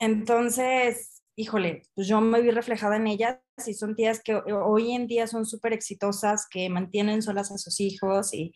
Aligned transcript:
Entonces, 0.00 1.22
híjole, 1.36 1.82
pues 1.94 2.08
yo 2.08 2.20
me 2.22 2.40
vi 2.40 2.50
reflejada 2.50 2.96
en 2.96 3.06
ellas 3.06 3.38
y 3.66 3.74
son 3.74 3.94
tías 3.94 4.20
que 4.22 4.34
hoy 4.34 4.92
en 4.92 5.06
día 5.06 5.26
son 5.26 5.44
súper 5.44 5.74
exitosas, 5.74 6.46
que 6.50 6.70
mantienen 6.70 7.22
solas 7.22 7.52
a 7.52 7.58
sus 7.58 7.80
hijos 7.80 8.32
y 8.34 8.52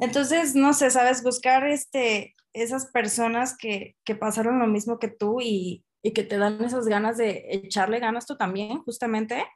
entonces, 0.00 0.56
no 0.56 0.72
sé, 0.72 0.90
sabes, 0.90 1.22
buscar 1.22 1.68
este, 1.68 2.34
esas 2.52 2.86
personas 2.86 3.56
que, 3.56 3.94
que 4.04 4.16
pasaron 4.16 4.58
lo 4.58 4.66
mismo 4.66 4.98
que 4.98 5.08
tú 5.08 5.40
y, 5.40 5.84
y, 6.02 6.12
que 6.12 6.24
te 6.24 6.36
dan 6.36 6.62
esas 6.64 6.86
ganas 6.86 7.16
de 7.16 7.44
echarle 7.50 8.00
ganas 8.00 8.26
tú 8.26 8.36
también, 8.36 8.82
justamente, 8.82 9.46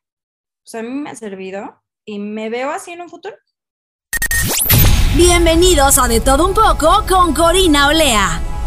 pues 0.63 0.75
a 0.77 0.83
mí 0.83 0.91
me 0.91 1.11
ha 1.11 1.17
servido 1.17 1.83
y 2.05 2.21
me 2.21 2.51
veo 2.51 2.71
así 2.71 2.93
en 2.93 3.01
un 3.01 3.09
futuro. 3.09 3.35
Bienvenidos 5.17 5.99
a 5.99 6.07
De 6.07 6.21
Todo 6.21 6.47
Un 6.47 6.55
Poco 6.55 7.05
con 7.09 7.35
Corina 7.35 7.89
Olea. 7.89 8.58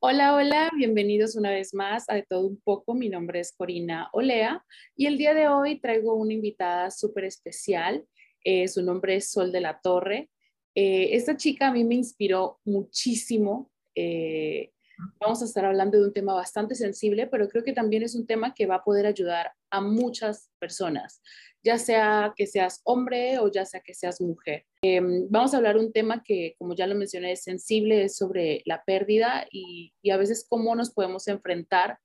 Hola, 0.00 0.36
hola, 0.36 0.70
bienvenidos 0.76 1.34
una 1.34 1.50
vez 1.50 1.74
más 1.74 2.04
a 2.08 2.14
De 2.14 2.22
Todo 2.22 2.46
Un 2.46 2.60
Poco. 2.60 2.94
Mi 2.94 3.08
nombre 3.08 3.40
es 3.40 3.52
Corina 3.52 4.08
Olea 4.12 4.64
y 4.94 5.06
el 5.06 5.18
día 5.18 5.34
de 5.34 5.48
hoy 5.48 5.80
traigo 5.80 6.14
una 6.14 6.32
invitada 6.32 6.92
súper 6.92 7.24
especial. 7.24 8.06
Eh, 8.44 8.68
su 8.68 8.80
nombre 8.84 9.16
es 9.16 9.32
Sol 9.32 9.50
de 9.50 9.60
la 9.60 9.80
Torre. 9.80 10.30
Eh, 10.76 11.16
esta 11.16 11.36
chica 11.36 11.66
a 11.66 11.72
mí 11.72 11.82
me 11.82 11.96
inspiró 11.96 12.60
muchísimo. 12.64 13.72
Eh, 13.96 14.70
vamos 15.18 15.42
a 15.42 15.46
estar 15.46 15.64
hablando 15.64 15.98
de 15.98 16.04
un 16.04 16.12
tema 16.12 16.32
bastante 16.32 16.76
sensible, 16.76 17.26
pero 17.26 17.48
creo 17.48 17.64
que 17.64 17.72
también 17.72 18.04
es 18.04 18.14
un 18.14 18.24
tema 18.24 18.54
que 18.54 18.66
va 18.66 18.76
a 18.76 18.84
poder 18.84 19.04
ayudar 19.04 19.50
a 19.68 19.80
muchas 19.80 20.48
personas 20.60 21.20
ya 21.68 21.78
sea 21.78 22.32
que 22.34 22.46
seas 22.46 22.80
hombre 22.84 23.38
o 23.40 23.52
ya 23.52 23.66
sea 23.66 23.80
que 23.80 23.92
seas 23.92 24.22
mujer. 24.22 24.64
Em, 24.80 25.26
vamos 25.28 25.52
a 25.52 25.58
hablar 25.58 25.76
un 25.76 25.92
tema 25.92 26.22
que, 26.24 26.54
como 26.56 26.74
ya 26.74 26.86
lo 26.86 26.94
mencioné, 26.94 27.32
es 27.32 27.42
sensible, 27.42 28.04
es 28.04 28.16
sobre 28.16 28.62
la 28.64 28.84
pérdida 28.84 29.46
y, 29.52 29.92
a 30.10 30.16
veces 30.16 30.46
cómo 30.48 30.74
nos 30.74 30.90
podemos 30.94 31.28
enfrentar 31.28 31.98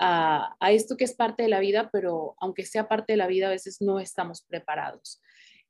a, 0.00 0.56
esto 0.72 0.96
que 0.96 1.04
es 1.04 1.14
parte 1.14 1.44
de 1.44 1.48
la 1.48 1.60
vida, 1.60 1.90
pero 1.92 2.34
aunque 2.40 2.66
sea 2.66 2.88
parte 2.88 3.12
de 3.12 3.16
la 3.16 3.28
vida, 3.28 3.46
a 3.46 3.50
veces 3.50 3.80
no 3.80 4.00
estamos 4.00 4.42
preparados. 4.42 5.22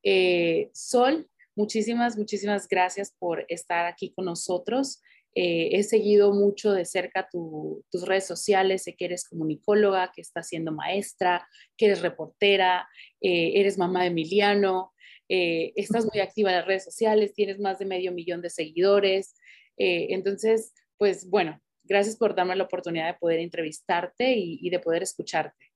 Eh, 0.02 0.70
Sol, 0.72 1.28
muchísimas, 1.54 2.16
muchísimas 2.16 2.66
gracias 2.66 3.14
por 3.18 3.44
estar 3.48 3.84
aquí 3.84 4.14
con 4.14 4.24
nosotros. 4.24 5.02
Eh, 5.34 5.70
he 5.72 5.82
seguido 5.82 6.32
mucho 6.32 6.72
de 6.72 6.84
cerca 6.84 7.28
tus 7.30 8.06
redes 8.06 8.26
sociales, 8.26 8.84
sé 8.84 8.94
que 8.94 9.06
eres 9.06 9.28
comunicóloga, 9.28 10.12
que 10.14 10.20
estás 10.20 10.48
siendo 10.48 10.70
maestra, 10.70 11.48
que 11.76 11.86
eres 11.86 12.02
reportera, 12.02 12.88
eh, 13.20 13.52
eres 13.56 13.76
mamá 13.76 14.02
de 14.02 14.08
Emiliano, 14.08 14.92
eh, 15.28 15.72
estás 15.74 16.06
muy 16.12 16.20
activa 16.20 16.50
en 16.50 16.56
las 16.58 16.66
redes 16.66 16.84
sociales, 16.84 17.34
tienes 17.34 17.58
más 17.58 17.78
de 17.78 17.86
medio 17.86 18.12
millón 18.12 18.42
de 18.42 18.50
seguidores. 18.50 19.34
entonces, 19.76 20.72
pues 20.96 21.28
bueno, 21.28 21.60
gracias 21.82 22.16
por 22.16 22.36
darme 22.36 22.54
la 22.54 22.64
oportunidad 22.64 23.06
de 23.06 23.18
poder 23.18 23.40
entrevistarte 23.40 24.34
y, 24.34 24.58
y 24.62 24.70
de 24.70 24.78
poder 24.78 25.02
escucharte. 25.02 25.72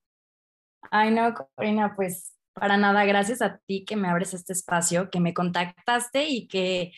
Ay, 0.92 1.10
no, 1.10 1.34
Corina, 1.34 1.94
pues 1.96 2.38
para 2.52 2.76
nada, 2.76 3.04
gracias 3.04 3.42
a 3.42 3.58
ti 3.66 3.84
que 3.84 3.96
me 3.96 4.08
abres 4.08 4.34
este 4.34 4.52
espacio, 4.52 5.10
que 5.10 5.18
me 5.18 5.34
contactaste 5.34 6.28
y 6.28 6.46
que, 6.46 6.92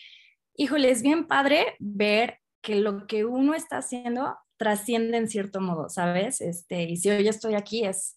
híjole, 0.55 0.91
es 0.91 1.01
bien 1.01 1.25
padre 1.25 1.75
ver 1.79 2.40
que 2.61 2.75
lo 2.75 3.07
que 3.07 3.25
uno 3.25 3.53
está 3.53 3.77
haciendo 3.77 4.37
trasciende 4.57 5.17
en 5.17 5.27
cierto 5.27 5.59
modo, 5.59 5.89
¿sabes? 5.89 6.41
Este, 6.41 6.83
y 6.83 6.97
si 6.97 7.09
hoy 7.09 7.27
estoy 7.27 7.55
aquí 7.55 7.85
es, 7.85 8.15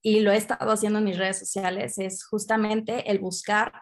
y 0.00 0.20
lo 0.20 0.32
he 0.32 0.36
estado 0.36 0.70
haciendo 0.72 0.98
en 0.98 1.04
mis 1.04 1.18
redes 1.18 1.38
sociales, 1.38 1.98
es 1.98 2.24
justamente 2.24 3.10
el 3.10 3.18
buscar 3.18 3.72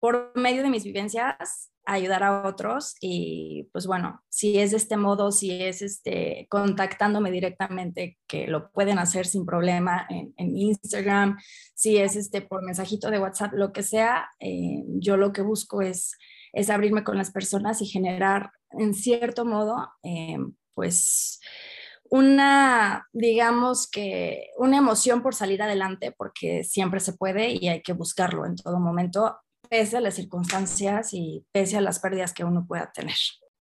por 0.00 0.32
medio 0.36 0.62
de 0.62 0.70
mis 0.70 0.84
vivencias 0.84 1.70
ayudar 1.88 2.22
a 2.22 2.46
otros 2.46 2.96
y 3.00 3.68
pues 3.72 3.86
bueno, 3.86 4.22
si 4.28 4.58
es 4.58 4.72
de 4.72 4.76
este 4.76 4.98
modo, 4.98 5.32
si 5.32 5.62
es 5.62 5.80
este 5.80 6.46
contactándome 6.50 7.30
directamente, 7.30 8.18
que 8.26 8.46
lo 8.46 8.70
pueden 8.70 8.98
hacer 8.98 9.26
sin 9.26 9.46
problema 9.46 10.06
en, 10.10 10.34
Instagram, 10.56 11.38
si 11.74 11.96
es 11.96 12.14
este 12.14 12.42
por 12.42 12.62
mensajito 12.62 13.10
de 13.10 13.18
WhatsApp, 13.18 13.54
lo 13.54 13.72
que 13.72 13.82
sea, 13.82 14.28
eh, 14.38 14.82
yo 14.98 15.16
lo 15.16 15.32
que 15.32 15.40
busco 15.40 15.80
es, 15.80 16.14
es 16.52 16.68
abrirme 16.68 17.04
con 17.04 17.16
las 17.16 17.30
personas 17.30 17.80
y 17.80 17.86
generar 17.86 18.50
en 18.70 18.94
cierto 18.94 19.44
modo, 19.44 19.88
eh, 20.02 20.38
pues 20.74 21.40
una, 22.10 23.06
digamos 23.12 23.90
que, 23.90 24.50
una 24.56 24.78
emoción 24.78 25.22
por 25.22 25.34
salir 25.34 25.62
adelante, 25.62 26.12
porque 26.12 26.64
siempre 26.64 27.00
se 27.00 27.12
puede 27.12 27.50
y 27.50 27.68
hay 27.68 27.82
que 27.82 27.92
buscarlo 27.92 28.46
en 28.46 28.56
todo 28.56 28.80
momento, 28.80 29.38
pese 29.68 29.98
a 29.98 30.00
las 30.00 30.14
circunstancias 30.14 31.12
y 31.12 31.44
pese 31.52 31.76
a 31.76 31.80
las 31.80 32.00
pérdidas 32.00 32.32
que 32.32 32.44
uno 32.44 32.66
pueda 32.66 32.90
tener. 32.92 33.16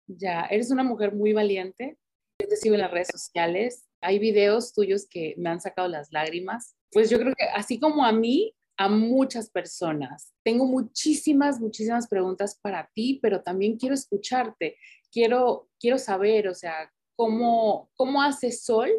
Ya, 0.07 0.45
eres 0.45 0.69
una 0.71 0.83
mujer 0.83 1.15
muy 1.15 1.33
valiente. 1.33 1.97
Yo 2.39 2.47
te 2.47 2.57
sigo 2.57 2.75
en 2.75 2.81
las 2.81 2.91
redes 2.91 3.07
sociales. 3.11 3.85
Hay 4.01 4.19
videos 4.19 4.73
tuyos 4.73 5.07
que 5.09 5.33
me 5.38 5.49
han 5.49 5.61
sacado 5.61 5.88
las 5.88 6.11
lágrimas. 6.11 6.75
Pues 6.91 7.09
yo 7.09 7.17
creo 7.17 7.33
que 7.35 7.45
así 7.45 7.79
como 7.79 8.05
a 8.05 8.11
mí, 8.11 8.53
a 8.78 8.90
muchas 8.90 9.50
personas. 9.50 10.34
Tengo 10.44 10.66
muchísimas, 10.66 11.59
muchísimas 11.59 12.08
preguntas 12.08 12.59
para 12.62 12.90
ti, 12.94 13.19
pero 13.22 13.41
también 13.41 13.78
quiero 13.78 13.96
escucharte. 13.96 14.78
Quiero, 15.12 15.69
quiero 15.80 15.97
saber, 15.97 16.47
o 16.47 16.53
sea, 16.53 16.91
cómo, 17.16 17.90
cómo 17.96 18.22
hace 18.22 18.52
Sol 18.52 18.91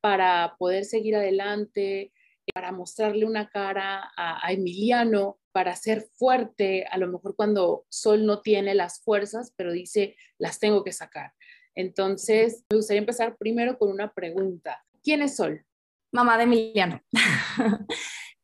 para 0.00 0.56
poder 0.58 0.84
seguir 0.84 1.14
adelante, 1.14 2.12
para 2.52 2.72
mostrarle 2.72 3.24
una 3.24 3.48
cara 3.48 4.10
a, 4.16 4.44
a, 4.44 4.52
Emiliano, 4.52 5.38
para 5.52 5.76
ser 5.76 6.02
fuerte, 6.16 6.84
a 6.90 6.98
lo 6.98 7.06
mejor 7.06 7.36
cuando 7.36 7.84
Sol 7.88 8.26
no 8.26 8.40
tiene 8.40 8.74
las 8.74 9.00
fuerzas, 9.02 9.52
pero 9.56 9.70
dice, 9.70 10.16
las 10.38 10.58
tengo 10.58 10.82
que 10.82 10.92
sacar. 10.92 11.32
Entonces, 11.74 12.64
me 12.70 12.78
gustaría 12.78 13.00
empezar 13.00 13.36
primero 13.36 13.78
con 13.78 13.90
una 13.90 14.12
pregunta. 14.12 14.84
¿Quién 15.02 15.22
es 15.22 15.36
Sol? 15.36 15.64
Mamá 16.10 16.36
de 16.36 16.44
Emiliano. 16.44 17.00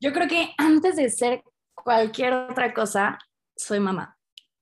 Yo 0.00 0.12
creo 0.12 0.28
que 0.28 0.50
antes 0.58 0.96
de 0.96 1.10
ser 1.10 1.42
cualquier 1.74 2.32
otra 2.32 2.72
cosa, 2.72 3.18
soy 3.56 3.80
mamá. 3.80 4.16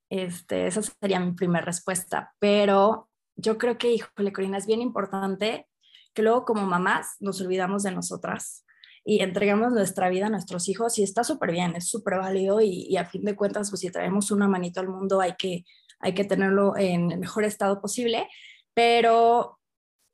Este, 0.09 0.67
esa 0.67 0.83
sería 0.83 1.21
mi 1.21 1.33
primera 1.33 1.65
respuesta, 1.65 2.35
pero 2.39 3.11
yo 3.35 3.59
creo 3.59 3.77
que, 3.77 3.93
híjole, 3.93 4.33
Corina, 4.33 4.57
es 4.57 4.67
bien 4.67 4.81
importante 4.81 5.69
que 6.15 6.23
luego 6.23 6.45
como 6.45 6.65
mamás 6.65 7.17
nos 7.21 7.41
olvidamos 7.41 7.83
de 7.83 7.93
nosotras 7.93 8.65
y 9.05 9.21
entregamos 9.21 9.73
nuestra 9.73 10.09
vida 10.09 10.27
a 10.27 10.31
nuestros 10.31 10.69
hijos 10.69 10.99
y 10.99 11.03
está 11.03 11.23
súper 11.23 11.53
bien, 11.53 11.77
es 11.77 11.89
súper 11.89 12.19
válido 12.19 12.61
y, 12.63 12.97
a 12.97 13.05
fin 13.05 13.25
de 13.25 13.37
cuentas, 13.37 13.71
pues 13.71 13.81
si 13.81 13.91
traemos 13.91 14.31
una 14.31 14.49
manito 14.49 14.81
al 14.81 14.89
mundo 14.89 15.21
hay 15.21 15.35
que, 15.37 15.65
hay 16.01 16.15
que 16.15 16.25
tenerlo 16.25 16.77
en 16.77 17.13
el 17.13 17.19
mejor 17.19 17.45
estado 17.45 17.81
posible, 17.81 18.27
pero 18.75 19.59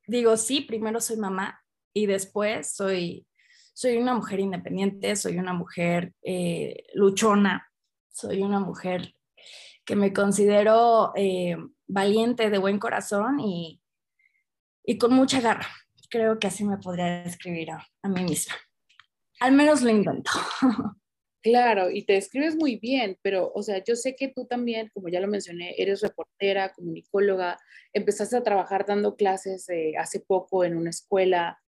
digo, 0.07 0.37
sí, 0.37 0.63
primero 0.63 1.01
soy 1.01 1.17
mamá 1.17 1.63
y 1.95 2.07
después 2.07 2.75
soy 2.75 3.27
soy 3.73 3.97
una 3.97 4.15
mujer 4.15 4.41
independiente, 4.41 5.17
soy 5.17 5.39
una 5.39 5.53
mujer 5.53 6.13
eh, 6.23 6.85
luchona, 6.95 7.71
soy 8.09 8.43
una 8.43 8.61
mujer 8.61 9.15
que 9.85 9.97
me 9.97 10.13
considero 10.13 11.13
eh, 11.17 11.57
valiente, 11.87 12.51
de 12.51 12.59
buen 12.59 12.79
corazón 12.79 13.41
y, 13.41 13.81
y, 14.85 14.99
con 14.99 15.13
mucha 15.13 15.41
garra. 15.41 15.67
Creo 16.11 16.39
que 16.39 16.47
así 16.47 16.65
me 16.65 16.79
podría 16.79 17.23
describir 17.23 17.71
a, 17.71 18.09
mí 18.09 18.23
misma. 18.23 18.55
Al 19.41 19.53
menos 19.53 19.83
lo 19.83 19.91
intento. 19.91 20.31
Claro, 21.45 21.91
y 21.91 22.05
te 22.05 22.13
describes 22.13 22.55
muy 22.55 22.77
bien, 22.77 23.19
pero, 23.21 23.51
o 23.53 23.65
sea, 23.65 23.83
yo 23.83 23.97
sé 23.97 24.15
que 24.15 24.29
tú 24.29 24.47
también, 24.47 24.91
como 24.95 25.09
ya 25.09 25.19
lo 25.19 25.27
mencioné, 25.27 25.75
eres 25.77 26.01
reportera, 26.01 26.73
comunicóloga, 26.73 27.59
empezaste 27.93 28.37
a 28.37 28.45
trabajar 28.45 28.87
dando 28.87 29.17
clases 29.17 29.69
eh, 29.69 29.95
hace 29.99 30.21
poco 30.21 30.63
en 30.63 30.77
una 30.77 30.91
escuela. 30.91 31.61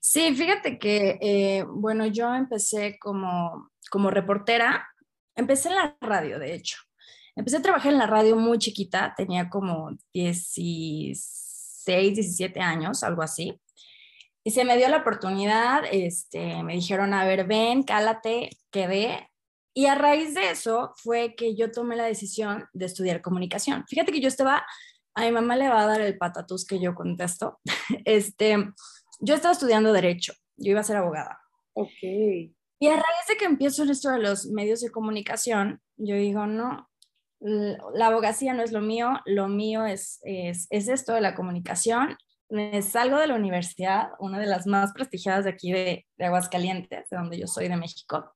Sí, 0.00 0.34
fíjate 0.34 0.78
que, 0.78 1.18
eh, 1.20 1.64
bueno, 1.68 2.06
yo 2.06 2.34
empecé 2.34 2.98
como, 2.98 3.70
como 3.90 4.10
reportera, 4.10 4.88
empecé 5.34 5.68
en 5.68 5.76
la 5.76 5.96
radio, 6.00 6.38
de 6.38 6.54
hecho. 6.54 6.78
Empecé 7.36 7.58
a 7.58 7.62
trabajar 7.62 7.92
en 7.92 7.98
la 7.98 8.06
radio 8.06 8.36
muy 8.36 8.58
chiquita, 8.58 9.14
tenía 9.16 9.48
como 9.48 9.90
16, 10.12 12.14
17 12.14 12.60
años, 12.60 13.02
algo 13.02 13.22
así. 13.22 13.60
Y 14.44 14.50
se 14.50 14.64
me 14.64 14.76
dio 14.76 14.88
la 14.88 14.98
oportunidad, 14.98 15.84
este, 15.90 16.62
me 16.62 16.74
dijeron, 16.74 17.14
a 17.14 17.24
ver, 17.24 17.46
ven, 17.46 17.82
cálate, 17.82 18.50
quedé. 18.70 19.30
Y 19.74 19.86
a 19.86 19.94
raíz 19.94 20.34
de 20.34 20.50
eso 20.50 20.92
fue 20.96 21.34
que 21.36 21.54
yo 21.54 21.70
tomé 21.70 21.96
la 21.96 22.04
decisión 22.04 22.66
de 22.72 22.86
estudiar 22.86 23.22
comunicación. 23.22 23.84
Fíjate 23.86 24.10
que 24.10 24.20
yo 24.20 24.28
estaba 24.28 24.64
a 25.18 25.22
mi 25.22 25.32
mamá 25.32 25.56
le 25.56 25.68
va 25.68 25.82
a 25.82 25.86
dar 25.86 26.00
el 26.00 26.16
patatús 26.16 26.64
que 26.64 26.78
yo 26.78 26.94
contesto. 26.94 27.58
Este, 28.04 28.56
yo 29.18 29.34
estaba 29.34 29.52
estudiando 29.52 29.92
Derecho, 29.92 30.34
yo 30.56 30.72
iba 30.72 30.80
a 30.80 30.84
ser 30.84 30.96
abogada. 30.96 31.40
Ok. 31.74 31.90
Y 32.80 32.86
a 32.86 32.92
raíz 32.92 33.26
de 33.28 33.36
que 33.36 33.44
empiezo 33.44 33.82
en 33.82 33.90
esto 33.90 34.10
de 34.10 34.18
los 34.18 34.46
medios 34.46 34.80
de 34.80 34.90
comunicación, 34.90 35.80
yo 35.96 36.14
digo, 36.14 36.46
no, 36.46 36.88
la 37.40 38.06
abogacía 38.06 38.54
no 38.54 38.62
es 38.62 38.72
lo 38.72 38.80
mío, 38.80 39.20
lo 39.26 39.48
mío 39.48 39.84
es, 39.84 40.20
es, 40.22 40.66
es 40.70 40.88
esto 40.88 41.12
de 41.12 41.20
la 41.20 41.34
comunicación. 41.34 42.16
Me 42.48 42.80
salgo 42.82 43.18
de 43.18 43.26
la 43.26 43.34
universidad, 43.34 44.10
una 44.18 44.38
de 44.38 44.46
las 44.46 44.66
más 44.66 44.92
prestigiadas 44.92 45.44
de 45.44 45.50
aquí 45.50 45.72
de, 45.72 46.06
de 46.16 46.24
Aguascalientes, 46.24 47.08
de 47.10 47.16
donde 47.16 47.38
yo 47.38 47.46
soy 47.46 47.68
de 47.68 47.76
México. 47.76 48.32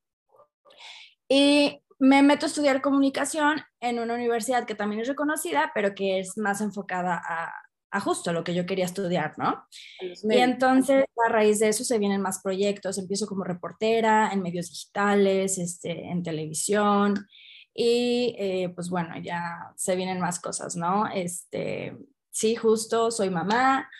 Y 1.29 1.81
me 1.99 2.21
meto 2.23 2.47
a 2.47 2.49
estudiar 2.49 2.83
comunicación 2.83 3.63
en 3.81 4.01
una 4.01 4.15
universidad 4.15 4.67
que 4.67 4.75
también 4.75 5.03
es 5.03 5.09
reconocida, 5.09 5.71
pero 5.73 5.95
que 5.95 6.19
es 6.19 6.37
más 6.37 6.61
enfocada 6.61 7.23
a, 7.25 7.53
a 7.93 8.01
justo 8.01 8.33
lo 8.33 8.43
que 8.43 8.55
yo 8.55 8.65
quería 8.65 8.87
estudiar, 8.87 9.35
¿no? 9.37 9.67
Y 10.01 10.39
entonces 10.39 11.05
a 11.27 11.29
raíz 11.29 11.59
de 11.59 11.69
eso 11.69 11.85
se 11.85 11.99
vienen 11.99 12.23
más 12.23 12.41
proyectos, 12.43 12.97
empiezo 12.97 13.27
como 13.27 13.45
reportera 13.45 14.31
en 14.33 14.41
medios 14.41 14.71
digitales, 14.71 15.59
este, 15.59 16.07
en 16.07 16.23
televisión 16.23 17.29
y 17.75 18.35
eh, 18.39 18.71
pues 18.75 18.89
bueno, 18.89 19.15
ya 19.23 19.73
se 19.77 19.95
vienen 19.95 20.21
más 20.21 20.41
cosas, 20.41 20.75
¿no? 20.75 21.07
Este, 21.13 21.95
sí, 22.31 22.57
justo 22.57 23.11
soy 23.11 23.29
mamá, 23.29 23.91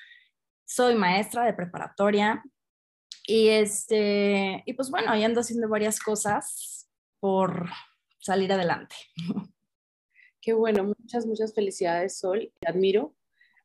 soy 0.65 0.95
maestra 0.95 1.45
de 1.45 1.53
preparatoria 1.53 2.43
y 3.27 3.49
este, 3.49 4.63
y 4.65 4.73
pues 4.73 4.91
bueno, 4.91 5.13
ahí 5.13 5.23
ando 5.23 5.41
haciendo 5.41 5.69
varias 5.69 6.01
cosas 6.01 6.89
por 7.21 7.69
salir 8.19 8.51
adelante. 8.55 8.97
Qué 10.41 10.55
bueno, 10.55 10.83
muchas, 10.83 11.27
muchas 11.27 11.55
felicidades, 11.55 12.19
Sol. 12.19 12.51
Te 12.59 12.69
admiro. 12.69 13.15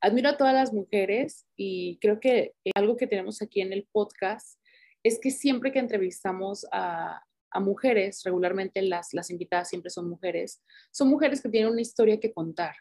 Admiro 0.02 0.30
a 0.30 0.38
todas 0.38 0.54
las 0.54 0.74
mujeres 0.74 1.48
y 1.56 1.98
creo 2.00 2.20
que 2.20 2.54
algo 2.76 2.98
que 2.98 3.08
tenemos 3.08 3.42
aquí 3.42 3.62
en 3.62 3.74
el 3.74 3.88
podcast 3.92 4.60
es 5.04 5.20
que 5.20 5.32
siempre 5.32 5.72
que 5.72 5.80
entrevistamos 5.80 6.66
a, 6.72 7.22
a 7.52 7.60
mujeres, 7.60 8.22
regularmente 8.24 8.82
las, 8.82 9.14
las 9.14 9.30
invitadas 9.30 9.70
siempre 9.70 9.90
son 9.90 10.10
mujeres, 10.10 10.62
son 10.92 11.10
mujeres 11.10 11.42
que 11.42 11.50
tienen 11.50 11.72
una 11.72 11.82
historia 11.82 12.20
que 12.20 12.34
contar, 12.34 12.76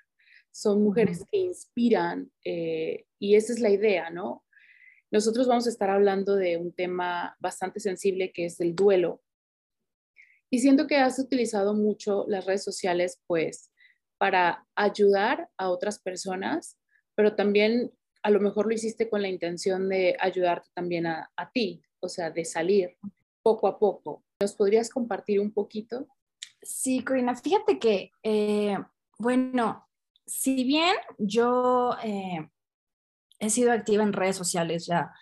son 0.51 0.83
mujeres 0.83 1.25
que 1.31 1.39
inspiran 1.39 2.31
eh, 2.45 3.05
y 3.19 3.37
esa 3.37 3.53
es 3.53 3.61
la 3.61 3.71
idea, 3.71 4.11
¿no? 4.11 4.45
Nosotros 5.11 5.47
vamos 5.47 5.67
a 5.67 5.71
estar 5.71 5.89
hablando 5.89 6.35
de 6.35 6.57
un 6.57 6.73
tema 6.73 7.37
bastante 7.39 7.81
sensible 7.81 8.33
que 8.33 8.47
es 8.47 8.61
el 8.61 8.75
duelo 8.75 9.23
y 10.51 10.61
siento 10.61 10.87
que 10.87 10.97
has 10.97 11.19
utilizado 11.19 11.75
mucho 11.75 12.25
las 12.29 12.45
redes 12.45 12.65
sociales, 12.65 13.21
pues, 13.27 13.71
para 14.19 14.67
ayudar 14.75 15.51
a 15.59 15.71
otras 15.71 15.99
personas, 15.99 16.79
pero 17.17 17.35
también 17.35 17.93
a 18.23 18.31
lo 18.31 18.41
mejor 18.41 18.67
lo 18.67 18.75
hiciste 18.75 19.09
con 19.09 19.23
la 19.23 19.29
intención 19.29 19.89
de 19.89 20.17
ayudarte 20.21 20.69
también 20.75 21.07
a, 21.07 21.51
ti, 21.53 21.83
o 22.01 22.09
sea, 22.09 22.31
de 22.31 22.45
salir 22.45 22.97
poco 23.43 23.67
a 23.67 23.79
poco. 23.79 24.25
¿Nos 24.41 24.55
podrías 24.55 24.91
compartir 24.91 25.41
un 25.41 25.53
poquito? 25.53 26.07
Sí, 26.63 27.03
Corina, 27.03 27.35
fíjate 27.35 27.79
que, 27.79 28.11
eh, 28.23 28.77
bueno, 29.19 29.89
si 30.27 30.65
bien 30.65 30.95
yo 31.19 31.97
eh, 32.03 32.49
he 33.39 33.51
sido 33.51 33.73
activa 33.73 34.03
en 34.03 34.13
redes 34.13 34.37
sociales 34.37 34.87
ya 34.87 35.13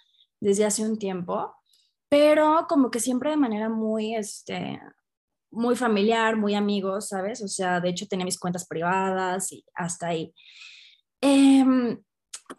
desde 0.40 0.64
hace 0.64 0.82
un 0.82 0.98
tiempo, 0.98 1.54
pero 2.08 2.66
como 2.68 2.90
que 2.90 3.00
siempre 3.00 3.30
de 3.30 3.36
manera 3.36 3.68
muy, 3.68 4.14
este, 4.14 4.80
muy 5.50 5.76
familiar, 5.76 6.36
muy 6.36 6.54
amigos, 6.54 7.08
¿sabes? 7.08 7.42
O 7.42 7.48
sea, 7.48 7.80
de 7.80 7.90
hecho 7.90 8.08
tenía 8.08 8.24
mis 8.24 8.38
cuentas 8.38 8.66
privadas 8.66 9.52
y 9.52 9.64
hasta 9.74 10.08
ahí. 10.08 10.34
Em, 11.26 11.98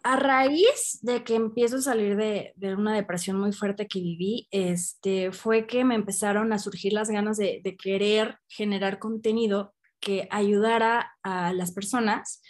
a 0.02 0.16
raíz 0.16 0.98
de 1.02 1.22
que 1.22 1.36
empiezo 1.36 1.76
a 1.76 1.82
salir 1.82 2.16
de, 2.16 2.52
una 2.74 2.96
depresión 2.96 3.38
muy 3.38 3.52
fuerte 3.52 3.86
que 3.86 4.00
viví, 4.00 4.48
este, 4.50 5.30
fue 5.30 5.68
que 5.68 5.84
me 5.84 5.94
empezaron 5.94 6.52
a 6.52 6.58
surgir 6.58 6.92
las 6.92 7.08
ganas 7.08 7.36
de, 7.36 7.60
de 7.62 7.76
querer 7.76 8.40
generar 8.48 8.98
contenido 8.98 9.72
que 10.00 10.26
ayudara 10.32 11.12
a 11.22 11.52
las 11.52 11.70
personas, 11.70 12.42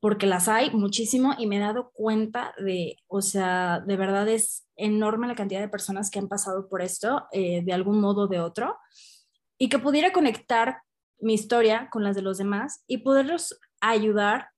porque 0.00 0.26
las 0.26 0.48
hay 0.48 0.72
muchísimo 0.72 1.36
y 1.38 1.46
me 1.46 1.58
he 1.58 1.60
dado 1.60 1.92
cuenta 1.92 2.52
de, 2.58 2.96
o 3.06 3.22
sea, 3.22 3.78
de 3.86 3.96
verdad 3.96 4.28
es 4.28 4.66
enorme 4.74 5.28
la 5.28 5.36
cantidad 5.36 5.60
de 5.60 5.68
personas 5.68 6.10
que 6.10 6.18
han 6.18 6.28
pasado 6.28 6.68
por 6.68 6.82
esto 6.82 7.28
eh, 7.30 7.62
de 7.64 7.72
algún 7.72 8.00
modo 8.00 8.22
o 8.22 8.26
de 8.26 8.40
otro 8.40 8.76
y 9.58 9.68
que 9.68 9.78
pudiera 9.78 10.12
conectar 10.12 10.82
mi 11.20 11.34
historia 11.34 11.88
con 11.92 12.02
las 12.02 12.16
de 12.16 12.22
los 12.22 12.36
demás 12.36 12.82
y 12.88 12.98
poderlos 12.98 13.60
ayudar 13.80 14.48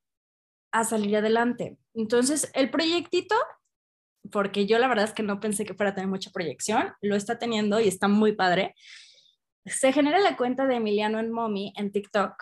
a 0.73 0.85
salir 0.85 1.17
adelante. 1.17 1.77
Entonces, 1.95 2.51
el 2.55 2.71
proyectito, 2.71 3.35
porque 4.31 4.67
yo 4.67 4.79
la 4.79 4.89
verdad 4.89 5.07
es 5.07 5.13
que 5.13 5.23
no 5.23 5.41
pensé 5.41 5.65
que 5.65 5.75
fuera 5.75 5.93
a 5.93 5.95
tener 5.95 6.09
mucha 6.09 6.31
proyección, 6.31 6.93
lo 7.01 7.17
está 7.17 7.39
teniendo 7.39 7.81
y 7.81 7.89
está 7.89 8.09
muy 8.09 8.33
padre. 8.33 8.75
Se 9.65 9.93
genera 9.93 10.19
la 10.19 10.37
cuenta 10.37 10.67
de 10.67 10.77
Emiliano 10.77 11.19
en 11.19 11.31
Mommy 11.31 11.73
en 11.77 11.93
TikTok 11.93 12.33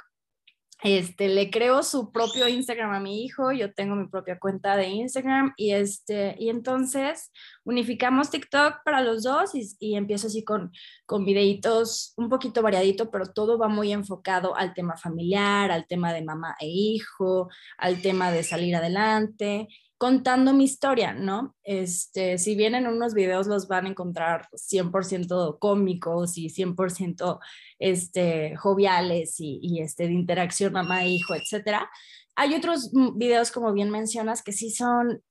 este, 0.82 1.28
le 1.28 1.50
creo 1.50 1.82
su 1.82 2.12
propio 2.12 2.49
Instagram 2.49 2.93
a 2.93 3.00
mi 3.00 3.25
hijo, 3.25 3.50
yo 3.50 3.73
tengo 3.73 3.96
mi 3.96 4.08
propia 4.08 4.38
cuenta 4.38 4.76
de 4.76 4.88
Instagram 4.88 5.55
y, 5.56 5.73
este, 5.73 6.37
y 6.38 6.50
entonces 6.50 7.32
unificamos 7.64 8.31
TikTok 8.31 8.82
para 8.84 9.00
los 9.00 9.23
dos 9.23 9.52
y, 9.55 9.94
empiezo 9.96 10.26
así 10.26 10.44
con, 10.44 10.70
con 11.06 11.25
videitos 11.25 12.12
un 12.17 12.28
poquito 12.28 12.62
variadito, 12.62 13.11
pero 13.11 13.32
todo 13.32 13.58
va 13.58 13.69
muy 13.69 13.93
enfocado 13.93 14.55
al 14.56 14.75
tema 14.75 14.96
familiar, 14.96 15.70
al 15.70 15.87
tema 15.87 16.12
de 16.12 16.23
mamá 16.23 16.55
e 16.61 16.67
hijo, 16.69 17.49
al 17.78 18.02
tema 18.02 18.31
de 18.31 18.43
salir 18.43 18.76
adelante 18.76 19.69
contando 19.99 20.53
mi 20.53 20.65
historia, 20.65 21.15
¿no? 21.15 21.55
Este, 21.63 22.39
si 22.39 22.55
bien 22.55 22.75
en 22.75 22.87
unos 22.87 23.15
videos 23.15 23.47
los 23.47 23.67
van 23.67 23.87
a 23.87 23.89
encontrar 23.89 24.49
100% 24.53 25.59
cómicos 25.59 26.37
y 26.37 26.49
100% 26.51 27.41
este, 27.79 28.57
joviales 28.57 29.41
y, 29.41 29.59
y, 29.63 29.81
este, 29.81 30.07
de 30.07 30.13
interacción 30.13 30.73
mamá-hijo, 30.73 31.35
etcétera, 31.35 31.89
hay 32.35 32.55
otros 32.55 32.91
videos, 33.15 33.51
como 33.51 33.73
bien 33.73 33.91
mencionas, 33.91 34.43
que 34.43 34.53
sí 34.53 34.71
son 34.71 35.23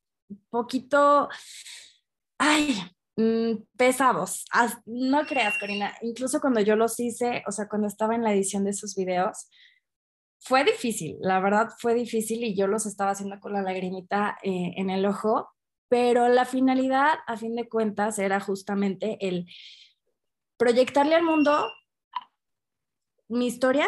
poquito, 0.49 1.29
ay, 2.39 2.75
mm, 3.15 3.63
pesados. 3.77 4.45
No 4.85 5.25
creas, 5.25 5.57
Corina, 5.59 5.93
incluso 6.01 6.41
cuando 6.41 6.61
yo 6.61 6.75
los 6.75 6.99
hice, 6.99 7.43
o 7.47 7.51
sea, 7.51 7.67
cuando 7.67 7.87
estaba 7.87 8.15
en 8.15 8.23
la 8.23 8.33
edición 8.33 8.63
de 8.63 8.71
esos 8.71 8.95
videos, 8.95 9.47
fue 10.45 10.63
difícil, 10.63 11.17
la 11.21 11.39
verdad 11.39 11.69
fue 11.79 11.95
difícil 11.95 12.43
y 12.43 12.55
yo 12.55 12.67
los 12.67 12.85
estaba 12.85 13.11
haciendo 13.11 13.39
con 13.39 13.53
la 13.53 13.63
lagrimita 13.63 14.37
eh, 14.43 14.73
en 14.77 14.91
el 14.91 15.03
ojo, 15.07 15.49
pero 15.89 16.27
la 16.29 16.45
finalidad, 16.45 17.15
a 17.25 17.35
fin 17.35 17.55
de 17.55 17.67
cuentas, 17.67 18.19
era 18.19 18.39
justamente 18.39 19.17
el 19.27 19.47
proyectarle 20.57 21.15
al 21.15 21.23
mundo 21.23 21.67
mi 23.27 23.47
historia 23.47 23.87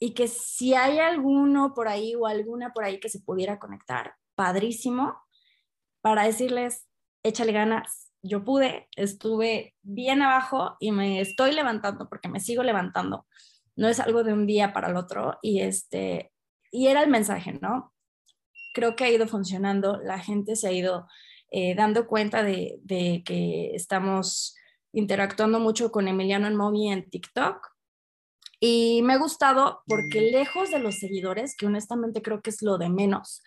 y 0.00 0.12
que 0.12 0.26
si 0.26 0.74
hay 0.74 0.98
alguno 0.98 1.72
por 1.72 1.86
ahí 1.86 2.16
o 2.16 2.26
alguna 2.26 2.72
por 2.72 2.82
ahí 2.82 2.98
que 2.98 3.08
se 3.08 3.20
pudiera 3.20 3.60
conectar, 3.60 4.16
padrísimo, 4.34 5.16
para 6.00 6.24
decirles, 6.24 6.88
échale 7.22 7.52
ganas, 7.52 8.10
yo 8.22 8.42
pude, 8.42 8.88
estuve 8.96 9.76
bien 9.82 10.20
abajo 10.20 10.76
y 10.80 10.90
me 10.90 11.20
estoy 11.20 11.52
levantando 11.52 12.08
porque 12.08 12.28
me 12.28 12.40
sigo 12.40 12.64
levantando 12.64 13.24
no 13.76 13.88
es 13.88 14.00
algo 14.00 14.24
de 14.24 14.32
un 14.32 14.46
día 14.46 14.72
para 14.72 14.88
el 14.88 14.96
otro 14.96 15.38
y 15.42 15.60
este 15.60 16.32
y 16.70 16.88
era 16.88 17.02
el 17.02 17.10
mensaje, 17.10 17.52
¿no? 17.60 17.92
Creo 18.74 18.96
que 18.96 19.04
ha 19.04 19.10
ido 19.10 19.28
funcionando, 19.28 20.00
la 20.02 20.18
gente 20.18 20.56
se 20.56 20.66
ha 20.68 20.72
ido 20.72 21.06
eh, 21.52 21.76
dando 21.76 22.08
cuenta 22.08 22.42
de, 22.42 22.80
de, 22.82 23.22
que 23.24 23.70
estamos 23.74 24.56
interactuando 24.92 25.60
mucho 25.60 25.92
con 25.92 26.08
Emiliano 26.08 26.48
en 26.48 26.56
Momi 26.56 26.90
en 26.90 27.08
TikTok 27.08 27.74
y 28.58 29.02
me 29.02 29.12
ha 29.12 29.18
gustado 29.18 29.82
porque 29.86 30.20
lejos 30.20 30.70
de 30.70 30.80
los 30.80 30.98
seguidores, 30.98 31.54
que 31.56 31.66
honestamente 31.66 32.22
creo 32.22 32.42
que 32.42 32.50
es 32.50 32.62
lo 32.62 32.78
de 32.78 32.88
menos, 32.88 33.42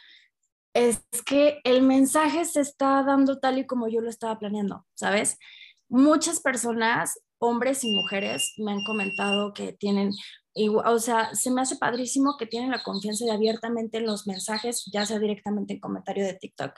es 0.73 1.01
que 1.25 1.59
el 1.63 1.81
mensaje 1.81 2.45
se 2.45 2.61
está 2.61 3.03
dando 3.03 3.39
tal 3.39 3.57
y 3.57 3.65
como 3.65 3.87
yo 3.87 3.99
lo 3.99 4.09
estaba 4.09 4.37
planeando, 4.37 4.85
¿sabes? 4.93 5.39
Muchas 5.89 6.39
personas 6.39 7.19
hombres 7.39 7.83
y 7.83 7.91
mujeres 7.91 8.53
me 8.57 8.71
han 8.71 8.83
comentado 8.83 9.53
que 9.53 9.73
tienen, 9.73 10.11
o 10.85 10.99
sea, 10.99 11.33
se 11.35 11.51
me 11.51 11.61
hace 11.61 11.75
padrísimo 11.75 12.35
que 12.37 12.47
tienen 12.47 12.71
la 12.71 12.83
confianza 12.83 13.25
de 13.25 13.31
abiertamente 13.31 13.97
en 13.97 14.05
los 14.05 14.27
mensajes, 14.27 14.85
ya 14.91 15.05
sea 15.05 15.19
directamente 15.19 15.73
en 15.73 15.79
comentario 15.79 16.25
de 16.25 16.33
TikTok, 16.33 16.73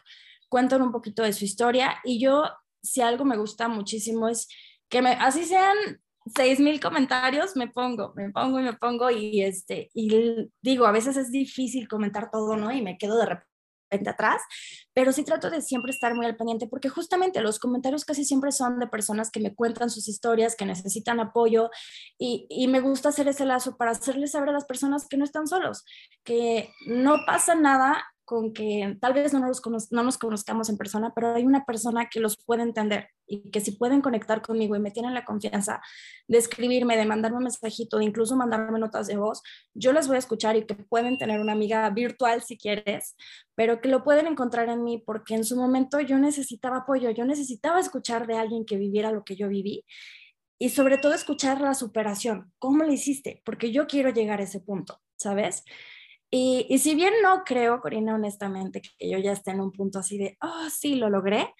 cuentan 0.49 0.81
un 0.81 0.91
poquito 0.91 1.23
de 1.23 1.33
su 1.33 1.45
historia 1.45 1.97
y 2.03 2.19
yo, 2.19 2.43
si 2.81 3.01
algo 3.01 3.25
me 3.25 3.37
gusta 3.37 3.67
muchísimo 3.67 4.27
es 4.27 4.47
que 4.89 5.01
me, 5.01 5.11
así 5.11 5.45
sean 5.45 5.77
seis 6.35 6.59
mil 6.59 6.79
comentarios, 6.79 7.55
me 7.55 7.67
pongo, 7.67 8.13
me 8.15 8.29
pongo 8.31 8.59
y 8.59 8.63
me 8.63 8.73
pongo 8.73 9.09
y 9.09 9.41
este, 9.41 9.89
y 9.93 10.49
digo, 10.61 10.85
a 10.85 10.91
veces 10.91 11.17
es 11.17 11.31
difícil 11.31 11.87
comentar 11.87 12.29
todo, 12.31 12.55
¿no? 12.55 12.71
Y 12.71 12.81
me 12.81 12.97
quedo 12.97 13.17
de 13.17 13.25
repente 13.25 13.48
repente 13.89 14.09
atrás, 14.09 14.41
pero 14.93 15.11
sí 15.11 15.23
trato 15.23 15.49
de 15.49 15.61
siempre 15.61 15.91
estar 15.91 16.13
muy 16.13 16.25
al 16.25 16.37
pendiente 16.37 16.67
porque 16.67 16.89
justamente 16.89 17.41
los 17.41 17.59
comentarios 17.59 18.05
casi 18.05 18.23
siempre 18.23 18.51
son 18.51 18.79
de 18.79 18.87
personas 18.87 19.31
que 19.31 19.39
me 19.39 19.55
cuentan 19.55 19.89
sus 19.89 20.07
historias, 20.07 20.55
que 20.55 20.65
necesitan 20.65 21.19
apoyo 21.19 21.69
y, 22.17 22.45
y 22.49 22.67
me 22.67 22.79
gusta 22.79 23.09
hacer 23.09 23.27
ese 23.27 23.45
lazo 23.45 23.77
para 23.77 23.91
hacerles 23.91 24.31
saber 24.31 24.49
a 24.49 24.53
las 24.53 24.65
personas 24.65 25.07
que 25.07 25.17
no 25.17 25.23
están 25.23 25.47
solos, 25.47 25.83
que 26.23 26.69
no 26.87 27.25
pasa 27.25 27.55
nada 27.55 28.05
con 28.29 28.53
que 28.53 28.95
tal 29.01 29.13
vez 29.13 29.33
no 29.33 29.39
nos, 29.39 29.59
no 29.91 30.03
nos 30.03 30.19
conozcamos 30.19 30.69
en 30.69 30.77
persona, 30.77 31.11
pero 31.15 31.33
hay 31.33 31.47
una 31.47 31.65
persona 31.65 32.09
que 32.11 32.19
los 32.19 32.37
puede 32.37 32.61
entender 32.61 33.07
y 33.25 33.49
que 33.49 33.59
si 33.59 33.71
pueden 33.71 34.01
conectar 34.01 34.43
conmigo 34.43 34.75
y 34.75 34.79
me 34.79 34.91
tienen 34.91 35.15
la 35.15 35.25
confianza 35.25 35.81
de 36.27 36.37
escribirme, 36.37 36.95
de 36.95 37.07
mandarme 37.07 37.37
un 37.37 37.45
mensajito, 37.45 37.97
de 37.97 38.05
incluso 38.05 38.35
mandarme 38.35 38.77
notas 38.77 39.07
de 39.07 39.17
voz, 39.17 39.41
yo 39.73 39.93
les 39.93 40.07
voy 40.07 40.17
a 40.17 40.19
escuchar 40.19 40.55
y 40.55 40.67
que 40.67 40.75
pueden 40.75 41.17
tener 41.17 41.39
una 41.39 41.53
amiga 41.53 41.89
virtual 41.89 42.43
si 42.43 42.55
quieres, 42.55 43.15
pero 43.55 43.81
que 43.81 43.89
lo 43.89 44.03
pueden 44.03 44.27
encontrar 44.27 44.69
en 44.69 44.83
mí 44.83 45.01
porque 45.03 45.33
en 45.33 45.43
su 45.43 45.55
momento 45.55 45.99
yo 45.99 46.19
necesitaba 46.19 46.77
apoyo, 46.77 47.09
yo 47.09 47.25
necesitaba 47.25 47.79
escuchar 47.79 48.27
de 48.27 48.37
alguien 48.37 48.63
que 48.63 48.77
viviera 48.77 49.11
lo 49.11 49.23
que 49.23 49.37
yo 49.37 49.47
viví 49.47 49.85
y 50.59 50.69
sobre 50.69 50.99
todo 50.99 51.15
escuchar 51.15 51.61
la 51.61 51.73
superación, 51.73 52.53
cómo 52.59 52.83
le 52.83 52.93
hiciste, 52.93 53.41
porque 53.43 53.71
yo 53.71 53.87
quiero 53.87 54.11
llegar 54.11 54.39
a 54.39 54.43
ese 54.43 54.59
punto, 54.59 55.01
¿sabes? 55.15 55.63
Y, 56.31 56.77
si 56.77 56.95
bien 56.95 57.13
no 57.23 57.43
creo, 57.43 57.81
Corina, 57.81 58.15
honestamente, 58.15 58.81
que 58.81 59.09
yo 59.09 59.17
ya 59.17 59.31
esté 59.31 59.51
en 59.51 59.61
un 59.61 59.71
punto 59.71 59.99
así 59.99 60.17
de, 60.17 60.37
oh, 60.41 60.69
sí, 60.69 60.95
lo 60.95 61.09
logré, 61.09 61.53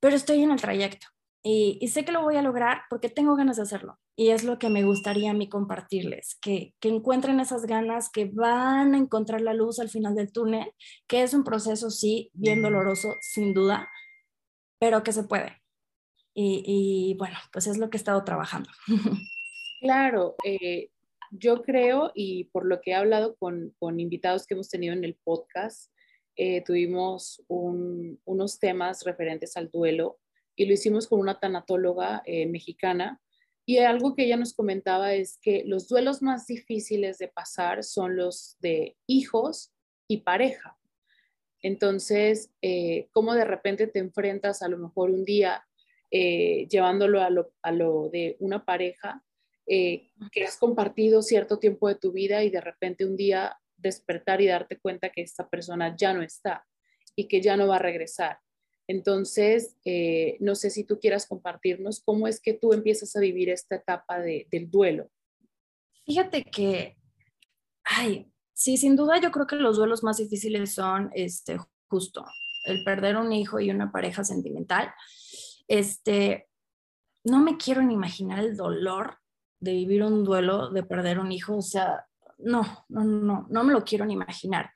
pero 0.00 0.14
estoy 0.14 0.42
en 0.42 0.50
el 0.50 0.60
trayecto. 0.60 1.06
Y, 1.42 1.86
sé 1.88 2.04
que 2.04 2.12
lo 2.12 2.22
voy 2.22 2.36
a 2.36 2.42
lograr 2.42 2.82
porque 2.90 3.08
tengo 3.08 3.34
ganas 3.36 3.56
de 3.56 3.62
hacerlo. 3.62 3.98
Y 4.16 4.30
es 4.30 4.44
lo 4.44 4.58
que 4.58 4.68
me 4.68 4.84
gustaría 4.84 5.30
a 5.30 5.34
mí 5.34 5.48
compartirles, 5.48 6.36
que, 6.42 6.74
que 6.80 6.88
encuentren 6.88 7.40
esas 7.40 7.64
ganas, 7.66 8.10
que 8.10 8.26
van 8.26 8.94
a 8.94 8.98
encontrar 8.98 9.40
la 9.40 9.54
luz 9.54 9.78
al 9.78 9.88
final 9.88 10.14
del 10.14 10.32
túnel, 10.32 10.72
que 11.06 11.22
es 11.22 11.32
un 11.32 11.44
proceso, 11.44 11.90
sí, 11.90 12.30
bien 12.34 12.60
doloroso, 12.60 13.14
sin 13.20 13.54
duda, 13.54 13.88
pero 14.78 15.02
que 15.02 15.12
se 15.12 15.22
puede. 15.22 15.62
Y, 16.34 16.62
y 16.66 17.16
bueno, 17.16 17.38
pues 17.52 17.66
es 17.68 17.78
lo 17.78 17.88
que 17.88 17.96
he 17.96 18.00
estado 18.00 18.22
trabajando. 18.24 18.70
Claro, 19.80 20.34
eh, 20.44 20.90
yo 21.30 21.62
creo, 21.62 22.10
y 22.14 22.44
por 22.44 22.66
lo 22.66 22.80
que 22.80 22.92
he 22.92 22.94
hablado 22.94 23.36
con, 23.36 23.74
invitados 24.00 24.46
que 24.46 24.54
hemos 24.54 24.68
tenido 24.68 24.94
en 24.94 25.04
el 25.04 25.16
podcast, 25.16 25.92
eh, 26.36 26.62
tuvimos 26.64 27.42
unos 27.48 28.58
temas 28.60 29.04
referentes 29.04 29.56
al 29.56 29.70
duelo 29.70 30.18
y 30.54 30.66
lo 30.66 30.72
hicimos 30.72 31.08
con 31.08 31.20
una 31.20 31.40
tanatóloga 31.40 32.22
eh, 32.24 32.46
mexicana. 32.46 33.20
Y 33.66 33.78
algo 33.78 34.14
que 34.14 34.24
ella 34.24 34.36
nos 34.36 34.54
comentaba 34.54 35.14
es 35.14 35.38
que 35.42 35.62
los 35.66 35.88
duelos 35.88 36.22
más 36.22 36.46
difíciles 36.46 37.18
de 37.18 37.28
pasar 37.28 37.84
son 37.84 38.16
los 38.16 38.56
de 38.60 38.96
hijos 39.06 39.72
y 40.08 40.18
pareja. 40.18 40.78
Entonces, 41.60 42.50
eh, 42.62 43.08
¿cómo 43.12 43.34
de 43.34 43.44
repente 43.44 43.88
te 43.88 43.98
enfrentas 43.98 44.62
a 44.62 44.68
lo 44.68 44.78
mejor 44.78 45.10
un 45.10 45.24
día 45.24 45.64
llevándolo 46.10 47.20
a 47.20 47.28
lo, 47.28 47.52
a 47.60 47.70
lo 47.70 48.08
de 48.08 48.38
una 48.40 48.64
pareja 48.64 49.22
eh, 49.68 50.10
que 50.32 50.44
has 50.44 50.56
compartido 50.56 51.22
cierto 51.22 51.58
tiempo 51.58 51.88
de 51.88 51.96
tu 51.96 52.12
vida 52.12 52.42
y 52.42 52.50
de 52.50 52.60
repente 52.60 53.04
un 53.04 53.16
día 53.16 53.58
despertar 53.76 54.40
y 54.40 54.46
darte 54.46 54.78
cuenta 54.78 55.10
que 55.10 55.22
esta 55.22 55.48
persona 55.48 55.94
ya 55.96 56.14
no 56.14 56.22
está 56.22 56.66
y 57.14 57.28
que 57.28 57.40
ya 57.40 57.56
no 57.56 57.68
va 57.68 57.76
a 57.76 57.80
regresar. 57.80 58.38
Entonces, 58.86 59.76
eh, 59.84 60.38
no 60.40 60.54
sé 60.54 60.70
si 60.70 60.84
tú 60.84 60.98
quieras 60.98 61.26
compartirnos 61.26 62.00
cómo 62.00 62.26
es 62.26 62.40
que 62.40 62.54
tú 62.54 62.72
empiezas 62.72 63.14
a 63.14 63.20
vivir 63.20 63.50
esta 63.50 63.76
etapa 63.76 64.20
del 64.20 64.70
duelo. 64.70 65.10
Fíjate 66.06 66.44
que, 66.44 66.96
ay, 67.84 68.32
sí, 68.54 68.78
sin 68.78 68.96
duda 68.96 69.20
yo 69.20 69.30
creo 69.30 69.46
que 69.46 69.56
los 69.56 69.76
duelos 69.76 70.02
más 70.02 70.16
difíciles 70.16 70.72
son, 70.72 71.10
este, 71.14 71.58
justo, 71.88 72.24
el 72.64 72.82
perder 72.84 73.18
un 73.18 73.32
hijo 73.32 73.60
y 73.60 73.70
una 73.70 73.92
pareja 73.92 74.24
sentimental. 74.24 74.94
Este, 75.66 76.48
no 77.24 77.42
me 77.42 77.58
quiero 77.58 77.82
ni 77.82 77.92
imaginar 77.92 78.38
el 78.38 78.56
dolor 78.56 79.18
de 79.60 79.72
vivir 79.72 80.02
un 80.02 80.24
duelo, 80.24 80.70
de 80.70 80.82
perder 80.82 81.18
un 81.18 81.32
hijo, 81.32 81.56
o 81.56 81.62
sea, 81.62 82.06
no, 82.38 82.84
no, 82.88 83.04
no, 83.04 83.46
no 83.50 83.64
me 83.64 83.72
lo 83.72 83.84
quiero 83.84 84.04
ni 84.04 84.14
imaginar. 84.14 84.70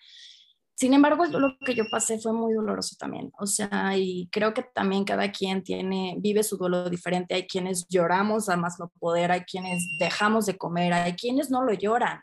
Sin 0.74 0.94
embargo, 0.94 1.24
lo 1.26 1.56
que 1.64 1.74
yo 1.74 1.84
pasé 1.90 2.18
fue 2.18 2.32
muy 2.32 2.54
doloroso 2.54 2.96
también, 2.98 3.30
o 3.38 3.46
sea, 3.46 3.96
y 3.96 4.28
creo 4.32 4.52
que 4.52 4.64
también 4.74 5.04
cada 5.04 5.30
quien 5.30 5.62
tiene, 5.62 6.16
vive 6.18 6.42
su 6.42 6.56
duelo 6.56 6.90
diferente. 6.90 7.34
Hay 7.34 7.46
quienes 7.46 7.86
lloramos 7.88 8.48
a 8.48 8.56
más 8.56 8.80
no 8.80 8.90
poder, 8.98 9.30
hay 9.30 9.42
quienes 9.42 9.84
dejamos 10.00 10.46
de 10.46 10.58
comer, 10.58 10.92
hay 10.92 11.12
quienes 11.12 11.50
no 11.50 11.62
lo 11.62 11.72
lloran 11.72 12.20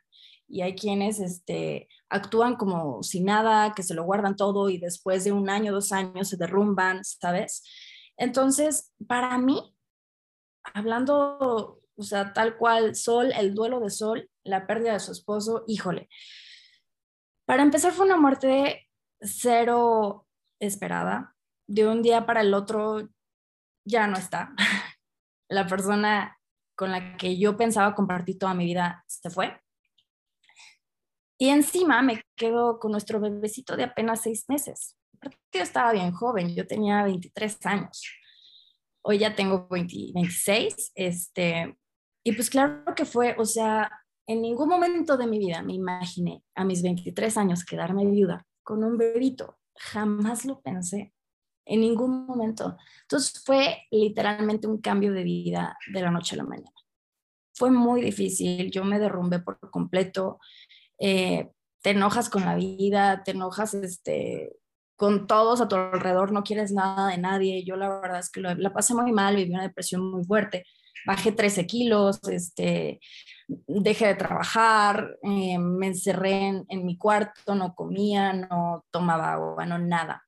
y 0.50 0.62
hay 0.62 0.75
quienes 0.75 1.20
este, 1.20 1.88
actúan 2.10 2.56
como 2.56 3.04
si 3.04 3.22
nada, 3.22 3.74
que 3.74 3.84
se 3.84 3.94
lo 3.94 4.04
guardan 4.04 4.36
todo 4.36 4.70
y 4.70 4.80
después 4.80 5.24
de 5.24 5.32
un 5.32 5.50
año, 5.50 5.72
dos 5.72 5.92
años 5.92 6.28
se 6.28 6.36
derrumban, 6.36 7.06
¿sabes? 7.06 7.63
Entonces, 8.18 8.92
para 9.08 9.38
mí, 9.38 9.74
hablando 10.74 11.80
o 12.00 12.03
sea, 12.03 12.32
tal 12.32 12.58
cual, 12.58 12.96
Sol, 12.96 13.34
el 13.38 13.53
duelo 13.53 13.79
de 13.82 13.89
Sol, 13.89 14.29
la 14.44 14.65
pérdida 14.65 14.94
de 14.94 15.00
su 15.00 15.12
esposo, 15.12 15.65
híjole. 15.68 16.10
Para 17.46 17.63
empezar 17.63 17.91
fue 17.91 18.06
una 18.06 18.18
muerte 18.18 18.88
cero 19.20 20.25
esperada. 20.60 21.36
De 21.68 21.88
un 21.88 22.01
día 22.01 22.25
para 22.25 22.41
el 22.41 22.53
otro 22.53 23.10
ya 23.86 24.08
no 24.08 24.18
está. 24.18 24.53
La 25.50 25.68
persona 25.68 26.38
con 26.75 26.91
la 26.91 27.18
que 27.18 27.38
yo 27.38 27.58
pensaba 27.58 27.96
compartir 27.96 28.38
toda 28.38 28.53
mi 28.53 28.65
vida 28.65 29.03
se 29.08 29.29
fue. 29.29 29.60
Y 31.38 31.50
encima 31.50 32.01
me 32.01 32.24
quedo 32.36 32.79
con 32.79 32.91
nuestro 32.91 33.20
bebecito 33.20 33.75
de 33.75 33.84
apenas 33.84 34.22
seis 34.22 34.46
meses. 34.48 34.96
Yo 35.51 35.62
estaba 35.62 35.91
bien 35.91 36.12
joven, 36.12 36.56
yo 36.56 36.68
tenía 36.68 37.03
23 37.03 37.65
años. 37.65 38.20
Hoy 39.01 39.18
ya 39.18 39.36
tengo 39.36 39.68
26. 39.70 40.91
Este, 40.96 41.77
y 42.29 42.33
pues 42.33 42.51
claro 42.51 42.93
que 42.95 43.05
fue, 43.05 43.36
o 43.39 43.45
sea, 43.45 43.89
en 44.27 44.43
ningún 44.43 44.69
momento 44.69 45.17
de 45.17 45.25
mi 45.25 45.39
vida 45.39 45.63
me 45.63 45.74
imaginé 45.74 46.43
a 46.53 46.63
mis 46.63 46.83
23 46.83 47.36
años 47.38 47.65
quedarme 47.65 48.05
viuda 48.05 48.45
con 48.62 48.83
un 48.83 49.00
bebito. 49.00 49.57
Jamás 49.75 50.45
lo 50.45 50.62
pensé, 50.62 51.12
en 51.65 51.81
ningún 51.81 52.27
momento. 52.27 52.77
Entonces 53.01 53.41
fue 53.43 53.79
literalmente 53.89 54.67
un 54.67 54.79
cambio 54.79 55.12
de 55.12 55.24
vida 55.24 55.75
de 55.91 56.01
la 56.03 56.12
noche 56.12 56.36
a 56.36 56.38
la 56.38 56.43
mañana. 56.43 56.75
Fue 57.55 57.71
muy 57.71 58.00
difícil, 58.03 58.69
yo 58.69 58.83
me 58.83 59.00
derrumbé 59.00 59.39
por 59.39 59.59
completo. 59.71 60.38
Eh, 61.00 61.50
te 61.81 61.89
enojas 61.89 62.29
con 62.29 62.45
la 62.45 62.53
vida, 62.53 63.24
te 63.24 63.31
enojas 63.31 63.74
este, 63.74 64.55
con 64.98 65.25
todos 65.25 65.62
a 65.62 65.67
tu 65.67 65.77
alrededor, 65.77 66.31
no 66.31 66.43
quieres 66.43 66.74
nada 66.74 67.07
de 67.07 67.17
nadie. 67.17 67.63
Yo 67.65 67.75
la 67.75 67.89
verdad 67.89 68.19
es 68.19 68.29
que 68.29 68.41
la 68.41 68.71
pasé 68.71 68.93
muy 68.93 69.13
mal, 69.13 69.36
viví 69.36 69.50
una 69.50 69.63
depresión 69.63 70.12
muy 70.12 70.24
fuerte 70.24 70.67
bajé 71.06 71.32
13 71.32 71.65
kilos, 71.65 72.20
este, 72.29 73.00
dejé 73.68 74.08
de 74.08 74.15
trabajar, 74.15 75.18
eh, 75.24 75.58
me 75.58 75.88
encerré 75.88 76.63
en, 76.68 76.86
mi 76.86 76.98
cuarto, 76.98 77.56
no 77.56 77.74
comía, 77.74 78.34
no 78.34 78.86
tomaba 78.91 79.34
agua, 79.34 79.65
no 79.65 79.77
nada. 79.77 80.24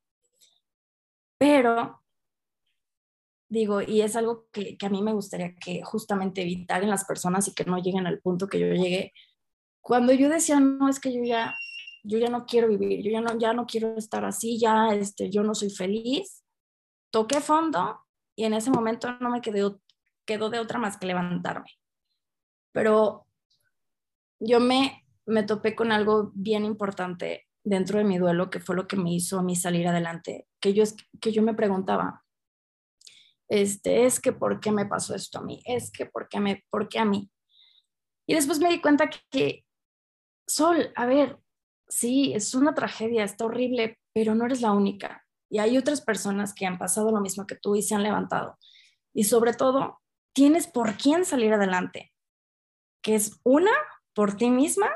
Pero, 1.38 2.02
digo, 3.50 3.82
y 3.82 4.02
es 4.02 4.16
algo 4.16 4.48
que, 4.52 4.78
a 4.82 4.90
mí 4.90 5.02
me 5.02 5.14
gustaría 5.14 5.56
que 5.56 5.84
justamente 5.84 6.42
evitar 6.42 6.84
en 6.84 6.90
las 6.90 7.06
personas 7.06 7.48
y 7.48 7.54
que 7.54 7.66
no 7.66 7.78
lleguen 7.78 8.08
al 8.08 8.20
punto 8.20 8.48
que 8.48 8.60
yo 8.60 8.68
llegué. 8.68 9.14
Cuando 9.82 10.14
yo 10.14 10.30
decía, 10.30 10.60
no, 10.60 10.90
es 10.90 11.00
que 11.00 11.14
yo 11.14 11.24
ya, 11.24 11.56
yo 12.04 12.18
ya 12.18 12.30
no 12.30 12.46
quiero 12.46 12.68
vivir, 12.68 13.04
yo 13.04 13.12
ya 13.12 13.22
no, 13.22 13.38
ya 13.38 13.54
no 13.54 13.66
quiero 13.66 13.98
estar 13.98 14.26
así, 14.26 14.60
ya 14.60 14.94
este, 14.94 15.30
yo 15.30 15.44
no 15.44 15.56
soy 15.56 15.70
feliz, 15.70 16.44
toqué 17.12 17.42
fondo 17.42 18.00
y 18.36 18.46
en 18.46 18.54
ese 18.54 18.72
momento 18.72 19.12
no 19.20 19.30
me 19.30 19.42
quedé 19.42 19.64
quedó 20.32 20.50
de 20.50 20.60
otra 20.60 20.80
más 20.80 20.98
que 20.98 21.08
levantarme. 21.08 21.70
Pero 22.72 23.28
yo 24.40 24.62
me, 24.62 25.06
me 25.26 25.44
topé 25.44 25.76
con 25.76 25.92
algo 25.92 26.32
bien 26.34 26.64
importante 26.64 27.48
dentro 27.66 27.98
de 27.98 28.06
mi 28.06 28.18
duelo, 28.18 28.50
que 28.50 28.62
fue 28.62 28.78
lo 28.78 28.88
que 28.88 28.96
me 28.96 29.14
hizo 29.14 29.40
a 29.40 29.44
mí 29.44 29.58
salir 29.58 29.90
adelante, 29.90 30.48
que 30.62 30.74
yo, 30.74 30.86
que 31.20 31.34
yo 31.34 31.44
me 31.44 31.54
preguntaba, 31.54 32.24
este, 33.50 34.06
es 34.06 34.22
que 34.22 34.32
por 34.32 34.62
qué 34.62 34.72
me 34.72 34.86
pasó 34.86 35.14
esto 35.14 35.40
a 35.40 35.44
mí, 35.44 35.62
es 35.66 35.92
que 35.92 36.06
por 36.06 36.30
qué, 36.30 36.40
me, 36.40 36.64
por 36.70 36.88
qué 36.88 37.00
a 37.00 37.06
mí. 37.06 37.30
Y 38.26 38.34
después 38.34 38.60
me 38.60 38.70
di 38.70 38.80
cuenta 38.80 39.10
que, 39.30 39.66
Sol, 40.48 40.92
a 40.96 41.06
ver, 41.06 41.40
sí, 41.90 42.34
es 42.34 42.56
una 42.56 42.74
tragedia, 42.74 43.26
está 43.26 43.46
horrible, 43.46 44.00
pero 44.14 44.34
no 44.34 44.46
eres 44.46 44.62
la 44.62 44.72
única. 44.72 45.26
Y 45.50 45.60
hay 45.60 45.78
otras 45.78 46.02
personas 46.02 46.54
que 46.54 46.66
han 46.66 46.78
pasado 46.78 47.12
lo 47.12 47.20
mismo 47.20 47.46
que 47.46 47.56
tú 47.56 47.76
y 47.76 47.82
se 47.82 47.96
han 47.96 48.04
levantado. 48.04 48.58
Y 49.14 49.26
sobre 49.26 49.54
todo, 49.54 50.01
tienes 50.34 50.68
por 50.68 50.98
quién 50.98 51.26
salir 51.26 51.54
adelante, 51.54 52.14
que 53.02 53.16
es 53.16 53.40
una, 53.44 53.72
por 54.14 54.36
ti 54.36 54.50
misma 54.50 54.90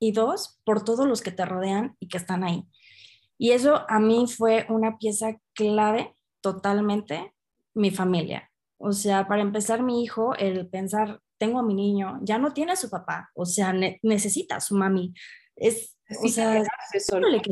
y 0.00 0.12
dos, 0.12 0.60
por 0.64 0.84
todos 0.84 1.06
los 1.06 1.22
que 1.22 1.32
te 1.32 1.44
rodean 1.44 1.96
y 2.00 2.08
que 2.08 2.18
están 2.18 2.44
ahí. 2.44 2.64
Y 3.38 3.52
eso 3.52 3.84
a 3.88 3.98
mí 3.98 4.26
fue 4.26 4.66
una 4.68 4.98
pieza 4.98 5.38
clave 5.54 6.14
totalmente 6.40 7.34
mi 7.74 7.90
familia. 7.90 8.50
O 8.78 8.92
sea, 8.92 9.26
para 9.26 9.42
empezar, 9.42 9.82
mi 9.82 10.02
hijo, 10.02 10.34
el 10.34 10.68
pensar, 10.68 11.20
tengo 11.38 11.58
a 11.58 11.62
mi 11.62 11.74
niño, 11.74 12.18
ya 12.22 12.38
no 12.38 12.52
tiene 12.52 12.72
a 12.72 12.76
su 12.76 12.90
papá, 12.90 13.30
o 13.34 13.44
sea, 13.44 13.74
necesita 14.02 14.56
a 14.56 14.60
su 14.60 14.74
mami. 14.74 15.12
Es, 15.54 15.96
o 16.22 16.28
sea, 16.28 16.62
no 17.20 17.28
le 17.28 17.42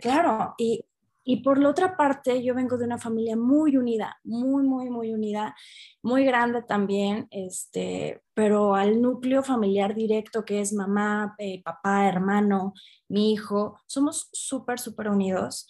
Claro, 0.00 0.54
y, 0.58 0.84
y 1.24 1.36
por 1.42 1.58
la 1.58 1.70
otra 1.70 1.96
parte, 1.96 2.42
yo 2.42 2.54
vengo 2.54 2.76
de 2.76 2.84
una 2.84 2.98
familia 2.98 3.34
muy 3.34 3.78
unida, 3.78 4.20
muy, 4.24 4.62
muy, 4.62 4.90
muy 4.90 5.12
unida, 5.12 5.56
muy 6.02 6.26
grande 6.26 6.62
también, 6.62 7.26
este, 7.30 8.22
pero 8.34 8.74
al 8.74 9.00
núcleo 9.00 9.42
familiar 9.42 9.94
directo 9.94 10.44
que 10.44 10.60
es 10.60 10.74
mamá, 10.74 11.34
eh, 11.38 11.62
papá, 11.62 12.06
hermano, 12.06 12.74
mi 13.08 13.32
hijo, 13.32 13.80
somos 13.86 14.28
súper, 14.32 14.78
súper 14.78 15.08
unidos. 15.08 15.66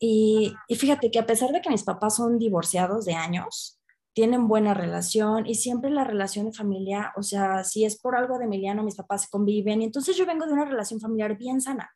Y, 0.00 0.52
y, 0.66 0.74
fíjate 0.74 1.10
que 1.10 1.20
a 1.20 1.26
pesar 1.26 1.52
de 1.52 1.62
que 1.62 1.70
mis 1.70 1.84
papás 1.84 2.16
son 2.16 2.38
divorciados 2.38 3.04
de 3.04 3.14
años, 3.14 3.80
tienen 4.12 4.48
buena 4.48 4.74
relación 4.74 5.46
y 5.46 5.54
siempre 5.54 5.90
la 5.90 6.02
relación 6.02 6.46
de 6.46 6.52
familia, 6.52 7.12
o 7.16 7.22
sea, 7.22 7.62
si 7.64 7.84
es 7.84 8.00
por 8.00 8.16
algo 8.16 8.38
de 8.38 8.46
Emiliano, 8.46 8.82
mis 8.82 8.96
papás 8.96 9.28
conviven 9.28 9.82
y 9.82 9.84
entonces 9.84 10.16
yo 10.16 10.26
vengo 10.26 10.46
de 10.46 10.52
una 10.52 10.64
relación 10.64 11.00
familiar 11.00 11.38
bien 11.38 11.60
sana. 11.60 11.90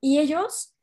Y 0.00 0.18
ellos 0.18 0.74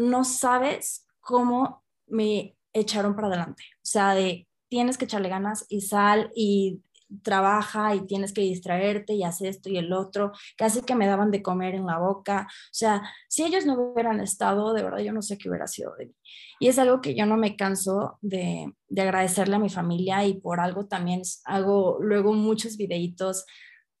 no 0.00 0.24
sabes 0.24 1.06
cómo 1.20 1.84
me 2.06 2.56
echaron 2.72 3.14
para 3.14 3.28
adelante. 3.28 3.64
O 3.76 3.86
sea, 3.86 4.14
de 4.14 4.48
tienes 4.68 4.96
que 4.96 5.04
echarle 5.04 5.28
ganas 5.28 5.66
y 5.68 5.82
sal 5.82 6.30
y 6.34 6.82
trabaja 7.22 7.94
y 7.96 8.06
tienes 8.06 8.32
que 8.32 8.40
distraerte 8.40 9.14
y 9.14 9.24
hacer 9.24 9.48
esto 9.48 9.68
y 9.68 9.76
el 9.76 9.92
otro, 9.92 10.30
casi 10.56 10.82
que 10.82 10.94
me 10.94 11.08
daban 11.08 11.30
de 11.30 11.42
comer 11.42 11.74
en 11.74 11.86
la 11.86 11.98
boca. 11.98 12.46
O 12.48 12.72
sea, 12.72 13.02
si 13.28 13.42
ellos 13.42 13.66
no 13.66 13.74
hubieran 13.74 14.20
estado, 14.20 14.72
de 14.72 14.84
verdad 14.84 15.00
yo 15.00 15.12
no 15.12 15.20
sé 15.20 15.36
qué 15.36 15.48
hubiera 15.50 15.66
sido 15.66 15.94
de 15.96 16.06
mí. 16.06 16.14
Y 16.60 16.68
es 16.68 16.78
algo 16.78 17.00
que 17.00 17.14
yo 17.14 17.26
no 17.26 17.36
me 17.36 17.56
canso 17.56 18.18
de, 18.22 18.72
de 18.88 19.02
agradecerle 19.02 19.56
a 19.56 19.60
mi 19.60 19.70
familia 19.70 20.24
y 20.24 20.34
por 20.34 20.60
algo 20.60 20.86
también 20.86 21.22
hago 21.44 21.98
luego 22.00 22.32
muchos 22.32 22.76
videitos 22.76 23.44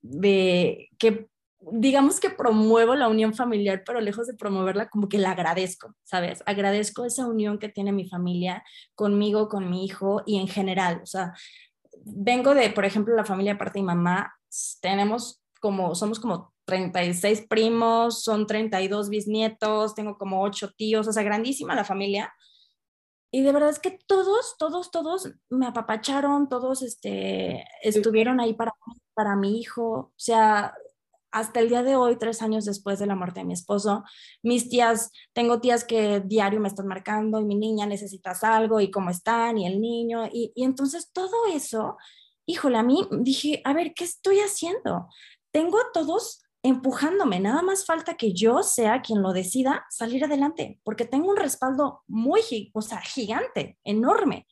de 0.02 0.88
que 0.98 1.28
digamos 1.60 2.20
que 2.20 2.30
promuevo 2.30 2.94
la 2.94 3.08
unión 3.08 3.34
familiar, 3.34 3.82
pero 3.84 4.00
lejos 4.00 4.26
de 4.26 4.34
promoverla, 4.34 4.88
como 4.88 5.08
que 5.08 5.18
la 5.18 5.32
agradezco, 5.32 5.94
¿sabes? 6.04 6.42
Agradezco 6.46 7.04
esa 7.04 7.26
unión 7.26 7.58
que 7.58 7.68
tiene 7.68 7.92
mi 7.92 8.08
familia 8.08 8.64
conmigo, 8.94 9.48
con 9.48 9.68
mi 9.68 9.84
hijo 9.84 10.22
y 10.26 10.38
en 10.38 10.48
general. 10.48 11.00
O 11.02 11.06
sea, 11.06 11.34
vengo 12.04 12.54
de, 12.54 12.70
por 12.70 12.84
ejemplo, 12.84 13.14
la 13.14 13.24
familia 13.24 13.54
aparte 13.54 13.78
de 13.78 13.82
mi 13.82 13.86
mamá, 13.88 14.32
tenemos 14.80 15.42
como, 15.60 15.94
somos 15.94 16.18
como 16.18 16.54
36 16.64 17.46
primos, 17.48 18.22
son 18.22 18.46
32 18.46 19.10
bisnietos, 19.10 19.94
tengo 19.94 20.16
como 20.16 20.42
8 20.42 20.72
tíos, 20.76 21.06
o 21.08 21.12
sea, 21.12 21.22
grandísima 21.22 21.74
la 21.74 21.84
familia. 21.84 22.32
Y 23.32 23.42
de 23.42 23.52
verdad 23.52 23.70
es 23.70 23.78
que 23.78 23.98
todos, 24.06 24.56
todos, 24.58 24.90
todos 24.90 25.30
me 25.50 25.66
apapacharon, 25.66 26.48
todos 26.48 26.82
este, 26.82 27.64
estuvieron 27.82 28.40
ahí 28.40 28.54
para, 28.54 28.72
para 29.14 29.36
mi 29.36 29.60
hijo. 29.60 29.84
O 29.84 30.12
sea, 30.16 30.74
hasta 31.32 31.60
el 31.60 31.68
día 31.68 31.82
de 31.82 31.96
hoy, 31.96 32.16
tres 32.16 32.42
años 32.42 32.64
después 32.64 32.98
de 32.98 33.06
la 33.06 33.14
muerte 33.14 33.40
de 33.40 33.46
mi 33.46 33.52
esposo, 33.52 34.04
mis 34.42 34.68
tías, 34.68 35.12
tengo 35.32 35.60
tías 35.60 35.84
que 35.84 36.20
diario 36.20 36.60
me 36.60 36.68
están 36.68 36.86
marcando 36.86 37.40
y 37.40 37.44
mi 37.44 37.54
niña 37.54 37.86
necesitas 37.86 38.44
algo 38.44 38.80
y 38.80 38.90
cómo 38.90 39.10
están 39.10 39.58
y 39.58 39.66
el 39.66 39.80
niño. 39.80 40.26
Y, 40.26 40.52
y 40.54 40.64
entonces 40.64 41.10
todo 41.12 41.46
eso, 41.52 41.96
híjole, 42.46 42.78
a 42.78 42.82
mí 42.82 43.06
dije, 43.10 43.60
a 43.64 43.72
ver, 43.72 43.94
¿qué 43.94 44.04
estoy 44.04 44.38
haciendo? 44.38 45.08
Tengo 45.52 45.78
a 45.78 45.92
todos 45.92 46.42
empujándome, 46.62 47.40
nada 47.40 47.62
más 47.62 47.86
falta 47.86 48.16
que 48.16 48.32
yo 48.32 48.62
sea 48.62 49.00
quien 49.00 49.22
lo 49.22 49.32
decida 49.32 49.86
salir 49.88 50.24
adelante, 50.24 50.78
porque 50.84 51.06
tengo 51.06 51.30
un 51.30 51.36
respaldo 51.36 52.02
muy, 52.06 52.70
o 52.74 52.82
sea, 52.82 53.00
gigante, 53.00 53.78
enorme. 53.82 54.46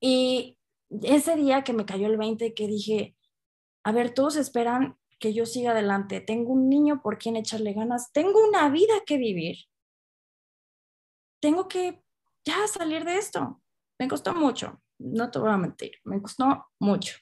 Y 0.00 0.58
ese 1.02 1.36
día 1.36 1.64
que 1.64 1.72
me 1.72 1.86
cayó 1.86 2.06
el 2.06 2.18
20, 2.18 2.52
que 2.54 2.66
dije, 2.66 3.16
a 3.84 3.92
ver, 3.92 4.12
todos 4.12 4.36
esperan 4.36 4.98
que 5.22 5.32
yo 5.32 5.46
siga 5.46 5.70
adelante, 5.70 6.20
tengo 6.20 6.52
un 6.52 6.68
niño 6.68 7.00
por 7.00 7.16
quien 7.16 7.36
echarle 7.36 7.72
ganas, 7.74 8.12
tengo 8.12 8.44
una 8.44 8.68
vida 8.68 8.94
que 9.06 9.18
vivir. 9.18 9.56
Tengo 11.40 11.68
que 11.68 12.02
ya 12.44 12.66
salir 12.66 13.04
de 13.04 13.18
esto. 13.18 13.62
Me 14.00 14.08
costó 14.08 14.34
mucho, 14.34 14.82
no 14.98 15.30
te 15.30 15.38
voy 15.38 15.50
a 15.50 15.56
mentir, 15.56 15.92
me 16.02 16.20
costó 16.20 16.66
mucho. 16.80 17.14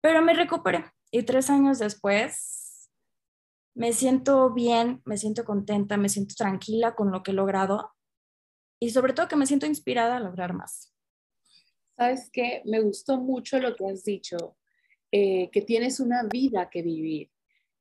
Pero 0.00 0.22
me 0.22 0.34
recuperé 0.34 0.90
y 1.12 1.22
tres 1.22 1.50
años 1.50 1.78
después 1.78 2.90
me 3.76 3.92
siento 3.92 4.52
bien, 4.52 5.00
me 5.04 5.16
siento 5.16 5.44
contenta, 5.44 5.96
me 5.96 6.08
siento 6.08 6.34
tranquila 6.36 6.96
con 6.96 7.12
lo 7.12 7.22
que 7.22 7.30
he 7.30 7.34
logrado 7.34 7.92
y 8.80 8.90
sobre 8.90 9.12
todo 9.12 9.28
que 9.28 9.36
me 9.36 9.46
siento 9.46 9.66
inspirada 9.66 10.16
a 10.16 10.20
lograr 10.20 10.52
más. 10.52 10.92
Sabes 11.96 12.28
que 12.32 12.60
me 12.64 12.80
gustó 12.80 13.18
mucho 13.18 13.60
lo 13.60 13.76
que 13.76 13.86
has 13.86 14.02
dicho 14.02 14.56
eh, 15.16 15.48
que 15.52 15.62
tienes 15.62 16.00
una 16.00 16.24
vida 16.24 16.68
que 16.68 16.82
vivir. 16.82 17.30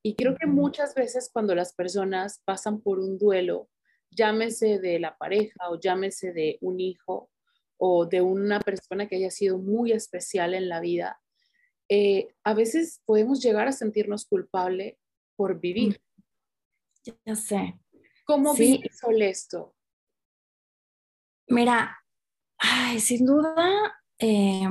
Y 0.04 0.14
creo 0.14 0.36
que 0.36 0.46
muchas 0.46 0.94
veces 0.94 1.32
cuando 1.34 1.56
las 1.56 1.74
personas 1.74 2.44
pasan 2.46 2.80
por 2.80 3.00
un 3.00 3.18
duelo, 3.18 3.72
llámese 4.12 4.78
de 4.78 5.00
la 5.00 5.18
pareja 5.18 5.72
o 5.72 5.80
llámese 5.80 6.32
de 6.32 6.60
un 6.62 6.80
hijo 6.80 7.32
o 7.78 8.06
de 8.06 8.22
una 8.22 8.60
persona 8.60 9.08
que 9.08 9.16
haya 9.16 9.32
sido 9.32 9.58
muy 9.58 9.94
especial 9.94 10.54
en 10.54 10.70
la 10.70 10.80
vida, 10.80 11.24
eh, 11.90 12.36
a 12.44 12.54
veces 12.54 13.02
podemos 13.04 13.42
llegar 13.42 13.68
a 13.68 13.72
sentirnos 13.72 14.28
culpable 14.28 15.00
por 15.36 15.60
vivir. 15.60 16.00
Ya 17.26 17.36
sé. 17.36 17.80
¿Cómo 18.26 18.54
sí. 18.54 18.80
esto? 19.22 19.74
Mira, 21.48 21.98
ay, 22.60 23.00
sin 23.00 23.26
duda, 23.26 24.00
eh, 24.20 24.68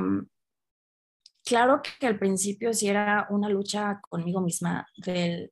claro 1.43 1.81
que 1.99 2.07
al 2.07 2.17
principio 2.17 2.73
sí 2.73 2.87
era 2.87 3.27
una 3.29 3.49
lucha 3.49 3.99
conmigo 4.09 4.41
misma 4.41 4.87
del, 4.97 5.51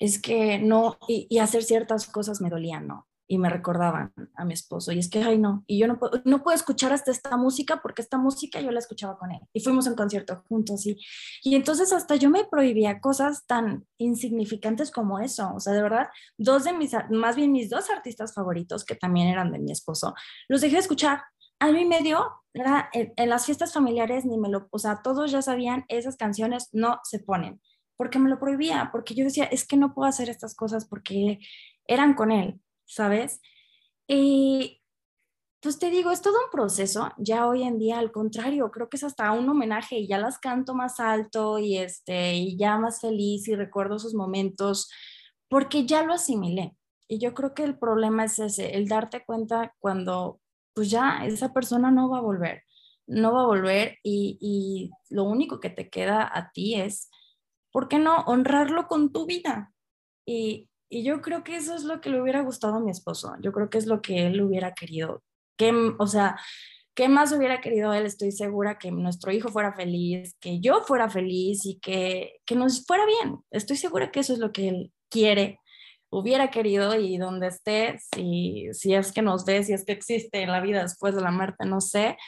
es 0.00 0.20
que 0.20 0.58
no, 0.58 0.98
y, 1.06 1.38
hacer 1.38 1.62
ciertas 1.62 2.06
cosas 2.06 2.40
me 2.40 2.48
dolían, 2.48 2.86
¿no? 2.86 3.06
Y 3.28 3.38
me 3.38 3.48
recordaban 3.50 4.12
a 4.34 4.44
mi 4.44 4.54
esposo, 4.54 4.90
y 4.90 4.98
es 4.98 5.08
que, 5.08 5.22
ay, 5.22 5.38
no, 5.38 5.62
y 5.68 5.78
yo 5.78 5.86
no 5.86 6.00
puedo, 6.00 6.20
no 6.24 6.42
puedo 6.42 6.56
escuchar 6.56 6.92
hasta 6.92 7.12
esta 7.12 7.36
música 7.36 7.80
porque 7.80 8.02
esta 8.02 8.18
música 8.18 8.60
yo 8.60 8.72
la 8.72 8.80
escuchaba 8.80 9.18
con 9.18 9.30
él, 9.30 9.40
y 9.52 9.60
fuimos 9.60 9.86
a 9.86 9.90
un 9.90 9.96
concierto 9.96 10.42
juntos, 10.48 10.84
y, 10.86 10.98
y 11.44 11.54
entonces 11.54 11.92
hasta 11.92 12.16
yo 12.16 12.28
me 12.28 12.44
prohibía 12.44 13.00
cosas 13.00 13.46
tan 13.46 13.86
insignificantes 13.98 14.90
como 14.90 15.20
eso, 15.20 15.52
o 15.54 15.60
sea, 15.60 15.74
de 15.74 15.82
verdad, 15.82 16.08
dos 16.38 16.64
de 16.64 16.72
mis, 16.72 16.92
más 17.10 17.36
bien 17.36 17.52
mis 17.52 17.70
dos 17.70 17.88
artistas 17.90 18.34
favoritos, 18.34 18.84
que 18.84 18.96
también 18.96 19.28
eran 19.28 19.52
de 19.52 19.60
mi 19.60 19.70
esposo, 19.70 20.14
los 20.48 20.62
dejé 20.62 20.76
de 20.76 20.80
escuchar, 21.60 21.68
año 21.68 21.80
y 21.80 21.84
medio, 21.84 22.30
era, 22.52 22.90
en, 22.92 23.12
en, 23.16 23.28
las 23.28 23.46
fiestas 23.46 23.72
familiares 23.72 24.24
ni 24.24 24.38
me 24.38 24.48
lo, 24.48 24.68
o 24.70 24.78
sea, 24.78 25.02
todos 25.02 25.30
ya 25.30 25.42
sabían, 25.42 25.84
esas 25.88 26.16
canciones 26.16 26.68
no 26.72 27.00
se 27.04 27.20
ponen, 27.20 27.60
porque 27.96 28.18
me 28.18 28.30
lo 28.30 28.38
prohibía, 28.38 28.90
porque 28.92 29.14
yo 29.14 29.24
decía, 29.24 29.44
es 29.44 29.66
que 29.66 29.76
no 29.76 29.94
puedo 29.94 30.08
hacer 30.08 30.28
estas 30.28 30.54
cosas 30.54 30.86
porque 30.86 31.38
eran 31.86 32.14
con 32.14 32.32
él, 32.32 32.60
¿sabes? 32.86 33.40
Y 34.08 34.80
pues 35.60 35.78
te 35.78 35.90
digo, 35.90 36.10
es 36.10 36.22
todo 36.22 36.34
un 36.44 36.50
proceso, 36.50 37.12
ya 37.18 37.46
hoy 37.46 37.62
en 37.64 37.78
día 37.78 37.98
al 37.98 38.12
contrario, 38.12 38.70
creo 38.70 38.88
que 38.88 38.96
es 38.96 39.04
hasta 39.04 39.30
un 39.32 39.48
homenaje 39.48 39.98
y 39.98 40.08
ya 40.08 40.18
las 40.18 40.38
canto 40.38 40.74
más 40.74 41.00
alto 41.00 41.58
y, 41.58 41.76
este, 41.76 42.34
y 42.34 42.56
ya 42.56 42.78
más 42.78 43.00
feliz 43.00 43.46
y 43.46 43.54
recuerdo 43.54 43.96
esos 43.96 44.14
momentos 44.14 44.90
porque 45.48 45.84
ya 45.84 46.02
lo 46.02 46.14
asimilé. 46.14 46.76
Y 47.08 47.18
yo 47.18 47.34
creo 47.34 47.54
que 47.54 47.64
el 47.64 47.78
problema 47.78 48.24
es 48.24 48.38
ese, 48.38 48.76
el 48.76 48.88
darte 48.88 49.24
cuenta 49.24 49.74
cuando 49.80 50.40
pues 50.80 50.88
ya 50.88 51.26
esa 51.26 51.52
persona 51.52 51.90
no 51.90 52.08
va 52.08 52.20
a 52.20 52.22
volver, 52.22 52.62
no 53.06 53.34
va 53.34 53.42
a 53.42 53.46
volver 53.46 53.98
y, 54.02 54.38
y 54.40 54.90
lo 55.14 55.24
único 55.24 55.60
que 55.60 55.68
te 55.68 55.90
queda 55.90 56.22
a 56.22 56.52
ti 56.52 56.74
es, 56.74 57.10
¿por 57.70 57.86
qué 57.86 57.98
no 57.98 58.20
honrarlo 58.20 58.86
con 58.86 59.12
tu 59.12 59.26
vida? 59.26 59.74
Y, 60.24 60.70
y, 60.88 61.02
yo 61.02 61.20
creo 61.20 61.44
que 61.44 61.56
eso 61.56 61.74
es 61.74 61.84
lo 61.84 62.00
que 62.00 62.08
le 62.08 62.22
hubiera 62.22 62.40
gustado 62.40 62.76
a 62.76 62.80
mi 62.80 62.90
esposo, 62.90 63.34
yo 63.42 63.52
creo 63.52 63.68
que 63.68 63.76
es 63.76 63.84
lo 63.84 64.00
que 64.00 64.26
él 64.26 64.40
hubiera 64.40 64.72
querido, 64.72 65.22
que, 65.58 65.70
o 65.98 66.06
sea, 66.06 66.40
¿qué 66.94 67.10
más 67.10 67.30
hubiera 67.32 67.60
querido 67.60 67.92
él? 67.92 68.06
Estoy 68.06 68.32
segura 68.32 68.78
que 68.78 68.90
nuestro 68.90 69.32
hijo 69.32 69.50
fuera 69.50 69.74
feliz, 69.74 70.34
que 70.40 70.60
yo 70.60 70.80
fuera 70.80 71.10
feliz 71.10 71.66
y 71.66 71.78
que, 71.78 72.40
que 72.46 72.54
nos 72.54 72.86
fuera 72.86 73.04
bien. 73.04 73.36
Estoy 73.50 73.76
segura 73.76 74.10
que 74.10 74.20
eso 74.20 74.32
es 74.32 74.38
lo 74.38 74.50
que 74.50 74.70
él 74.70 74.92
quiere 75.10 75.59
hubiera 76.10 76.50
querido 76.50 76.94
y 76.98 77.18
donde 77.18 77.48
esté, 77.48 77.98
si, 77.98 78.68
si 78.72 78.94
es 78.94 79.12
que 79.12 79.22
nos 79.22 79.44
ve, 79.44 79.62
si 79.64 79.72
es 79.72 79.84
que 79.84 79.92
existe 79.92 80.46
la 80.46 80.60
vida 80.60 80.82
después 80.82 81.14
de 81.14 81.22
la 81.22 81.30
muerte, 81.30 81.66
no 81.66 81.80
sé, 81.80 82.18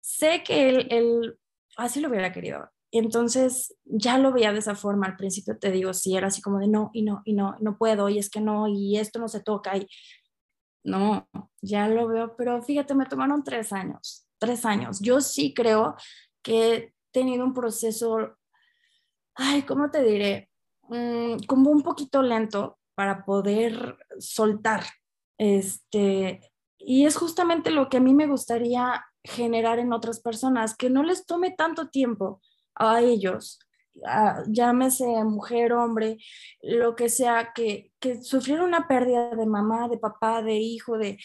sé 0.00 0.42
que 0.44 0.68
él, 0.68 0.86
él 0.90 1.38
así 1.76 2.00
lo 2.00 2.08
hubiera 2.08 2.32
querido. 2.32 2.70
Entonces 2.92 3.74
ya 3.84 4.18
lo 4.18 4.32
veía 4.32 4.52
de 4.52 4.58
esa 4.58 4.74
forma. 4.74 5.06
Al 5.06 5.16
principio 5.16 5.58
te 5.58 5.70
digo, 5.70 5.94
sí, 5.94 6.16
era 6.16 6.28
así 6.28 6.42
como 6.42 6.58
de 6.58 6.68
no, 6.68 6.90
y 6.92 7.02
no, 7.02 7.22
y 7.24 7.32
no, 7.32 7.56
no 7.60 7.78
puedo, 7.78 8.08
y 8.08 8.18
es 8.18 8.28
que 8.28 8.40
no, 8.40 8.68
y 8.68 8.98
esto 8.98 9.18
no 9.18 9.28
se 9.28 9.40
toca, 9.40 9.76
y 9.76 9.88
no, 10.84 11.28
ya 11.62 11.88
lo 11.88 12.06
veo, 12.08 12.36
pero 12.36 12.60
fíjate, 12.62 12.94
me 12.94 13.06
tomaron 13.06 13.44
tres 13.44 13.72
años, 13.72 14.26
tres 14.38 14.64
años. 14.66 15.00
Yo 15.00 15.20
sí 15.20 15.54
creo 15.54 15.96
que 16.42 16.74
he 16.74 16.94
tenido 17.12 17.44
un 17.44 17.54
proceso, 17.54 18.36
ay, 19.34 19.62
¿cómo 19.62 19.90
te 19.90 20.02
diré? 20.02 20.50
Mm, 20.88 21.44
como 21.46 21.70
un 21.70 21.82
poquito 21.82 22.22
lento, 22.22 22.78
para 22.94 23.24
poder 23.24 23.96
soltar. 24.18 24.84
Este, 25.38 26.40
y 26.78 27.06
es 27.06 27.16
justamente 27.16 27.70
lo 27.70 27.88
que 27.88 27.98
a 27.98 28.00
mí 28.00 28.14
me 28.14 28.26
gustaría 28.26 29.04
generar 29.24 29.78
en 29.78 29.92
otras 29.92 30.20
personas, 30.20 30.76
que 30.76 30.90
no 30.90 31.02
les 31.02 31.26
tome 31.26 31.52
tanto 31.52 31.88
tiempo 31.88 32.40
a 32.74 33.00
ellos 33.00 33.58
ah, 34.06 34.42
llámese 34.48 35.04
mujer, 35.24 35.72
hombre, 35.72 36.18
lo 36.62 36.96
que 36.96 37.08
sea, 37.08 37.52
que, 37.54 37.92
que 38.00 38.22
sufrieron 38.22 38.66
una 38.66 38.88
pérdida 38.88 39.30
de 39.36 39.46
mamá, 39.46 39.88
de 39.88 39.98
papá, 39.98 40.42
de 40.42 40.54
hijo, 40.54 40.98
de 40.98 41.18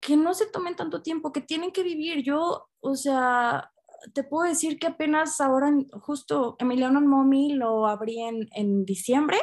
que 0.00 0.16
no 0.16 0.34
se 0.34 0.46
tomen 0.46 0.76
tanto 0.76 1.02
tiempo, 1.02 1.32
que 1.32 1.40
tienen 1.40 1.72
que 1.72 1.82
vivir. 1.82 2.22
Yo, 2.22 2.68
o 2.80 2.96
sea, 2.96 3.70
te 4.14 4.24
puedo 4.24 4.48
decir 4.48 4.78
que 4.78 4.88
apenas 4.88 5.40
ahora, 5.40 5.72
justo 6.00 6.56
Emiliano 6.58 7.00
Momi 7.00 7.52
lo 7.54 7.86
abrí 7.86 8.20
en, 8.20 8.48
en 8.52 8.84
diciembre 8.84 9.38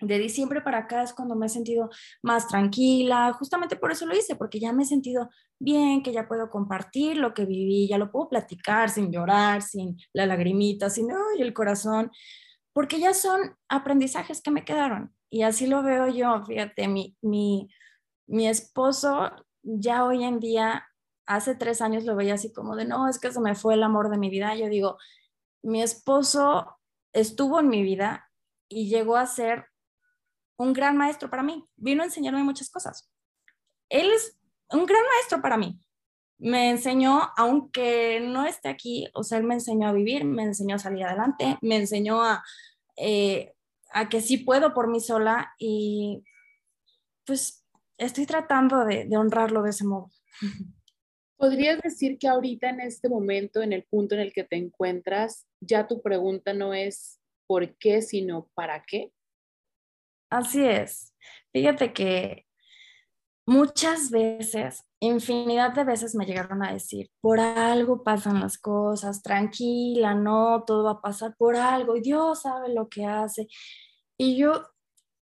de 0.00 0.18
diciembre 0.18 0.60
para 0.60 0.78
acá 0.78 1.02
es 1.02 1.12
cuando 1.12 1.36
me 1.36 1.46
he 1.46 1.48
sentido 1.48 1.90
más 2.22 2.48
tranquila, 2.48 3.32
justamente 3.38 3.76
por 3.76 3.92
eso 3.92 4.06
lo 4.06 4.16
hice, 4.16 4.36
porque 4.36 4.60
ya 4.60 4.72
me 4.72 4.82
he 4.82 4.86
sentido 4.86 5.30
bien, 5.58 6.02
que 6.02 6.12
ya 6.12 6.28
puedo 6.28 6.50
compartir 6.50 7.16
lo 7.16 7.34
que 7.34 7.44
viví, 7.44 7.88
ya 7.88 7.98
lo 7.98 8.10
puedo 8.10 8.28
platicar 8.28 8.90
sin 8.90 9.12
llorar, 9.12 9.62
sin 9.62 9.98
la 10.12 10.26
lagrimita, 10.26 10.90
sin 10.90 11.10
ay, 11.10 11.42
el 11.42 11.52
corazón, 11.52 12.10
porque 12.72 12.98
ya 13.00 13.14
son 13.14 13.56
aprendizajes 13.68 14.42
que 14.42 14.50
me 14.50 14.64
quedaron. 14.64 15.14
Y 15.30 15.42
así 15.42 15.66
lo 15.66 15.82
veo 15.82 16.08
yo, 16.08 16.44
fíjate, 16.44 16.88
mi, 16.88 17.16
mi, 17.22 17.68
mi 18.26 18.48
esposo 18.48 19.30
ya 19.62 20.04
hoy 20.04 20.24
en 20.24 20.40
día, 20.40 20.86
hace 21.26 21.54
tres 21.54 21.80
años 21.80 22.04
lo 22.04 22.16
veía 22.16 22.34
así 22.34 22.52
como 22.52 22.74
de, 22.76 22.84
no, 22.84 23.08
es 23.08 23.18
que 23.18 23.30
se 23.30 23.40
me 23.40 23.54
fue 23.54 23.74
el 23.74 23.82
amor 23.82 24.10
de 24.10 24.18
mi 24.18 24.30
vida. 24.30 24.54
Yo 24.56 24.68
digo, 24.68 24.98
mi 25.62 25.82
esposo 25.82 26.78
estuvo 27.12 27.60
en 27.60 27.68
mi 27.68 27.82
vida 27.82 28.30
y 28.68 28.88
llegó 28.88 29.16
a 29.16 29.26
ser 29.26 29.66
un 30.60 30.74
gran 30.74 30.94
maestro 30.94 31.30
para 31.30 31.42
mí. 31.42 31.64
Vino 31.76 32.02
a 32.02 32.06
enseñarme 32.06 32.44
muchas 32.44 32.68
cosas. 32.68 33.10
Él 33.88 34.10
es 34.10 34.38
un 34.70 34.84
gran 34.84 35.02
maestro 35.14 35.40
para 35.40 35.56
mí. 35.56 35.80
Me 36.36 36.68
enseñó, 36.68 37.30
aunque 37.38 38.20
no 38.20 38.44
esté 38.44 38.68
aquí, 38.68 39.08
o 39.14 39.22
sea, 39.22 39.38
él 39.38 39.44
me 39.44 39.54
enseñó 39.54 39.88
a 39.88 39.92
vivir, 39.92 40.26
me 40.26 40.42
enseñó 40.42 40.76
a 40.76 40.78
salir 40.78 41.04
adelante, 41.04 41.56
me 41.62 41.76
enseñó 41.76 42.22
a, 42.22 42.44
eh, 42.96 43.54
a 43.90 44.10
que 44.10 44.20
sí 44.20 44.36
puedo 44.36 44.74
por 44.74 44.88
mí 44.88 45.00
sola 45.00 45.54
y 45.58 46.22
pues 47.24 47.64
estoy 47.96 48.26
tratando 48.26 48.84
de, 48.84 49.06
de 49.06 49.16
honrarlo 49.16 49.62
de 49.62 49.70
ese 49.70 49.84
modo. 49.84 50.10
¿Podrías 51.38 51.80
decir 51.80 52.18
que 52.18 52.28
ahorita 52.28 52.68
en 52.68 52.80
este 52.80 53.08
momento, 53.08 53.62
en 53.62 53.72
el 53.72 53.84
punto 53.84 54.14
en 54.14 54.20
el 54.20 54.34
que 54.34 54.44
te 54.44 54.56
encuentras, 54.56 55.46
ya 55.58 55.86
tu 55.86 56.02
pregunta 56.02 56.52
no 56.52 56.74
es 56.74 57.18
por 57.46 57.78
qué, 57.78 58.02
sino 58.02 58.50
para 58.54 58.84
qué? 58.84 59.10
Así 60.30 60.64
es. 60.64 61.14
Fíjate 61.52 61.92
que 61.92 62.46
muchas 63.46 64.10
veces, 64.10 64.84
infinidad 65.00 65.72
de 65.72 65.84
veces 65.84 66.14
me 66.14 66.24
llegaron 66.24 66.62
a 66.62 66.72
decir, 66.72 67.10
por 67.20 67.40
algo 67.40 68.04
pasan 68.04 68.40
las 68.40 68.58
cosas, 68.58 69.22
tranquila, 69.22 70.14
no, 70.14 70.62
todo 70.64 70.84
va 70.84 70.92
a 70.92 71.00
pasar 71.00 71.34
por 71.36 71.56
algo 71.56 71.96
y 71.96 72.00
Dios 72.00 72.42
sabe 72.42 72.72
lo 72.72 72.88
que 72.88 73.04
hace. 73.06 73.48
Y 74.16 74.36
yo, 74.38 74.68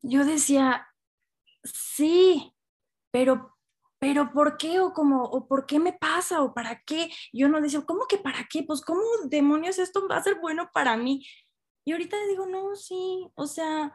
yo 0.02 0.24
decía, 0.24 0.88
sí, 1.64 2.54
pero, 3.12 3.58
pero 4.00 4.32
¿por 4.32 4.58
qué? 4.58 4.80
O 4.80 4.94
como, 4.94 5.24
o 5.24 5.48
¿por 5.48 5.66
qué 5.66 5.80
me 5.80 5.94
pasa? 5.94 6.42
¿O 6.44 6.54
para 6.54 6.82
qué? 6.86 7.10
Yo 7.34 7.50
no 7.50 7.60
decía, 7.60 7.82
¿cómo 7.86 8.06
que 8.08 8.18
para 8.18 8.48
qué? 8.50 8.64
Pues 8.64 8.82
¿cómo 8.82 9.02
demonios 9.26 9.80
esto 9.80 10.08
va 10.08 10.18
a 10.18 10.24
ser 10.24 10.40
bueno 10.40 10.70
para 10.74 10.96
mí? 10.96 11.26
Y 11.86 11.92
ahorita 11.92 12.16
digo, 12.30 12.46
no, 12.46 12.76
sí, 12.76 13.28
o 13.36 13.48
sea, 13.48 13.94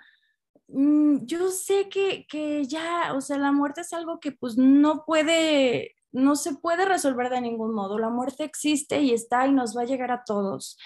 yo 0.69 1.51
sé 1.51 1.89
que, 1.89 2.27
que 2.29 2.65
ya, 2.67 3.15
o 3.15 3.21
sea, 3.21 3.39
la 3.39 3.53
muerte 3.53 3.81
es 3.81 3.93
algo 3.93 4.21
que 4.21 4.33
pues 4.33 4.59
no 4.59 5.05
puede, 5.07 5.97
no 6.13 6.37
se 6.37 6.55
puede 6.57 6.85
resolver 6.85 7.31
de 7.31 7.41
ningún 7.41 7.75
modo. 7.75 7.99
La 7.99 8.11
muerte 8.11 8.45
existe 8.45 9.01
y 9.01 9.13
está 9.13 9.47
y 9.47 9.53
nos 9.53 9.77
va 9.77 9.83
a 9.83 9.87
llegar 9.87 10.11
a 10.13 10.25
todos. 10.25 10.79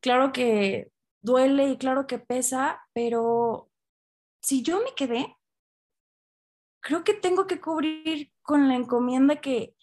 Claro 0.00 0.32
que 0.32 0.90
duele 1.22 1.70
y 1.70 1.78
claro 1.78 2.06
que 2.06 2.18
pesa, 2.18 2.80
pero 2.92 3.70
si 4.42 4.62
yo 4.62 4.80
me 4.80 4.94
quedé, 4.94 5.36
creo 6.80 7.04
que 7.04 7.14
tengo 7.14 7.46
que 7.46 7.60
cubrir 7.60 8.32
con 8.42 8.68
la 8.68 8.74
encomienda 8.74 9.36
que, 9.40 9.74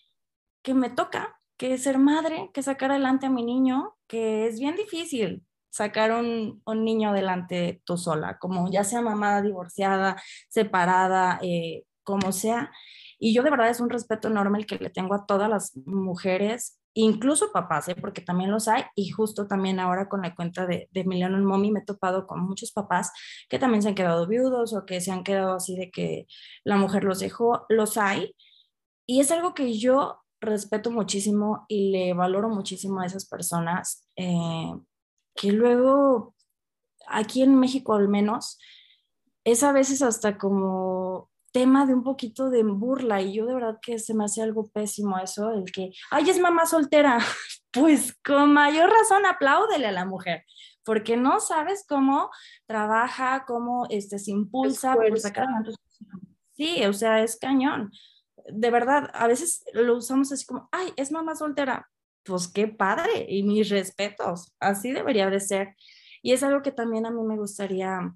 que 0.61 0.73
me 0.73 0.89
toca, 0.89 1.39
que 1.57 1.77
ser 1.77 1.97
madre, 1.97 2.51
que 2.53 2.61
sacar 2.61 2.91
adelante 2.91 3.25
a 3.25 3.29
mi 3.29 3.43
niño, 3.43 3.97
que 4.07 4.47
es 4.47 4.59
bien 4.59 4.75
difícil 4.75 5.43
sacar 5.69 6.11
un, 6.11 6.61
un, 6.65 6.83
niño 6.83 7.09
adelante 7.09 7.81
tú 7.85 7.97
sola, 7.97 8.37
como 8.39 8.69
ya 8.71 8.83
sea 8.83 9.01
mamá 9.01 9.41
divorciada, 9.41 10.21
separada, 10.49 11.39
eh, 11.41 11.83
como 12.03 12.31
sea. 12.31 12.71
Y 13.19 13.33
yo 13.33 13.43
de 13.43 13.51
verdad 13.51 13.69
es 13.69 13.79
un 13.79 13.89
respeto 13.89 14.29
enorme 14.29 14.59
el 14.59 14.65
que 14.65 14.77
le 14.77 14.89
tengo 14.89 15.13
a 15.13 15.25
todas 15.25 15.49
las 15.49 15.75
mujeres, 15.85 16.79
incluso 16.93 17.51
papás, 17.51 17.87
¿eh? 17.89 17.95
porque 17.95 18.21
también 18.21 18.51
los 18.51 18.67
hay. 18.67 18.83
Y 18.95 19.09
justo 19.09 19.47
también 19.47 19.79
ahora 19.79 20.09
con 20.09 20.21
la 20.21 20.35
cuenta 20.35 20.65
de, 20.65 20.89
de 20.91 21.01
Emiliano 21.01 21.37
en 21.37 21.45
Mommy 21.45 21.71
me 21.71 21.81
he 21.81 21.85
topado 21.85 22.25
con 22.27 22.41
muchos 22.41 22.71
papás 22.71 23.11
que 23.49 23.59
también 23.59 23.81
se 23.83 23.89
han 23.89 23.95
quedado 23.95 24.27
viudos 24.27 24.73
o 24.73 24.85
que 24.85 25.01
se 25.01 25.11
han 25.11 25.23
quedado 25.23 25.55
así 25.55 25.75
de 25.75 25.91
que 25.91 26.27
la 26.63 26.77
mujer 26.77 27.03
los 27.03 27.19
dejó, 27.19 27.65
los 27.69 27.97
hay. 27.97 28.35
Y 29.05 29.19
es 29.21 29.31
algo 29.31 29.53
que 29.53 29.77
yo 29.77 30.21
respeto 30.41 30.91
muchísimo 30.91 31.65
y 31.67 31.91
le 31.91 32.13
valoro 32.13 32.49
muchísimo 32.49 33.01
a 33.01 33.05
esas 33.05 33.27
personas. 33.27 34.07
Eh, 34.15 34.73
que 35.35 35.51
luego 35.51 36.35
aquí 37.07 37.41
en 37.41 37.55
México 37.55 37.93
al 37.93 38.07
menos 38.07 38.59
es 39.43 39.63
a 39.63 39.71
veces 39.71 40.01
hasta 40.01 40.37
como 40.37 41.29
tema 41.51 41.85
de 41.85 41.93
un 41.93 42.03
poquito 42.03 42.49
de 42.49 42.63
burla 42.63 43.21
y 43.21 43.33
yo 43.33 43.45
de 43.45 43.55
verdad 43.55 43.79
que 43.81 43.97
se 43.99 44.13
me 44.13 44.25
hace 44.25 44.41
algo 44.41 44.69
pésimo 44.69 45.17
eso, 45.17 45.51
el 45.51 45.71
que, 45.71 45.91
ay, 46.11 46.29
es 46.29 46.39
mamá 46.39 46.65
soltera, 46.65 47.17
pues 47.71 48.17
con 48.23 48.53
mayor 48.53 48.89
razón 48.89 49.25
apláudele 49.25 49.87
a 49.87 49.91
la 49.91 50.05
mujer, 50.05 50.45
porque 50.83 51.17
no 51.17 51.39
sabes 51.39 51.85
cómo 51.87 52.29
trabaja, 52.67 53.45
cómo 53.47 53.87
este, 53.89 54.19
se 54.19 54.31
impulsa 54.31 54.93
por 54.93 55.19
sacar 55.19 55.47
Sí, 56.53 56.83
o 56.85 56.91
sea, 56.91 57.23
es 57.23 57.37
cañón. 57.37 57.89
De 58.51 58.69
verdad, 58.69 59.09
a 59.13 59.27
veces 59.27 59.63
lo 59.71 59.95
usamos 59.95 60.29
así 60.33 60.45
como, 60.45 60.67
ay, 60.73 60.91
es 60.97 61.09
mamá 61.09 61.33
soltera 61.35 61.89
pues 62.29 62.47
qué 62.47 62.67
padre 62.67 63.25
y 63.27 63.43
mis 63.43 63.69
respetos, 63.69 64.53
así 64.59 64.91
debería 64.91 65.29
de 65.29 65.39
ser. 65.39 65.75
Y 66.21 66.33
es 66.33 66.43
algo 66.43 66.61
que 66.61 66.71
también 66.71 67.05
a 67.05 67.11
mí 67.11 67.21
me 67.23 67.37
gustaría 67.37 68.15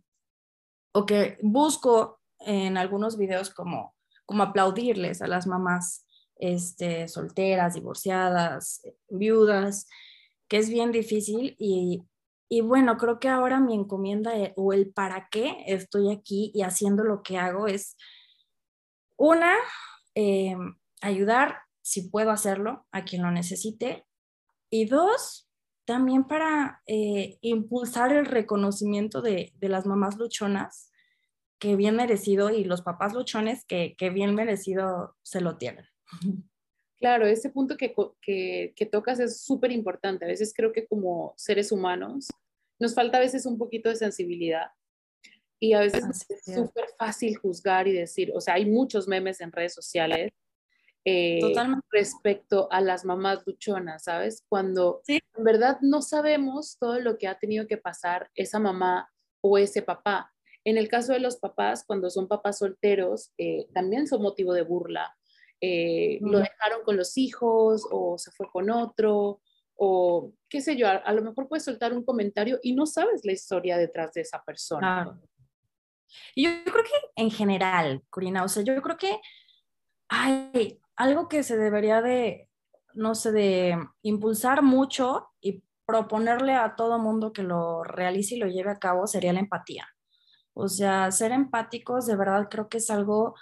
o 0.94 1.06
que 1.06 1.38
busco 1.42 2.20
en 2.40 2.78
algunos 2.78 3.18
videos 3.18 3.50
como, 3.50 3.96
como 4.26 4.44
aplaudirles 4.44 5.22
a 5.22 5.28
las 5.28 5.48
mamás 5.48 6.06
este, 6.36 7.08
solteras, 7.08 7.74
divorciadas, 7.74 8.82
viudas, 9.10 9.88
que 10.48 10.58
es 10.58 10.70
bien 10.70 10.92
difícil 10.92 11.56
y, 11.58 12.04
y 12.50 12.62
bueno, 12.62 12.98
creo 12.98 13.20
que 13.20 13.30
ahora 13.30 13.60
mi 13.60 13.74
encomienda 13.74 14.38
e, 14.38 14.54
o 14.56 14.74
el 14.74 14.92
para 14.94 15.30
qué 15.32 15.64
estoy 15.66 16.12
aquí 16.12 16.52
y 16.54 16.62
haciendo 16.62 17.04
lo 17.04 17.24
que 17.24 17.38
hago 17.38 17.68
es, 17.68 17.98
una, 19.18 19.56
eh, 20.16 20.56
ayudar 21.02 21.63
si 21.84 22.10
puedo 22.10 22.32
hacerlo 22.32 22.88
a 22.92 23.04
quien 23.04 23.22
lo 23.22 23.30
necesite. 23.30 24.08
Y 24.72 24.86
dos, 24.86 25.48
también 25.86 26.24
para 26.24 26.82
eh, 26.88 27.38
impulsar 27.42 28.12
el 28.14 28.26
reconocimiento 28.26 29.22
de, 29.22 29.54
de, 29.58 29.70
las 29.70 29.86
mamás 29.86 30.18
luchonas, 30.18 30.92
que 31.60 31.76
bien 31.76 31.96
merecido, 31.96 32.50
y 32.50 32.64
los 32.64 32.82
papás 32.82 33.14
luchones, 33.14 33.66
que, 33.66 33.96
que 33.98 34.10
bien 34.10 34.34
merecido 34.34 35.16
se 35.22 35.42
lo 35.42 35.58
tienen. 35.58 35.86
Claro, 37.00 37.26
ese 37.26 37.50
punto 37.50 37.76
que, 37.76 37.94
que, 38.22 38.72
que 38.78 38.86
tocas 38.86 39.20
es 39.20 39.42
súper 39.42 39.74
importante. 39.74 40.24
A 40.24 40.30
veces 40.30 40.54
creo 40.56 40.72
que 40.72 40.88
como 40.88 41.34
seres 41.36 41.74
humanos 41.74 42.30
nos 42.80 42.96
falta 42.96 43.18
a 43.18 43.20
veces 43.20 43.46
un 43.46 43.58
poquito 43.58 43.90
de 43.90 43.98
sensibilidad 43.98 44.68
y 45.60 45.74
a 45.74 45.82
veces 45.82 46.06
es 46.30 46.56
súper 46.56 46.86
fácil 46.98 47.36
juzgar 47.36 47.90
y 47.90 47.92
decir, 47.92 48.32
o 48.34 48.40
sea, 48.40 48.54
hay 48.54 48.66
muchos 48.66 49.10
memes 49.10 49.42
en 49.42 49.52
redes 49.52 49.74
sociales 49.74 50.32
eh, 51.06 51.42
respecto 51.92 52.68
a 52.72 52.82
las 52.82 53.04
mamás 53.06 53.44
luchonas, 53.46 54.06
¿sabes? 54.06 54.44
Cuando 54.48 55.02
en 55.08 55.44
verdad 55.44 55.78
no 55.82 56.02
sabemos 56.02 56.78
todo 56.80 57.00
lo 57.00 57.18
que 57.18 57.28
ha 57.28 57.40
tenido 57.40 57.68
que 57.68 57.78
pasar 57.78 58.30
esa 58.36 58.60
mamá 58.60 59.12
o 59.42 59.58
ese 59.58 59.82
papá. 59.82 60.34
En 60.64 60.78
el 60.78 60.88
caso 60.88 61.12
de 61.12 61.20
los 61.20 61.38
papás, 61.38 61.84
cuando 61.86 62.10
son 62.10 62.28
papás 62.28 62.60
solteros, 62.60 63.32
eh, 63.38 63.68
también 63.74 64.08
son 64.08 64.22
motivo 64.22 64.54
de 64.54 64.62
burla. 64.62 65.16
Eh, 65.60 66.20
lo 66.22 66.40
dejaron 66.40 66.84
con 66.84 66.98
los 66.98 67.18
hijos 67.18 67.86
o 67.92 68.18
se 68.18 68.32
fue 68.32 68.48
con 68.52 68.70
otro 68.70 69.42
o 69.76 70.34
qué 70.50 70.62
sé 70.62 70.76
yo, 70.76 70.88
a, 70.88 71.12
lo 71.14 71.22
mejor 71.22 71.48
puedes 71.48 71.66
soltar 71.66 71.94
un 71.94 72.04
comentario 72.04 72.60
y 72.62 72.74
no 72.74 72.86
sabes 72.86 73.26
la 73.26 73.32
historia 73.32 73.78
detrás 73.78 74.14
de 74.14 74.22
esa 74.22 74.44
persona. 74.44 75.20
Y 76.36 76.44
yo 76.44 76.52
creo 76.64 76.84
que 76.84 76.92
en 77.16 77.32
general, 77.32 78.04
Corina, 78.10 78.44
o 78.44 78.48
sea, 78.48 78.64
yo 78.64 78.80
creo 78.82 78.98
que 78.98 79.20
hay 80.10 80.80
algo 80.96 81.28
que 81.28 81.44
se 81.44 81.58
debería 81.58 82.02
de, 82.02 82.50
no 82.94 83.16
sé, 83.16 83.32
de 83.32 83.78
impulsar 84.02 84.62
mucho 84.62 85.30
y 85.42 85.64
proponerle 85.86 86.54
a 86.56 86.76
todo 86.76 87.00
mundo 87.00 87.34
que 87.34 87.44
lo 87.44 87.84
realice 87.84 88.36
y 88.36 88.40
lo 88.40 88.48
lleve 88.48 88.72
a 88.72 88.80
cabo 88.80 89.08
sería 89.08 89.34
la 89.34 89.40
empatía. 89.40 89.88
O 90.54 90.68
sea, 90.70 91.12
ser 91.12 91.32
empáticos 91.32 92.06
de 92.06 92.16
verdad 92.16 92.48
creo 92.50 92.70
que 92.70 92.78
es 92.78 92.90
algo, 92.90 93.36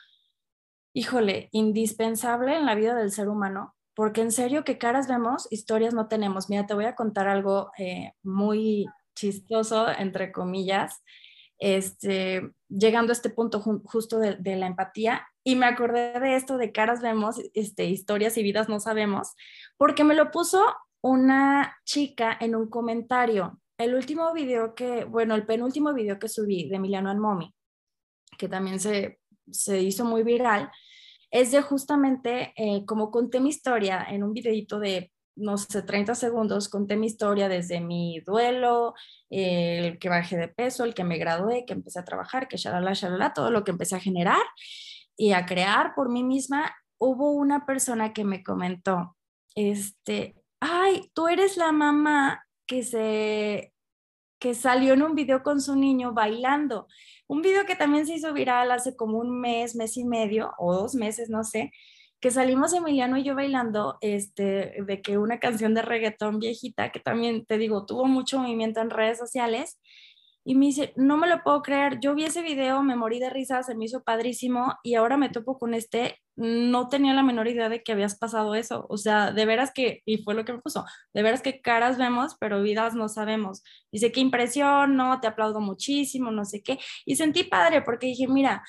híjole, 0.93 1.49
indispensable 1.51 2.55
en 2.55 2.65
la 2.65 2.75
vida 2.75 2.95
del 2.95 3.11
ser 3.11 3.29
humano, 3.29 3.75
porque 3.93 4.21
en 4.21 4.31
serio 4.31 4.63
que 4.63 4.77
caras 4.77 5.07
vemos, 5.07 5.47
historias 5.51 5.93
no 5.93 6.07
tenemos. 6.07 6.49
Mira, 6.49 6.65
te 6.65 6.73
voy 6.73 6.85
a 6.85 6.95
contar 6.95 7.27
algo 7.27 7.71
eh, 7.77 8.13
muy, 8.23 8.87
chistoso, 9.15 9.87
entre 9.89 10.31
comillas, 10.31 11.03
este, 11.59 12.51
llegando 12.71 13.12
a 13.12 13.13
este 13.13 13.29
punto 13.29 13.60
justo 13.60 14.17
de, 14.19 14.55
la 14.55 14.67
empatía. 14.67 15.27
Y 15.43 15.55
me 15.55 15.65
acordé 15.65 16.19
de 16.19 16.36
esto 16.36 16.57
de 16.57 16.71
caras 16.71 17.01
vemos, 17.01 17.41
este, 17.53 17.86
historias 17.86 18.38
y 18.38 18.43
vidas 18.43 18.69
no 18.69 18.79
sabemos, 18.79 19.36
porque 19.77 20.03
me 20.03 20.15
lo 20.15 20.31
puso 20.31 20.63
una 21.01 21.77
chica 21.84 22.38
en 22.39 22.55
un 22.55 22.69
comentario. 22.69 23.60
El 23.77 23.95
último 23.95 24.31
video 24.34 24.75
que, 24.75 25.03
bueno, 25.03 25.36
el 25.36 25.45
penúltimo 25.45 25.93
video 25.93 26.19
que 26.19 26.29
subí 26.29 26.69
de 26.69 26.75
Emiliano 26.75 27.10
Almomi, 27.10 27.53
que 28.38 28.47
también 28.47 28.79
se, 28.79 29.19
se 29.49 29.81
hizo 29.81 30.05
muy 30.05 30.23
viral, 30.23 30.71
es 31.31 31.51
de 31.51 31.62
justamente 31.62 32.53
eh, 32.55 32.86
como 32.86 33.10
conté 33.10 33.39
mi 33.39 33.49
historia 33.49 34.05
en 34.10 34.23
un 34.23 34.34
videito 34.34 34.79
de, 34.79 35.12
no 35.36 35.58
sé, 35.58 35.82
30 35.82 36.15
segundos, 36.15 36.70
conté 36.70 36.96
mi 36.98 37.08
historia 37.08 37.50
desde 37.50 37.80
mi 37.80 38.20
duelo, 38.22 38.94
el 39.30 40.00
que 40.00 40.10
bajé 40.10 40.38
de 40.38 40.48
peso, 40.48 40.84
el 40.84 40.94
que 40.94 41.04
me 41.04 41.17
gradué, 41.17 41.65
que 41.65 41.74
empecé 41.74 42.00
a 42.00 42.06
trabajar, 42.06 42.48
que 42.48 42.58
shalala, 42.58 42.94
shalala, 42.94 43.34
todo 43.34 43.52
lo 43.52 43.63
que 43.63 43.72
empecé 43.72 43.96
a 43.96 44.00
generar 44.00 44.44
y 45.17 45.34
a 45.34 45.46
crear 45.46 45.94
por 45.96 46.10
mí 46.10 46.24
misma. 46.24 46.76
Hubo 46.98 47.32
una 47.32 47.65
persona 47.65 48.13
que 48.13 48.24
me 48.24 48.44
comentó, 48.44 49.15
este, 49.56 50.36
ay, 50.60 51.10
tú 51.13 51.28
eres 51.28 51.58
la 51.58 51.72
mamá 51.72 52.46
que 52.65 52.84
se 52.84 53.74
que 54.41 54.56
salió 54.56 54.94
en 54.94 55.04
un 55.04 55.13
video 55.13 55.44
con 55.44 55.62
su 55.62 55.76
niño 55.76 56.13
bailando. 56.13 56.88
Un 57.28 57.44
video 57.44 57.63
que 57.67 57.76
también 57.76 58.08
se 58.08 58.15
hizo 58.15 58.34
viral 58.34 58.72
hace 58.72 58.96
como 58.96 59.20
un 59.20 59.39
mes, 59.39 59.76
mes 59.76 59.98
y 59.98 60.04
medio 60.04 60.52
o 60.58 60.74
dos 60.74 60.96
meses, 60.96 61.30
no 61.30 61.44
sé, 61.44 61.72
que 62.21 62.31
salimos 62.31 62.73
Emiliano 62.73 63.17
y 63.17 63.23
yo 63.23 63.36
bailando 63.36 63.97
este, 64.01 64.75
de 64.86 65.01
que 65.01 65.17
una 65.17 65.39
canción 65.39 65.73
de 65.73 65.81
reggaetón 65.81 66.39
viejita, 66.39 66.91
que 66.91 66.99
también 66.99 67.45
te 67.45 67.57
digo, 67.57 67.86
tuvo 67.86 68.05
mucho 68.05 68.39
movimiento 68.39 68.79
en 68.79 68.91
redes 68.91 69.17
sociales, 69.17 69.79
y 70.43 70.55
me 70.55 70.67
dice, 70.67 70.93
no 70.95 71.17
me 71.17 71.27
lo 71.27 71.43
puedo 71.43 71.62
creer, 71.62 71.99
yo 71.99 72.15
vi 72.15 72.23
ese 72.23 72.41
video, 72.41 72.81
me 72.81 72.95
morí 72.95 73.19
de 73.19 73.29
risa, 73.29 73.62
se 73.62 73.75
me 73.75 73.86
hizo 73.86 74.03
padrísimo 74.03 74.75
y 74.84 74.95
ahora 74.95 75.15
me 75.15 75.29
topo 75.29 75.60
con 75.60 75.75
este, 75.75 76.17
no 76.36 76.89
tenía 76.89 77.13
la 77.13 77.21
menor 77.21 77.47
idea 77.47 77.69
de 77.69 77.84
que 77.84 77.91
habías 77.91 78.17
pasado 78.17 78.55
eso, 78.55 78.88
o 78.89 78.97
sea, 78.97 79.31
de 79.31 79.45
veras 79.45 79.71
que, 79.71 80.01
y 80.05 80.23
fue 80.23 80.34
lo 80.34 80.43
que 80.43 80.53
me 80.53 80.60
puso, 80.60 80.84
de 81.13 81.21
veras 81.21 81.43
que 81.43 81.62
caras 81.62 81.99
vemos, 81.99 82.38
pero 82.39 82.63
vidas 82.63 82.95
no 82.95 83.07
sabemos. 83.07 83.63
Dice, 83.91 84.12
qué 84.12 84.19
impresión, 84.19 84.95
no, 84.95 85.19
te 85.21 85.27
aplaudo 85.27 85.60
muchísimo, 85.60 86.31
no 86.31 86.43
sé 86.45 86.63
qué, 86.63 86.79
y 87.05 87.17
sentí 87.17 87.43
padre 87.43 87.84
porque 87.84 88.07
dije, 88.07 88.27
mira, 88.27 88.63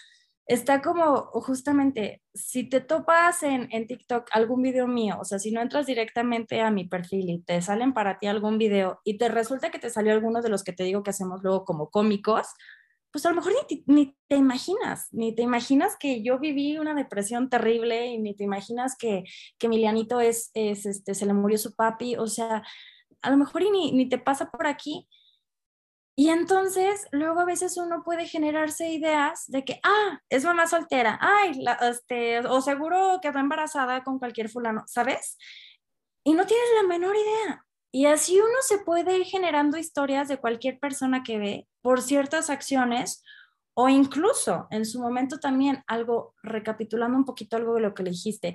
está 0.47 0.83
como 0.83 1.27
justamente, 1.33 2.23
si 2.35 2.69
te 2.69 2.81
topas 2.81 3.43
en, 3.43 3.69
en, 3.71 3.87
TikTok 3.87 4.29
algún 4.33 4.63
video 4.63 4.87
mío, 4.87 5.17
o 5.21 5.25
sea, 5.25 5.39
si 5.39 5.53
no 5.53 5.61
entras 5.61 5.87
directamente 5.87 6.61
a 6.61 6.71
mi 6.71 6.85
perfil 6.85 7.31
y 7.31 7.43
te 7.43 7.61
salen 7.63 7.93
para 7.93 8.19
ti 8.19 8.27
algún 8.27 8.59
video 8.59 9.01
y 9.05 9.19
te 9.19 9.29
resulta 9.29 9.71
que 9.71 9.79
te 9.79 9.91
salió 9.91 10.13
alguno 10.13 10.43
de 10.43 10.49
los 10.49 10.65
que 10.65 10.73
te 10.73 10.85
digo 10.85 11.03
que 11.03 11.11
hacemos 11.11 11.43
luego 11.43 11.65
como 11.65 11.91
cómicos, 11.91 12.49
pues 13.13 13.27
a 13.27 13.29
lo 13.29 13.37
mejor 13.37 13.53
ni 13.53 13.77
te, 13.77 13.85
ni 13.87 14.17
te 14.27 14.37
imaginas, 14.37 15.09
ni 15.13 15.35
te 15.35 15.43
imaginas 15.43 15.97
que 15.99 16.23
yo 16.23 16.39
viví 16.39 16.79
una 16.79 16.95
depresión 16.95 17.51
terrible 17.51 18.07
y 18.07 18.19
ni 18.19 18.35
te 18.35 18.45
imaginas 18.45 18.97
que, 18.99 19.25
que 19.59 19.67
Emilianito 19.67 20.21
es, 20.21 20.51
es, 20.55 20.87
este, 20.87 21.15
se 21.15 21.27
le 21.27 21.35
murió 21.35 21.59
su 21.59 21.75
papi, 21.75 22.17
o 22.17 22.27
sea, 22.27 22.63
a 23.21 23.31
lo 23.31 23.37
mejor 23.37 23.63
ni, 23.71 23.93
ni 23.93 24.09
te 24.09 24.19
pasa 24.19 24.51
por 24.51 24.67
aquí 24.67 25.09
y 26.15 26.29
entonces, 26.29 27.07
luego 27.11 27.41
a 27.41 27.45
veces 27.47 27.77
uno 27.79 28.03
puede 28.05 28.27
generarse 28.27 28.91
ideas 28.91 29.45
de 29.47 29.65
que, 29.65 29.81
ah, 29.83 30.21
es 30.29 30.45
mamá 30.45 30.67
soltera, 30.67 31.19
ay, 31.21 31.65
este, 31.81 32.41
o 32.41 32.61
seguro 32.61 33.19
quedó 33.23 33.39
embarazada 33.39 34.05
con 34.05 34.19
cualquier 34.19 34.51
fulano, 34.51 34.85
¿sabes? 34.87 35.39
Y 36.25 36.35
no 36.35 36.47
tienes 36.47 36.69
la 36.81 36.89
menor 36.89 37.17
idea. 37.17 37.65
Y 37.91 38.07
así 38.07 38.39
uno 38.39 38.57
se 38.61 38.79
puede 38.79 39.17
ir 39.19 39.25
generando 39.25 39.79
historias 39.79 40.29
de 40.29 40.39
cualquier 40.39 40.79
persona 40.79 41.23
que 41.23 41.39
ve 41.39 41.69
por 41.81 42.03
ciertas 42.03 42.51
acciones 42.51 43.23
o 43.75 43.89
incluso 43.89 44.67
en 44.71 44.85
su 44.85 45.01
momento 45.01 45.39
también 45.39 45.83
algo, 45.87 46.35
recapitulando 46.43 47.17
un 47.17 47.25
poquito 47.25 47.57
algo 47.57 47.75
de 47.75 47.81
lo 47.81 47.95
que 47.95 48.03
le 48.03 48.11
dijiste, 48.11 48.55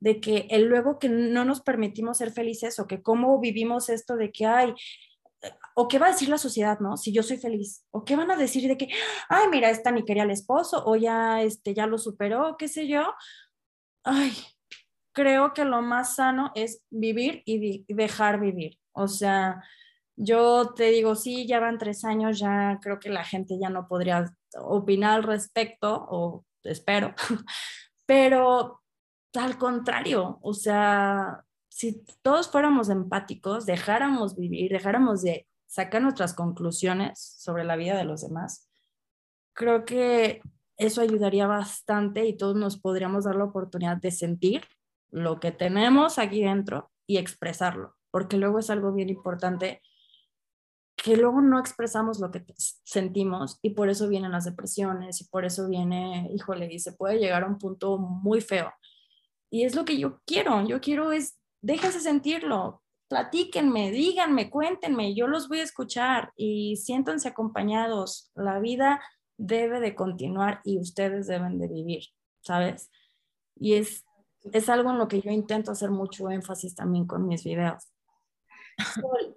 de 0.00 0.20
que 0.20 0.46
el 0.50 0.64
luego 0.64 0.98
que 0.98 1.08
no 1.08 1.44
nos 1.44 1.62
permitimos 1.62 2.18
ser 2.18 2.32
felices 2.32 2.78
o 2.78 2.86
que 2.86 3.02
cómo 3.02 3.40
vivimos 3.40 3.88
esto 3.88 4.16
de 4.16 4.30
que, 4.30 4.46
ay, 4.46 4.74
o 5.74 5.88
qué 5.88 5.98
va 5.98 6.06
a 6.06 6.12
decir 6.12 6.28
la 6.28 6.38
sociedad, 6.38 6.78
¿no? 6.80 6.96
Si 6.96 7.12
yo 7.12 7.22
soy 7.22 7.38
feliz, 7.38 7.84
o 7.90 8.04
qué 8.04 8.16
van 8.16 8.30
a 8.30 8.36
decir 8.36 8.68
de 8.68 8.76
que, 8.76 8.88
ay, 9.28 9.48
mira, 9.50 9.70
esta 9.70 9.90
ni 9.90 10.04
quería 10.04 10.22
al 10.24 10.30
esposo, 10.30 10.82
o 10.86 10.96
ya, 10.96 11.42
este, 11.42 11.74
ya 11.74 11.86
lo 11.86 11.98
superó, 11.98 12.56
qué 12.58 12.68
sé 12.68 12.88
yo. 12.88 13.14
Ay, 14.04 14.32
creo 15.12 15.52
que 15.54 15.64
lo 15.64 15.82
más 15.82 16.16
sano 16.16 16.52
es 16.54 16.82
vivir 16.90 17.42
y 17.44 17.84
dejar 17.92 18.40
vivir. 18.40 18.78
O 18.92 19.08
sea, 19.08 19.62
yo 20.16 20.72
te 20.74 20.90
digo, 20.90 21.14
sí, 21.14 21.46
ya 21.46 21.60
van 21.60 21.78
tres 21.78 22.04
años, 22.04 22.38
ya 22.38 22.78
creo 22.82 22.98
que 22.98 23.10
la 23.10 23.24
gente 23.24 23.58
ya 23.60 23.70
no 23.70 23.88
podría 23.88 24.34
opinar 24.58 25.14
al 25.16 25.22
respecto, 25.22 26.06
o 26.08 26.44
espero, 26.62 27.14
pero 28.06 28.82
al 29.34 29.58
contrario, 29.58 30.38
o 30.42 30.52
sea, 30.52 31.44
si 31.72 32.04
todos 32.20 32.50
fuéramos 32.50 32.90
empáticos, 32.90 33.64
dejáramos 33.64 34.36
vivir, 34.36 34.70
dejáramos 34.70 35.22
de 35.22 35.48
sacar 35.66 36.02
nuestras 36.02 36.34
conclusiones 36.34 37.18
sobre 37.38 37.64
la 37.64 37.76
vida 37.76 37.96
de 37.96 38.04
los 38.04 38.20
demás, 38.20 38.68
creo 39.54 39.86
que 39.86 40.42
eso 40.76 41.00
ayudaría 41.00 41.46
bastante 41.46 42.26
y 42.26 42.36
todos 42.36 42.56
nos 42.56 42.78
podríamos 42.78 43.24
dar 43.24 43.36
la 43.36 43.44
oportunidad 43.44 43.96
de 43.96 44.10
sentir 44.10 44.66
lo 45.10 45.40
que 45.40 45.50
tenemos 45.50 46.18
aquí 46.18 46.42
dentro 46.42 46.90
y 47.06 47.16
expresarlo, 47.16 47.96
porque 48.10 48.36
luego 48.36 48.58
es 48.58 48.68
algo 48.68 48.92
bien 48.92 49.08
importante 49.08 49.80
que 50.94 51.16
luego 51.16 51.40
no 51.40 51.58
expresamos 51.58 52.20
lo 52.20 52.30
que 52.30 52.44
sentimos 52.84 53.58
y 53.62 53.70
por 53.70 53.88
eso 53.88 54.08
vienen 54.08 54.32
las 54.32 54.44
depresiones 54.44 55.22
y 55.22 55.24
por 55.28 55.46
eso 55.46 55.68
viene, 55.68 56.28
híjole, 56.34 56.70
y 56.70 56.80
se 56.80 56.92
puede 56.92 57.18
llegar 57.18 57.44
a 57.44 57.46
un 57.46 57.56
punto 57.56 57.96
muy 57.96 58.42
feo. 58.42 58.70
Y 59.50 59.64
es 59.64 59.74
lo 59.74 59.86
que 59.86 59.98
yo 59.98 60.20
quiero, 60.26 60.66
yo 60.66 60.80
quiero 60.80 61.12
es 61.12 61.41
déjense 61.62 62.00
sentirlo, 62.00 62.82
platíquenme, 63.08 63.90
díganme, 63.90 64.50
cuéntenme, 64.50 65.14
yo 65.14 65.26
los 65.26 65.48
voy 65.48 65.60
a 65.60 65.64
escuchar 65.64 66.32
y 66.36 66.76
siéntanse 66.76 67.28
acompañados. 67.28 68.30
La 68.34 68.58
vida 68.58 69.00
debe 69.38 69.80
de 69.80 69.94
continuar 69.94 70.60
y 70.64 70.78
ustedes 70.78 71.26
deben 71.26 71.58
de 71.58 71.68
vivir, 71.68 72.04
¿sabes? 72.40 72.90
Y 73.56 73.74
es, 73.74 74.04
es 74.52 74.68
algo 74.68 74.90
en 74.90 74.98
lo 74.98 75.08
que 75.08 75.20
yo 75.20 75.30
intento 75.30 75.72
hacer 75.72 75.90
mucho 75.90 76.30
énfasis 76.30 76.74
también 76.74 77.06
con 77.06 77.26
mis 77.26 77.44
videos. 77.44 77.92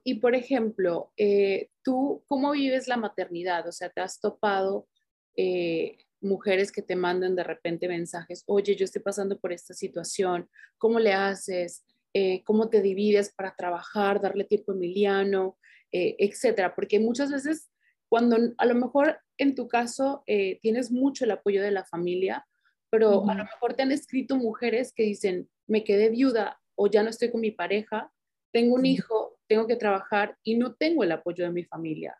Y 0.03 0.15
por 0.15 0.33
ejemplo, 0.33 1.11
eh, 1.17 1.69
¿tú 1.83 2.23
cómo 2.27 2.51
vives 2.51 2.87
la 2.87 2.97
maternidad? 2.97 3.67
O 3.67 3.71
sea, 3.71 3.89
¿te 3.89 4.01
has 4.01 4.19
topado 4.19 4.87
eh, 5.35 5.97
mujeres 6.21 6.71
que 6.71 6.81
te 6.81 6.95
mandan 6.95 7.35
de 7.35 7.43
repente 7.43 7.87
mensajes, 7.87 8.43
oye, 8.47 8.75
yo 8.75 8.83
estoy 8.83 9.01
pasando 9.01 9.39
por 9.39 9.53
esta 9.53 9.73
situación, 9.73 10.49
¿cómo 10.77 10.99
le 10.99 11.13
haces? 11.13 11.85
Eh, 12.17 12.43
cómo 12.45 12.69
te 12.69 12.81
divides 12.81 13.33
para 13.35 13.57
trabajar, 13.57 14.21
darle 14.21 14.45
tiempo 14.45 14.71
a 14.71 14.75
Emiliano, 14.75 15.57
eh, 15.91 16.15
etcétera. 16.17 16.73
Porque 16.73 16.97
muchas 16.97 17.29
veces, 17.29 17.69
cuando 18.07 18.37
a 18.57 18.65
lo 18.65 18.73
mejor 18.73 19.19
en 19.37 19.53
tu 19.53 19.67
caso 19.67 20.23
eh, 20.25 20.57
tienes 20.61 20.91
mucho 20.91 21.25
el 21.25 21.31
apoyo 21.31 21.61
de 21.61 21.71
la 21.71 21.83
familia, 21.83 22.47
pero 22.89 23.29
a 23.29 23.35
lo 23.35 23.43
mejor 23.43 23.73
te 23.73 23.83
han 23.83 23.91
escrito 23.91 24.37
mujeres 24.37 24.93
que 24.95 25.03
dicen, 25.03 25.49
me 25.67 25.83
quedé 25.83 26.09
viuda 26.09 26.61
o 26.75 26.87
ya 26.87 27.03
no 27.03 27.09
estoy 27.09 27.31
con 27.31 27.41
mi 27.41 27.51
pareja, 27.51 28.13
tengo 28.53 28.75
un 28.75 28.85
hijo, 28.85 29.37
tengo 29.49 29.67
que 29.67 29.75
trabajar 29.75 30.37
y 30.41 30.55
no 30.55 30.73
tengo 30.75 31.03
el 31.03 31.11
apoyo 31.11 31.43
de 31.43 31.51
mi 31.51 31.65
familia. 31.65 32.17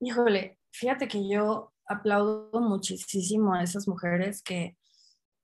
Híjole, 0.00 0.58
fíjate 0.70 1.08
que 1.08 1.26
yo 1.26 1.72
aplaudo 1.86 2.60
muchísimo 2.60 3.54
a 3.54 3.62
esas 3.62 3.88
mujeres 3.88 4.42
que, 4.42 4.76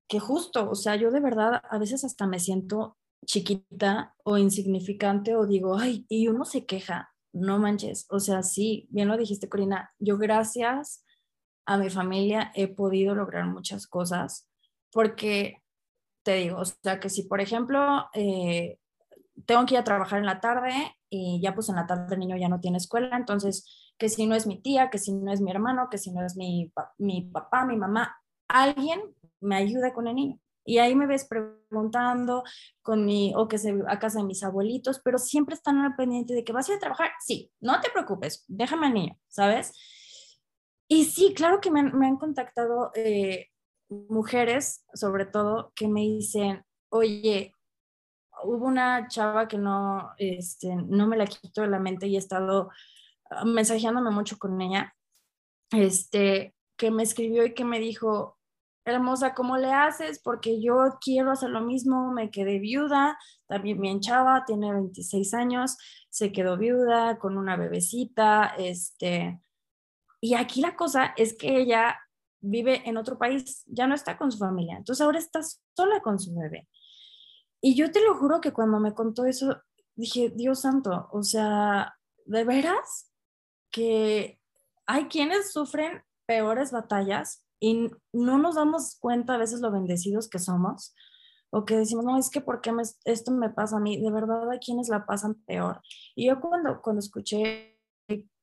que 0.06 0.20
justo, 0.20 0.68
o 0.68 0.74
sea, 0.74 0.96
yo 0.96 1.10
de 1.10 1.20
verdad 1.20 1.62
a 1.70 1.78
veces 1.78 2.04
hasta 2.04 2.26
me 2.26 2.40
siento 2.40 2.98
chiquita 3.26 4.14
o 4.24 4.38
insignificante 4.38 5.34
o 5.34 5.46
digo, 5.46 5.76
ay, 5.78 6.06
y 6.08 6.28
uno 6.28 6.44
se 6.44 6.66
queja, 6.66 7.12
no 7.32 7.58
manches, 7.58 8.06
o 8.10 8.20
sea, 8.20 8.42
sí, 8.42 8.88
bien 8.90 9.08
lo 9.08 9.16
dijiste, 9.16 9.48
Corina, 9.48 9.92
yo 9.98 10.18
gracias 10.18 11.04
a 11.66 11.76
mi 11.76 11.90
familia 11.90 12.50
he 12.54 12.68
podido 12.68 13.14
lograr 13.14 13.46
muchas 13.46 13.86
cosas 13.86 14.48
porque 14.90 15.62
te 16.22 16.34
digo, 16.36 16.58
o 16.58 16.64
sea, 16.64 17.00
que 17.00 17.10
si 17.10 17.24
por 17.24 17.40
ejemplo 17.40 18.06
eh, 18.14 18.78
tengo 19.46 19.66
que 19.66 19.74
ir 19.74 19.80
a 19.80 19.84
trabajar 19.84 20.18
en 20.18 20.26
la 20.26 20.40
tarde 20.40 20.72
y 21.10 21.40
ya 21.42 21.54
pues 21.54 21.68
en 21.68 21.76
la 21.76 21.86
tarde 21.86 22.14
el 22.14 22.20
niño 22.20 22.36
ya 22.36 22.48
no 22.48 22.60
tiene 22.60 22.78
escuela, 22.78 23.16
entonces 23.16 23.92
que 23.98 24.08
si 24.08 24.26
no 24.26 24.34
es 24.34 24.46
mi 24.46 24.60
tía, 24.60 24.90
que 24.90 24.98
si 24.98 25.12
no 25.12 25.32
es 25.32 25.40
mi 25.40 25.50
hermano, 25.50 25.88
que 25.90 25.98
si 25.98 26.12
no 26.12 26.24
es 26.24 26.36
mi, 26.36 26.72
mi 26.98 27.22
papá, 27.22 27.64
mi 27.64 27.76
mamá, 27.76 28.16
alguien 28.46 29.00
me 29.40 29.56
ayuda 29.56 29.92
con 29.92 30.06
el 30.06 30.14
niño. 30.14 30.40
Y 30.64 30.78
ahí 30.78 30.94
me 30.94 31.06
ves 31.06 31.26
preguntando 31.26 32.44
con 32.82 33.06
mi, 33.06 33.32
o 33.34 33.48
que 33.48 33.58
se 33.58 33.74
a 33.86 33.98
casa 33.98 34.18
de 34.18 34.26
mis 34.26 34.42
abuelitos, 34.42 35.00
pero 35.02 35.18
siempre 35.18 35.54
están 35.54 35.78
al 35.78 35.96
pendiente 35.96 36.34
de 36.34 36.44
que 36.44 36.52
vas 36.52 36.68
a 36.68 36.72
ir 36.72 36.76
a 36.76 36.80
trabajar. 36.80 37.10
Sí, 37.24 37.50
no 37.60 37.80
te 37.80 37.90
preocupes, 37.90 38.44
déjame 38.48 38.88
al 38.88 38.94
niño, 38.94 39.18
¿sabes? 39.28 39.72
Y 40.88 41.04
sí, 41.04 41.34
claro 41.34 41.60
que 41.60 41.70
me 41.70 41.80
han, 41.80 42.16
contactado 42.16 42.90
eh, 42.94 43.48
mujeres, 43.88 44.84
sobre 44.94 45.26
todo, 45.26 45.72
que 45.74 45.88
me 45.88 46.00
dicen, 46.00 46.64
oye, 46.90 47.52
hubo 48.44 48.66
una 48.66 49.08
chava 49.08 49.48
que 49.48 49.58
no, 49.58 50.10
este, 50.16 50.74
no 50.74 51.06
me 51.06 51.16
la 51.16 51.26
quito 51.26 51.62
de 51.62 51.68
la 51.68 51.78
mente 51.78 52.06
y 52.06 52.16
he 52.16 52.18
estado 52.18 52.70
mensajeándome 53.44 54.10
mucho 54.10 54.38
con 54.38 54.60
ella, 54.60 54.94
este, 55.70 56.54
que 56.76 56.90
me 56.90 57.02
escribió 57.02 57.44
y 57.44 57.54
que 57.54 57.64
me 57.64 57.80
dijo, 57.80 58.37
hermosa, 58.90 59.34
¿cómo 59.34 59.56
le 59.56 59.72
haces? 59.72 60.20
Porque 60.22 60.60
yo 60.60 60.98
quiero 61.00 61.30
hacer 61.30 61.50
lo 61.50 61.60
mismo, 61.60 62.12
me 62.12 62.30
quedé 62.30 62.58
viuda, 62.58 63.18
también 63.46 63.80
bien 63.80 64.00
chava, 64.00 64.44
tiene 64.46 64.72
26 64.72 65.34
años, 65.34 65.76
se 66.10 66.32
quedó 66.32 66.56
viuda 66.56 67.18
con 67.18 67.36
una 67.36 67.56
bebecita, 67.56 68.54
este, 68.58 69.40
y 70.20 70.34
aquí 70.34 70.60
la 70.60 70.76
cosa 70.76 71.14
es 71.16 71.36
que 71.36 71.58
ella 71.58 71.98
vive 72.40 72.82
en 72.88 72.96
otro 72.96 73.18
país, 73.18 73.64
ya 73.66 73.86
no 73.86 73.94
está 73.94 74.16
con 74.16 74.30
su 74.30 74.38
familia, 74.38 74.76
entonces 74.76 75.04
ahora 75.04 75.18
está 75.18 75.40
sola 75.76 76.00
con 76.00 76.18
su 76.18 76.34
bebé. 76.34 76.68
Y 77.60 77.74
yo 77.74 77.90
te 77.90 78.00
lo 78.04 78.16
juro 78.16 78.40
que 78.40 78.52
cuando 78.52 78.78
me 78.78 78.94
contó 78.94 79.24
eso, 79.24 79.60
dije, 79.96 80.30
Dios 80.34 80.60
santo, 80.60 81.08
o 81.12 81.22
sea, 81.22 81.96
¿de 82.24 82.44
veras? 82.44 83.12
Que 83.70 84.40
hay 84.86 85.06
quienes 85.06 85.52
sufren 85.52 86.02
peores 86.26 86.70
batallas 86.70 87.47
y 87.60 87.90
no 88.12 88.38
nos 88.38 88.54
damos 88.54 88.96
cuenta 89.00 89.34
a 89.34 89.38
veces 89.38 89.60
lo 89.60 89.70
bendecidos 89.70 90.28
que 90.28 90.38
somos 90.38 90.94
o 91.50 91.64
que 91.64 91.76
decimos, 91.76 92.04
no, 92.04 92.18
es 92.18 92.30
que 92.30 92.40
¿por 92.40 92.60
qué 92.60 92.72
esto 93.04 93.32
me 93.32 93.50
pasa 93.50 93.76
a 93.76 93.80
mí? 93.80 94.00
De 94.00 94.10
verdad 94.10 94.50
hay 94.50 94.58
quienes 94.58 94.88
la 94.88 95.06
pasan 95.06 95.34
peor. 95.46 95.80
Y 96.14 96.26
yo 96.26 96.40
cuando, 96.40 96.82
cuando 96.82 97.00
escuché 97.00 97.80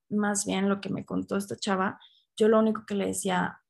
más 0.10 0.46
bien 0.46 0.70
lo 0.70 0.82
que 0.82 0.90
me 0.90 1.06
contó 1.06 1.38
esta 1.38 1.56
chava, 1.56 2.00
yo 2.36 2.48
lo 2.48 2.60
único 2.60 2.86
que 2.86 2.96
le 2.96 3.08
decía, 3.08 3.62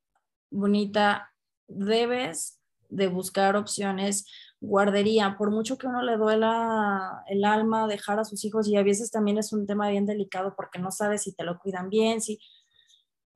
bonita, 0.51 1.33
debes 1.67 2.59
de 2.89 3.07
buscar 3.07 3.55
opciones 3.55 4.25
guardería, 4.61 5.35
por 5.37 5.51
mucho 5.51 5.77
que 5.77 5.87
uno 5.87 6.01
le 6.01 6.17
duela 6.17 7.23
el 7.27 7.45
alma 7.45 7.87
dejar 7.87 8.19
a 8.19 8.25
sus 8.25 8.43
hijos 8.45 8.67
y 8.67 8.75
a 8.75 8.83
veces 8.83 9.11
también 9.11 9.37
es 9.37 9.53
un 9.53 9.67
tema 9.67 9.89
bien 9.89 10.05
delicado 10.05 10.55
porque 10.55 10.79
no 10.79 10.91
sabes 10.91 11.23
si 11.23 11.33
te 11.33 11.43
lo 11.43 11.59
cuidan 11.59 11.89
bien, 11.89 12.21
si 12.21 12.39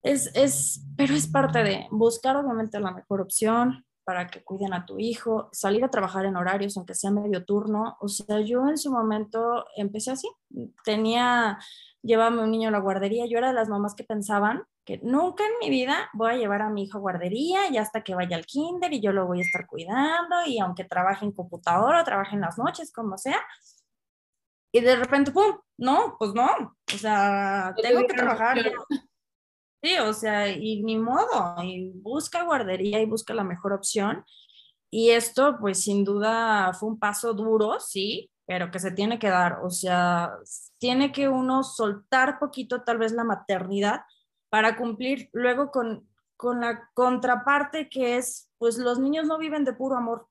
es, 0.03 0.31
es, 0.35 0.85
pero 0.95 1.13
es 1.13 1.27
parte 1.27 1.63
de 1.63 1.87
buscar 1.91 2.35
obviamente 2.37 2.79
la 2.79 2.91
mejor 2.91 3.21
opción 3.21 3.85
para 4.09 4.27
que 4.27 4.43
cuiden 4.43 4.73
a 4.73 4.87
tu 4.87 4.97
hijo, 4.97 5.49
salir 5.51 5.83
a 5.83 5.91
trabajar 5.91 6.25
en 6.25 6.35
horarios, 6.35 6.75
aunque 6.77 6.95
sea 6.95 7.11
medio 7.11 7.45
turno. 7.45 7.95
O 7.99 8.07
sea, 8.07 8.39
yo 8.39 8.67
en 8.67 8.79
su 8.79 8.91
momento 8.91 9.65
empecé 9.75 10.09
así, 10.09 10.27
tenía, 10.83 11.59
llevaba 12.01 12.41
un 12.41 12.49
niño 12.49 12.69
a 12.69 12.71
la 12.71 12.79
guardería, 12.79 13.27
yo 13.27 13.37
era 13.37 13.49
de 13.49 13.53
las 13.53 13.69
mamás 13.69 13.93
que 13.93 14.03
pensaban 14.03 14.63
que 14.83 14.99
nunca 15.03 15.43
en 15.45 15.51
mi 15.61 15.69
vida 15.69 16.09
voy 16.13 16.31
a 16.31 16.37
llevar 16.37 16.63
a 16.63 16.71
mi 16.71 16.85
hijo 16.85 16.97
a 16.97 17.01
guardería 17.01 17.69
y 17.69 17.77
hasta 17.77 18.01
que 18.03 18.15
vaya 18.15 18.35
al 18.35 18.47
kinder 18.47 18.91
y 18.91 18.99
yo 18.99 19.11
lo 19.11 19.27
voy 19.27 19.39
a 19.39 19.43
estar 19.43 19.67
cuidando 19.67 20.37
y 20.47 20.57
aunque 20.57 20.85
trabaje 20.85 21.25
en 21.25 21.31
computadora, 21.31 22.03
trabaje 22.03 22.33
en 22.33 22.41
las 22.41 22.57
noches, 22.57 22.91
como 22.91 23.15
sea. 23.15 23.39
Y 24.71 24.79
de 24.79 24.95
repente, 24.95 25.31
¡pum! 25.31 25.59
No, 25.77 26.15
pues 26.17 26.33
no. 26.33 26.47
O 26.91 26.97
sea, 26.97 27.75
tengo 27.79 28.07
que 28.07 28.15
trabajar. 28.15 28.57
Sí, 29.81 29.97
o 29.97 30.13
sea, 30.13 30.49
y 30.49 30.83
ni 30.83 30.97
modo, 30.97 31.55
y 31.63 31.91
busca 32.01 32.43
guardería 32.43 33.01
y 33.01 33.05
busca 33.05 33.33
la 33.33 33.45
mejor 33.45 33.71
opción. 33.73 34.25
Y 34.91 35.11
esto, 35.11 35.57
pues 35.59 35.81
sin 35.83 36.03
duda 36.03 36.73
fue 36.73 36.89
un 36.89 36.99
paso 36.99 37.33
duro, 37.33 37.79
sí, 37.79 38.29
pero 38.45 38.71
que 38.71 38.79
se 38.79 38.91
tiene 38.91 39.19
que 39.19 39.29
dar. 39.29 39.59
O 39.63 39.69
sea, 39.69 40.33
tiene 40.79 41.11
que 41.11 41.29
uno 41.29 41.63
soltar 41.63 42.39
poquito 42.39 42.83
tal 42.83 42.97
vez 42.97 43.13
la 43.13 43.23
maternidad 43.23 44.01
para 44.49 44.75
cumplir 44.75 45.29
luego 45.31 45.71
con, 45.71 46.09
con 46.35 46.61
la 46.61 46.89
contraparte 46.93 47.89
que 47.89 48.17
es, 48.17 48.49
pues 48.57 48.77
los 48.79 48.99
niños 48.99 49.27
no 49.27 49.37
viven 49.37 49.63
de 49.63 49.73
puro 49.73 49.95
amor. 49.95 50.27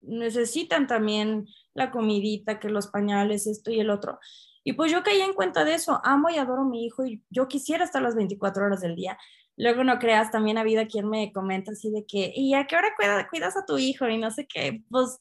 Necesitan 0.00 0.86
también 0.86 1.48
la 1.74 1.90
comidita, 1.90 2.60
que 2.60 2.70
los 2.70 2.86
pañales, 2.86 3.46
esto 3.46 3.70
y 3.70 3.80
el 3.80 3.90
otro. 3.90 4.20
Y 4.64 4.74
pues 4.74 4.92
yo 4.92 5.02
caí 5.02 5.20
en 5.20 5.32
cuenta 5.32 5.64
de 5.64 5.74
eso, 5.74 6.00
amo 6.04 6.30
y 6.30 6.38
adoro 6.38 6.62
a 6.62 6.68
mi 6.68 6.84
hijo 6.86 7.04
y 7.04 7.22
yo 7.30 7.48
quisiera 7.48 7.84
estar 7.84 8.02
las 8.02 8.14
24 8.14 8.66
horas 8.66 8.80
del 8.80 8.96
día. 8.96 9.18
Luego 9.56 9.82
no 9.82 9.98
creas, 9.98 10.30
también 10.30 10.58
ha 10.58 10.60
habido 10.60 10.86
quien 10.86 11.08
me 11.08 11.32
comenta 11.32 11.72
así 11.72 11.90
de 11.90 12.04
que, 12.06 12.32
¿y 12.34 12.54
a 12.54 12.66
qué 12.66 12.76
hora 12.76 12.94
cuidas 13.28 13.56
a 13.56 13.64
tu 13.64 13.78
hijo? 13.78 14.08
Y 14.08 14.18
no 14.18 14.30
sé 14.30 14.46
qué, 14.46 14.82
pues 14.90 15.20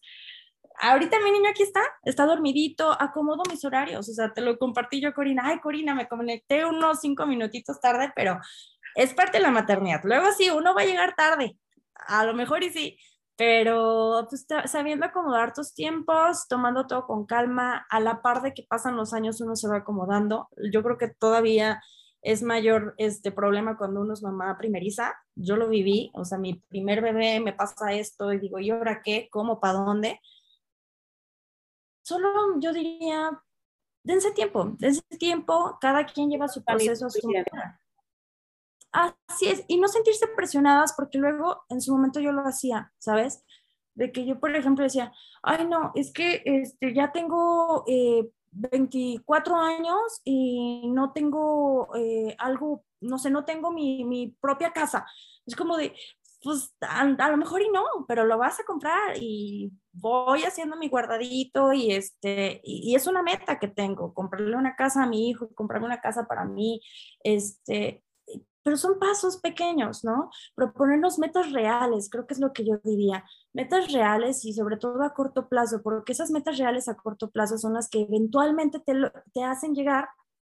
ahorita 0.80 1.20
mi 1.20 1.32
niño 1.32 1.50
aquí 1.50 1.64
está, 1.64 1.82
está 2.04 2.26
dormidito, 2.26 2.96
acomodo 3.00 3.44
mis 3.50 3.64
horarios, 3.66 4.08
o 4.08 4.14
sea, 4.14 4.34
te 4.34 4.42
lo 4.42 4.58
compartí 4.58 5.02
yo, 5.02 5.14
Corina, 5.14 5.44
ay, 5.46 5.60
Corina, 5.60 5.96
me 5.96 6.08
conecté 6.08 6.66
unos 6.66 7.00
cinco 7.02 7.26
minutitos 7.26 7.80
tarde, 7.82 8.12
pero 8.16 8.40
es 8.96 9.14
parte 9.14 9.38
de 9.38 9.44
la 9.44 9.52
maternidad. 9.52 10.02
Luego 10.04 10.32
sí, 10.32 10.50
uno 10.50 10.74
va 10.74 10.82
a 10.82 10.86
llegar 10.86 11.16
tarde, 11.16 11.58
a 11.96 12.26
lo 12.26 12.34
mejor 12.34 12.64
y 12.64 12.70
sí, 12.70 12.98
pero 13.38 14.26
pues, 14.30 14.48
sabiendo 14.66 15.06
acomodar 15.06 15.54
tus 15.54 15.74
tiempos, 15.74 16.48
tomando 16.48 16.88
todo 16.88 17.06
con 17.06 17.26
calma, 17.26 17.86
a 17.90 18.00
la 18.00 18.22
par 18.24 18.42
de 18.42 18.54
que 18.54 18.64
pasan 18.64 18.98
los 18.98 19.14
años 19.14 19.40
uno 19.42 19.56
se 19.56 19.68
va 19.68 19.78
acomodando. 19.78 20.50
Yo 20.72 20.82
creo 20.84 20.98
que 20.98 21.10
todavía 21.10 21.82
es 22.24 22.42
mayor 22.42 22.96
este 22.98 23.32
problema 23.32 23.78
cuando 23.78 24.02
uno 24.02 24.14
es 24.14 24.24
mamá 24.24 24.58
primeriza. 24.58 25.16
Yo 25.36 25.56
lo 25.56 25.70
viví, 25.70 26.12
o 26.16 26.26
sea, 26.26 26.40
mi 26.40 26.56
primer 26.68 27.02
bebé 27.02 27.40
me 27.40 27.54
pasa 27.54 27.94
esto 27.94 28.34
y 28.34 28.40
digo, 28.40 28.58
¿y 28.60 28.72
ahora 28.72 29.02
qué? 29.04 29.30
¿Cómo? 29.32 29.60
¿Para 29.60 29.80
dónde? 29.80 30.20
Solo 32.02 32.60
yo 32.60 32.74
diría, 32.74 33.40
dense 34.04 34.32
tiempo, 34.32 34.76
dense 34.80 35.04
tiempo, 35.20 35.78
cada 35.80 36.06
quien 36.06 36.30
lleva 36.30 36.48
su 36.48 36.64
proceso 36.64 37.06
a 37.06 37.10
su 37.12 37.28
manera. 37.28 37.80
Así 38.98 39.48
es, 39.48 39.64
y 39.68 39.78
no 39.80 39.88
sentirse 39.88 40.26
presionadas 40.36 40.94
porque 40.94 41.20
luego 41.20 41.64
en 41.70 41.82
su 41.82 41.92
momento 41.92 42.20
yo 42.20 42.32
lo 42.32 42.42
hacía, 42.42 42.92
¿sabes? 42.98 43.44
De 43.94 44.12
que 44.12 44.26
yo, 44.26 44.40
por 44.40 44.56
ejemplo, 44.56 44.84
decía, 44.84 45.14
ay, 45.44 45.68
no, 45.68 45.92
es 45.94 46.12
que 46.12 46.42
este, 46.46 46.96
ya 46.96 47.12
tengo 47.12 47.86
24 48.52 49.56
eh, 49.56 49.60
años 49.60 50.22
y 50.24 50.90
no 50.90 51.14
tengo 51.14 51.96
eh, 51.96 52.36
algo, 52.40 52.86
no 53.00 53.20
sé, 53.20 53.30
no 53.30 53.46
tengo 53.46 53.72
mi, 53.72 54.04
mi, 54.04 54.36
propia 54.42 54.74
casa. 54.74 55.06
Es 55.46 55.56
como 55.56 55.78
de, 55.78 55.94
pues 56.42 56.74
a, 56.82 57.06
lo 57.06 57.38
mejor 57.38 57.62
y 57.62 57.70
no, 57.70 57.84
pero 58.08 58.26
lo 58.26 58.40
vas 58.40 58.60
a 58.60 58.66
comprar 58.66 59.16
y 59.22 59.72
voy 59.92 60.42
haciendo 60.44 60.76
mi 60.76 60.90
guardadito 60.90 61.72
y 61.72 61.92
este, 61.92 62.62
y, 62.64 62.92
y, 62.92 62.96
es 62.96 63.06
una 63.06 63.22
meta 63.22 63.60
que 63.60 63.68
tengo, 63.68 64.16
comprarle 64.16 64.56
una 64.56 64.76
casa 64.76 65.04
a 65.04 65.08
mi 65.08 65.30
hijo, 65.30 65.54
comprarme 65.54 65.86
una 65.86 66.02
casa 66.02 66.28
para 66.28 66.46
mí, 66.46 66.82
este, 67.24 68.04
pero 68.68 68.76
son 68.76 69.00
pasos 69.00 69.38
pequeños, 69.38 70.04
¿no? 70.04 70.30
Proponernos 70.54 71.20
metas 71.20 71.54
reales, 71.54 72.10
creo 72.10 72.28
que 72.28 72.34
es 72.34 72.40
lo 72.42 72.52
que 72.52 72.66
yo 72.66 72.78
diría, 72.84 73.24
metas 73.54 73.94
reales 73.94 74.44
y 74.44 74.52
sobre 74.52 74.76
todo 74.76 75.04
a 75.04 75.14
corto 75.14 75.48
plazo, 75.48 75.82
porque 75.82 76.12
esas 76.12 76.32
metas 76.32 76.58
reales 76.58 76.90
a 76.90 76.98
corto 76.98 77.32
plazo 77.32 77.58
son 77.58 77.76
las 77.76 77.88
que 77.88 78.02
eventualmente 78.02 78.82
te, 78.82 78.94
te 79.34 79.42
hacen 79.42 79.74
llegar 79.74 80.10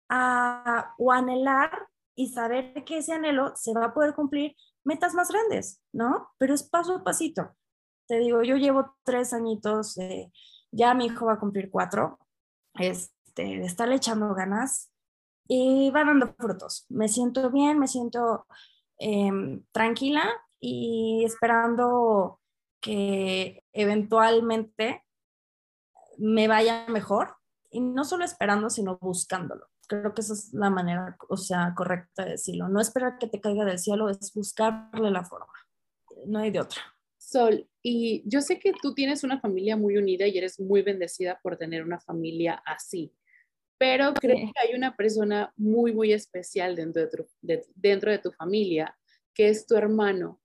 a 0.08 0.92
o 0.98 1.12
anhelar 1.12 1.70
y 2.16 2.30
saber 2.30 2.82
que 2.84 2.98
ese 2.98 3.12
anhelo 3.12 3.52
se 3.54 3.74
va 3.74 3.84
a 3.84 3.94
poder 3.94 4.12
cumplir 4.16 4.56
metas 4.82 5.14
más 5.14 5.28
grandes, 5.28 5.80
¿no? 5.92 6.30
Pero 6.36 6.52
es 6.52 6.64
paso 6.64 6.96
a 6.96 7.04
pasito. 7.04 7.54
Te 8.08 8.18
digo, 8.18 8.42
yo 8.42 8.56
llevo 8.56 8.92
tres 9.04 9.32
añitos, 9.32 9.96
ya 10.72 10.94
mi 10.94 11.06
hijo 11.06 11.26
va 11.26 11.34
a 11.34 11.38
cumplir 11.38 11.70
cuatro, 11.70 12.18
este, 12.74 13.44
de 13.44 13.66
estarle 13.66 13.94
echando 13.94 14.34
ganas, 14.34 14.90
y 15.52 15.90
va 15.90 16.04
dando 16.04 16.32
frutos. 16.38 16.86
Me 16.88 17.08
siento 17.08 17.50
bien, 17.50 17.80
me 17.80 17.88
siento 17.88 18.46
em, 18.98 19.64
tranquila 19.72 20.30
y 20.60 21.24
esperando 21.24 22.40
que 22.80 23.64
eventualmente 23.72 25.04
me 26.18 26.46
vaya 26.46 26.86
mejor 26.86 27.34
y 27.68 27.80
no 27.80 28.04
solo 28.04 28.24
esperando, 28.24 28.70
sino 28.70 28.96
buscándolo. 28.98 29.66
Creo 29.88 30.14
que 30.14 30.20
esa 30.20 30.34
es 30.34 30.54
la 30.54 30.70
manera, 30.70 31.16
o 31.28 31.36
sea, 31.36 31.74
correcta 31.76 32.24
de 32.24 32.32
decirlo. 32.32 32.68
No 32.68 32.80
esperar 32.80 33.18
que 33.18 33.26
te 33.26 33.40
caiga 33.40 33.64
del 33.64 33.80
cielo, 33.80 34.08
es 34.08 34.32
buscarle 34.32 35.10
la 35.10 35.24
forma. 35.24 35.52
No 36.26 36.38
hay 36.38 36.52
de 36.52 36.60
otra. 36.60 36.80
Sol, 37.18 37.68
y 37.82 38.22
yo 38.24 38.40
sé 38.40 38.60
que 38.60 38.72
tú 38.80 38.94
tienes 38.94 39.24
una 39.24 39.40
familia 39.40 39.76
muy 39.76 39.96
unida 39.96 40.28
y 40.28 40.38
eres 40.38 40.60
muy 40.60 40.82
bendecida 40.82 41.40
por 41.42 41.56
tener 41.56 41.82
una 41.82 41.98
familia 41.98 42.62
así 42.64 43.12
pero 43.80 44.12
creo 44.12 44.36
que 44.36 44.52
hay 44.62 44.74
una 44.76 44.94
persona 44.94 45.54
muy, 45.56 45.94
muy 45.94 46.12
especial 46.12 46.76
dentro 46.76 47.00
de 47.00 47.08
tu, 47.08 47.26
dentro 47.74 48.10
de 48.10 48.18
tu 48.18 48.30
familia, 48.30 48.94
que 49.32 49.48
es 49.48 49.66
tu 49.66 49.74
hermano. 49.74 50.38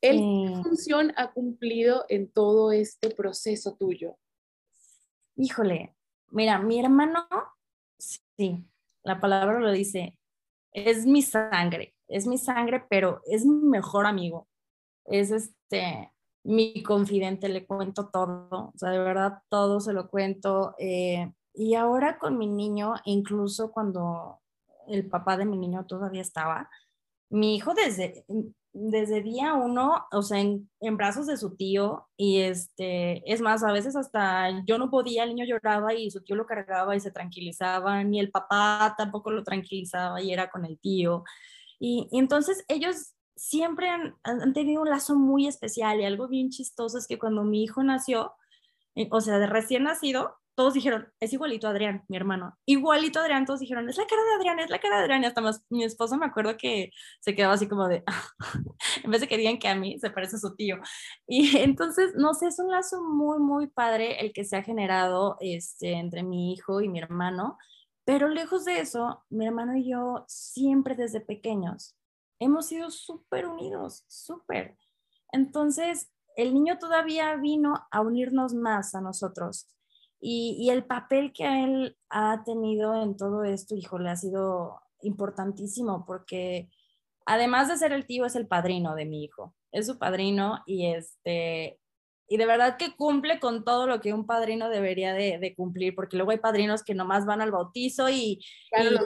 ¿Él 0.00 0.18
qué 0.20 0.62
función 0.62 1.12
ha 1.16 1.32
cumplido 1.32 2.04
en 2.08 2.30
todo 2.30 2.70
este 2.70 3.10
proceso 3.10 3.74
tuyo? 3.76 4.16
Híjole, 5.34 5.96
mira, 6.28 6.60
mi 6.60 6.78
hermano, 6.78 7.26
sí, 7.98 8.64
la 9.02 9.18
palabra 9.18 9.58
lo 9.58 9.72
dice, 9.72 10.16
es 10.70 11.04
mi 11.04 11.22
sangre, 11.22 11.96
es 12.06 12.28
mi 12.28 12.38
sangre, 12.38 12.84
pero 12.88 13.22
es 13.26 13.44
mi 13.44 13.66
mejor 13.68 14.06
amigo. 14.06 14.46
Es 15.04 15.32
este, 15.32 16.12
mi 16.44 16.80
confidente, 16.84 17.48
le 17.48 17.66
cuento 17.66 18.08
todo, 18.08 18.70
o 18.72 18.78
sea, 18.78 18.90
de 18.90 19.00
verdad 19.00 19.42
todo 19.48 19.80
se 19.80 19.92
lo 19.92 20.08
cuento. 20.08 20.76
Eh, 20.78 21.32
y 21.58 21.74
ahora 21.74 22.18
con 22.18 22.38
mi 22.38 22.46
niño, 22.46 22.94
incluso 23.04 23.72
cuando 23.72 24.38
el 24.86 25.08
papá 25.08 25.36
de 25.36 25.44
mi 25.44 25.58
niño 25.58 25.84
todavía 25.86 26.22
estaba, 26.22 26.70
mi 27.30 27.56
hijo 27.56 27.74
desde, 27.74 28.24
desde 28.72 29.22
día 29.22 29.54
uno, 29.54 30.06
o 30.12 30.22
sea, 30.22 30.38
en, 30.38 30.68
brazos 30.96 31.26
de 31.26 31.36
su 31.36 31.56
tío 31.56 32.06
y 32.16 32.42
este, 32.42 33.28
es 33.30 33.40
más, 33.40 33.64
a 33.64 33.72
veces 33.72 33.96
hasta 33.96 34.64
yo 34.66 34.78
no 34.78 34.88
podía, 34.88 35.24
el 35.24 35.34
niño 35.34 35.46
lloraba 35.46 35.94
y 35.94 36.12
su 36.12 36.22
tío 36.22 36.36
lo 36.36 36.46
cargaba 36.46 36.94
y 36.94 37.00
se 37.00 37.10
tranquilizaba, 37.10 38.04
ni 38.04 38.20
el 38.20 38.30
papá 38.30 38.94
tampoco 38.96 39.32
lo 39.32 39.42
tranquilizaba 39.42 40.22
y 40.22 40.32
era 40.32 40.50
con 40.50 40.64
el 40.64 40.78
tío. 40.78 41.24
Y, 41.80 42.06
y 42.12 42.20
entonces 42.20 42.64
ellos 42.68 43.14
siempre 43.34 43.88
han, 43.88 44.14
han, 44.22 44.52
tenido 44.52 44.82
un 44.82 44.90
lazo 44.90 45.16
muy 45.16 45.48
especial 45.48 46.00
y 46.00 46.04
algo 46.04 46.28
bien 46.28 46.50
chistoso 46.50 46.98
es 46.98 47.08
que 47.08 47.18
cuando 47.18 47.42
mi 47.42 47.64
hijo 47.64 47.82
nació, 47.82 48.34
eh, 48.94 49.08
o 49.10 49.20
sea, 49.20 49.38
de 49.40 49.48
recién 49.48 49.84
nacido, 49.84 50.36
todos 50.58 50.74
dijeron, 50.74 51.06
es 51.20 51.32
igualito 51.32 51.68
a 51.68 51.70
Adrián, 51.70 52.02
mi 52.08 52.16
hermano. 52.16 52.58
Igualito 52.66 53.20
a 53.20 53.22
Adrián, 53.22 53.46
todos 53.46 53.60
dijeron, 53.60 53.88
es 53.88 53.96
la 53.96 54.08
cara 54.08 54.24
de 54.24 54.34
Adrián, 54.34 54.58
es 54.58 54.70
la 54.70 54.80
cara 54.80 54.96
de 54.96 55.02
Adrián. 55.04 55.22
Y 55.22 55.26
hasta 55.26 55.40
más, 55.40 55.64
mi 55.70 55.84
esposo 55.84 56.16
me 56.16 56.26
acuerdo 56.26 56.56
que 56.56 56.90
se 57.20 57.36
quedaba 57.36 57.54
así 57.54 57.68
como 57.68 57.86
de, 57.86 58.02
en 59.04 59.08
vez 59.08 59.20
de 59.20 59.28
que 59.28 59.36
digan 59.36 59.60
que 59.60 59.68
a 59.68 59.76
mí, 59.76 60.00
se 60.00 60.10
parece 60.10 60.34
a 60.34 60.40
su 60.40 60.56
tío. 60.56 60.78
Y 61.28 61.58
entonces, 61.58 62.16
no 62.16 62.34
sé, 62.34 62.48
es 62.48 62.58
un 62.58 62.72
lazo 62.72 63.00
muy, 63.04 63.38
muy 63.38 63.68
padre 63.68 64.20
el 64.20 64.32
que 64.32 64.44
se 64.44 64.56
ha 64.56 64.64
generado 64.64 65.36
este, 65.38 65.92
entre 65.92 66.24
mi 66.24 66.52
hijo 66.52 66.80
y 66.80 66.88
mi 66.88 66.98
hermano. 66.98 67.56
Pero 68.04 68.26
lejos 68.26 68.64
de 68.64 68.80
eso, 68.80 69.24
mi 69.30 69.46
hermano 69.46 69.76
y 69.76 69.88
yo 69.88 70.24
siempre 70.26 70.96
desde 70.96 71.20
pequeños 71.20 71.94
hemos 72.40 72.66
sido 72.66 72.90
súper 72.90 73.46
unidos, 73.46 74.04
súper. 74.08 74.76
Entonces, 75.30 76.10
el 76.34 76.52
niño 76.52 76.78
todavía 76.80 77.36
vino 77.36 77.86
a 77.92 78.00
unirnos 78.00 78.54
más 78.54 78.96
a 78.96 79.00
nosotros 79.00 79.68
y, 80.20 80.68
el 80.70 80.84
papel 80.84 81.32
que 81.32 81.64
él 81.64 81.96
ha 82.10 82.42
tenido 82.44 83.00
en 83.00 83.16
todo 83.16 83.44
esto, 83.44 83.74
híjole, 83.74 84.10
ha 84.10 84.16
sido 84.16 84.80
importantísimo 85.02 86.04
porque 86.06 86.68
además 87.26 87.68
de 87.68 87.76
ser 87.76 87.92
el 87.92 88.06
tío, 88.06 88.24
es 88.24 88.34
el 88.34 88.48
padrino 88.48 88.94
de 88.94 89.04
mi 89.04 89.24
hijo. 89.24 89.54
Es 89.70 89.86
su 89.86 89.98
padrino 89.98 90.62
y 90.66 90.86
este, 90.86 91.78
y 92.28 92.36
de 92.36 92.46
verdad 92.46 92.76
que 92.76 92.94
cumple 92.94 93.40
con 93.40 93.64
todo 93.64 93.86
lo 93.86 94.00
que 94.00 94.12
un 94.12 94.26
padrino 94.26 94.68
debería 94.68 95.14
de, 95.14 95.54
cumplir, 95.56 95.94
porque 95.94 96.16
luego 96.16 96.30
hay 96.32 96.38
padrinos 96.38 96.82
que 96.82 96.94
nomás 96.94 97.24
van 97.24 97.40
al 97.40 97.50
bautizo 97.50 98.08
y, 98.10 98.44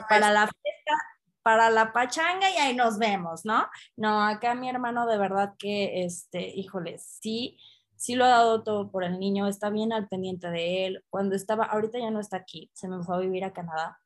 para 0.09 0.31
la 0.31 0.47
fiesta, 0.47 0.93
para 1.41 1.69
la 1.69 1.93
pachanga 1.93 2.49
y 2.49 2.57
ahí 2.57 2.75
nos 2.75 2.97
vemos, 2.97 3.45
¿no? 3.45 3.67
No, 3.95 4.23
acá 4.23 4.55
mi 4.55 4.69
hermano 4.69 5.05
de 5.05 5.17
verdad 5.17 5.53
que, 5.57 6.03
este, 6.03 6.47
híjole, 6.47 6.97
sí, 6.97 7.57
sí 8.03 8.15
lo 8.15 8.25
ha 8.25 8.29
dado 8.29 8.63
todo 8.63 8.91
por 8.91 9.05
el 9.05 9.17
niño, 9.17 9.47
está 9.47 9.69
bien 9.69 9.93
al 9.93 10.09
pendiente 10.09 10.49
de 10.49 10.85
él. 10.85 11.05
Cuando 11.09 11.35
estaba, 11.35 11.63
ahorita 11.63 11.99
ya 11.99 12.11
no 12.11 12.19
está 12.19 12.35
aquí, 12.35 12.69
se 12.73 12.89
me 12.89 13.01
fue 13.01 13.15
a 13.15 13.19
vivir 13.19 13.45
a 13.45 13.53
Canadá, 13.53 13.97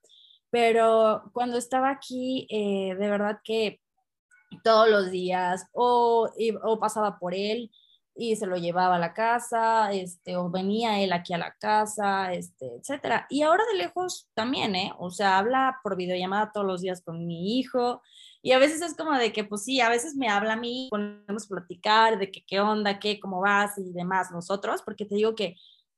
pero 0.52 1.32
cuando 1.34 1.58
estaba 1.58 1.90
aquí, 1.90 2.46
eh, 2.52 2.94
de 2.94 3.10
verdad 3.10 3.40
que 3.44 3.82
todos 4.64 4.88
los 4.88 5.10
días 5.10 5.66
o, 5.72 6.30
o, 6.64 6.80
pasaba 6.80 7.18
por 7.18 7.34
él 7.34 7.72
y 8.16 8.36
se 8.36 8.46
lo 8.46 8.58
llevaba 8.58 8.98
a 8.98 9.00
la 9.00 9.16
casa, 9.16 9.92
este, 9.92 10.38
o 10.38 10.52
venía 10.52 11.02
él 11.02 11.12
aquí 11.12 11.34
a 11.34 11.40
la 11.40 11.56
casa, 11.60 12.32
este, 12.34 12.76
etcétera. 12.76 13.26
Y 13.32 13.42
ahora 13.42 13.64
de 13.72 13.80
lejos 13.80 14.30
también, 14.36 14.76
¿eh? 14.76 14.94
O 15.00 15.10
sea, 15.10 15.40
habla 15.40 15.80
por 15.82 15.96
videollamada 15.96 16.52
todos 16.52 16.68
los 16.68 16.82
días 16.82 17.02
con 17.02 17.26
mi 17.26 17.58
hijo, 17.58 18.04
y 18.42 18.52
a 18.52 18.60
veces 18.60 18.82
es 18.82 18.96
como 18.96 19.14
de 19.14 19.34
que, 19.34 19.44
pues 19.44 19.64
sí, 19.64 19.82
a 19.82 19.90
veces 19.90 20.16
me 20.16 20.30
habla 20.30 20.54
a 20.54 20.58
mí, 20.58 20.88
podemos 20.90 21.48
platicar 21.48 22.18
de 22.20 22.32
que 22.32 22.44
qué 22.46 22.60
onda, 22.60 23.00
qué, 23.00 23.20
cómo 23.20 23.42
vas 23.42 23.78
y 23.78 23.92
demás 23.92 24.32
nosotros, 24.32 24.82
porque 24.84 25.06
te 25.06 25.16
digo 25.16 25.36
que 25.36 25.56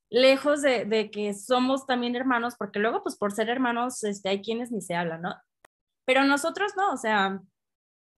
lejos 0.09 0.61
de, 0.61 0.85
de, 0.85 1.11
que 1.11 1.33
somos 1.33 1.85
también 1.85 2.15
hermanos, 2.15 2.55
porque 2.57 2.79
luego, 2.79 3.03
pues 3.03 3.15
por 3.15 3.31
ser 3.31 3.49
hermanos, 3.49 4.03
este, 4.03 4.29
hay 4.29 4.41
quienes 4.41 4.71
ni 4.71 4.81
se 4.81 4.95
hablan, 4.95 5.21
¿no? 5.21 5.35
Pero 6.05 6.23
nosotros 6.23 6.71
no, 6.75 6.91
o 6.91 6.97
sea, 6.97 7.39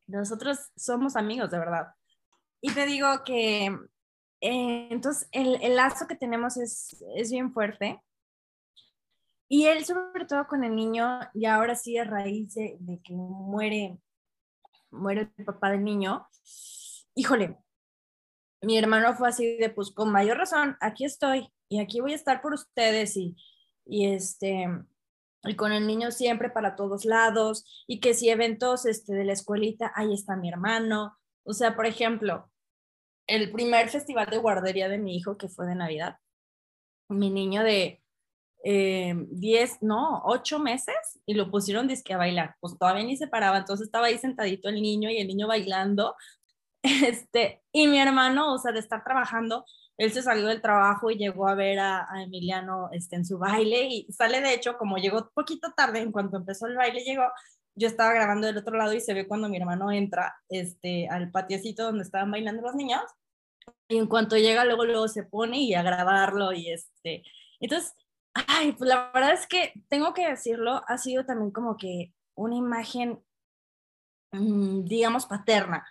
nosotros 0.08 0.60
somos 0.76 1.16
amigos 1.16 1.52
de 1.52 1.60
verdad. 1.60 1.88
Y 2.62 2.72
te 2.74 2.86
digo 2.86 3.08
que, 3.26 3.66
eh, 4.42 4.88
entonces, 4.92 5.28
el, 5.32 5.62
el, 5.62 5.76
lazo 5.76 6.08
que 6.08 6.16
tenemos 6.16 6.58
es, 6.58 7.04
es 7.16 7.32
bien 7.32 7.52
fuerte. 7.54 8.02
Y 9.50 9.66
él, 9.66 9.84
sobre 9.84 10.26
todo 10.26 10.48
con 10.48 10.64
el 10.64 10.76
niño, 10.76 11.20
y 11.34 11.46
ahora 11.46 11.76
sí 11.76 11.98
a 11.98 12.06
raíz 12.06 12.54
de, 12.54 12.78
de 12.80 13.02
que 13.02 13.14
muere 13.14 14.00
muere 14.92 15.32
el 15.38 15.46
papá 15.46 15.72
del 15.72 15.84
niño, 15.84 16.28
híjole, 17.16 17.58
mi 18.62 18.78
hermano 18.78 19.16
fue 19.16 19.30
así 19.30 19.58
de, 19.58 19.70
pues 19.70 19.92
con 19.92 20.12
mayor 20.12 20.38
razón, 20.38 20.78
aquí 20.80 21.06
estoy 21.06 21.52
y 21.68 21.80
aquí 21.80 22.00
voy 22.00 22.14
a 22.14 22.16
estar 22.16 22.42
por 22.42 22.54
ustedes 22.54 23.18
y, 23.18 23.36
y 23.86 24.08
este, 24.14 24.68
y 25.44 25.56
con 25.56 25.72
el 25.72 25.88
niño 25.88 26.12
siempre 26.12 26.50
para 26.50 26.76
todos 26.76 27.06
lados 27.06 27.66
y 27.88 28.00
que 28.00 28.14
si 28.14 28.30
eventos 28.30 28.86
este, 28.86 29.14
de 29.14 29.26
la 29.26 29.34
escuelita, 29.34 29.92
ahí 29.96 30.14
está 30.14 30.36
mi 30.36 30.50
hermano. 30.50 31.18
O 31.44 31.54
sea, 31.54 31.76
por 31.76 31.86
ejemplo, 31.88 32.52
el 33.28 33.52
primer 33.52 33.90
festival 33.90 34.30
de 34.30 34.38
guardería 34.38 34.90
de 34.90 35.00
mi 35.00 35.16
hijo 35.16 35.38
que 35.38 35.50
fue 35.50 35.66
de 35.66 35.76
Navidad, 35.76 36.18
mi 37.10 37.30
niño 37.30 37.64
de 37.64 38.01
10, 38.64 39.72
eh, 39.72 39.78
no, 39.82 40.22
8 40.26 40.60
meses 40.60 40.96
y 41.26 41.34
lo 41.34 41.50
pusieron 41.50 41.88
disque 41.88 42.14
a 42.14 42.18
bailar. 42.18 42.56
Pues 42.60 42.78
todavía 42.78 43.04
ni 43.04 43.18
se 43.18 43.28
paraba, 43.28 43.58
entonces 43.58 43.88
estaba 43.88 44.08
ahí 44.08 44.18
sentadito 44.18 44.70
el 44.70 44.82
niño 44.82 45.10
y 45.10 45.18
el 45.18 45.28
niño 45.28 45.48
bailando. 45.48 46.16
Este, 46.84 47.62
y 47.72 47.88
mi 47.88 48.00
hermano, 48.00 48.54
o 48.54 48.58
sea, 48.58 48.72
de 48.72 48.80
estar 48.80 49.04
trabajando, 49.04 49.66
él 49.98 50.12
se 50.12 50.24
salió 50.24 50.48
del 50.48 50.64
trabajo 50.64 51.12
y 51.12 51.16
llegó 51.16 51.48
a 51.48 51.54
ver 51.54 51.78
a, 51.78 52.08
Emiliano 52.24 52.90
este, 52.92 53.18
en 53.18 53.26
su 53.26 53.38
baile 53.38 53.84
y 53.84 54.12
sale 54.12 54.42
de 54.42 54.56
hecho, 54.56 54.78
como 54.80 54.98
llegó 54.98 55.30
poquito 55.36 55.74
tarde, 55.78 56.00
en 56.00 56.12
cuanto 56.12 56.38
empezó 56.38 56.66
el 56.66 56.76
baile, 56.76 57.04
llegó, 57.04 57.24
yo 57.76 57.88
estaba 57.88 58.14
grabando 58.14 58.48
del 58.48 58.58
otro 58.58 58.76
lado 58.76 58.94
y 58.94 59.00
se 59.00 59.14
ve 59.14 59.28
cuando 59.28 59.48
mi 59.48 59.58
hermano 59.58 59.92
entra 59.92 60.36
este, 60.50 61.08
al 61.08 61.30
patiecito 61.30 61.84
donde 61.84 62.04
estaban 62.04 62.32
bailando 62.32 62.64
los 62.64 62.74
niños 62.74 63.04
y 63.88 63.98
en 63.98 64.08
cuanto 64.08 64.38
llega 64.38 64.66
luego 64.66 64.86
luego 64.86 65.08
se 65.08 65.24
pone 65.24 65.60
y 65.60 65.74
a 65.74 65.84
grabarlo 65.84 66.54
y 66.54 66.72
este 66.72 67.24
entonces 67.60 67.94
Ay, 68.34 68.72
pues 68.74 68.88
la 68.90 69.12
verdad 69.14 69.34
es 69.34 69.48
que 69.48 69.74
tengo 69.90 70.14
que 70.14 70.30
decirlo, 70.30 70.82
ha 70.88 70.98
sido 70.98 71.26
también 71.26 71.52
como 71.52 71.76
que 71.78 72.14
una 72.36 72.56
imagen, 72.56 73.22
mm, 74.32 74.86
digamos, 74.86 75.26
paterna 75.26 75.86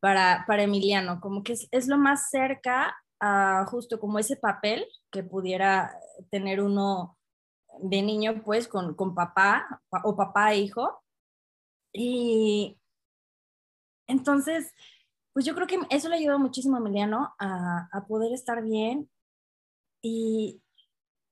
para, 0.00 0.44
para 0.46 0.64
Emiliano, 0.64 1.20
como 1.20 1.42
que 1.42 1.54
es, 1.70 1.88
lo 1.88 1.98
más 1.98 2.30
cerca 2.30 2.96
a 3.20 3.66
justo 3.66 4.00
como 4.00 4.18
ese 4.18 4.36
papel 4.36 4.86
que 5.10 5.22
pudiera 5.22 5.94
tener 6.30 6.60
uno 6.62 7.18
de 7.82 8.02
niño, 8.02 8.42
pues, 8.44 8.68
con, 8.68 8.94
con 8.94 9.14
papá 9.14 9.82
o 10.04 10.16
papá 10.16 10.52
e 10.52 10.58
hijo. 10.58 11.02
Y 11.92 12.78
entonces, 14.06 14.74
pues 15.32 15.44
yo 15.46 15.54
creo 15.54 15.66
que 15.66 15.78
eso 15.90 16.08
le 16.08 16.16
ayudó 16.16 16.38
muchísimo 16.38 16.76
a 16.76 16.80
Emiliano 16.80 17.34
a, 17.38 17.88
a 17.92 18.06
poder 18.06 18.32
estar 18.32 18.62
bien 18.62 19.10
y, 20.02 20.62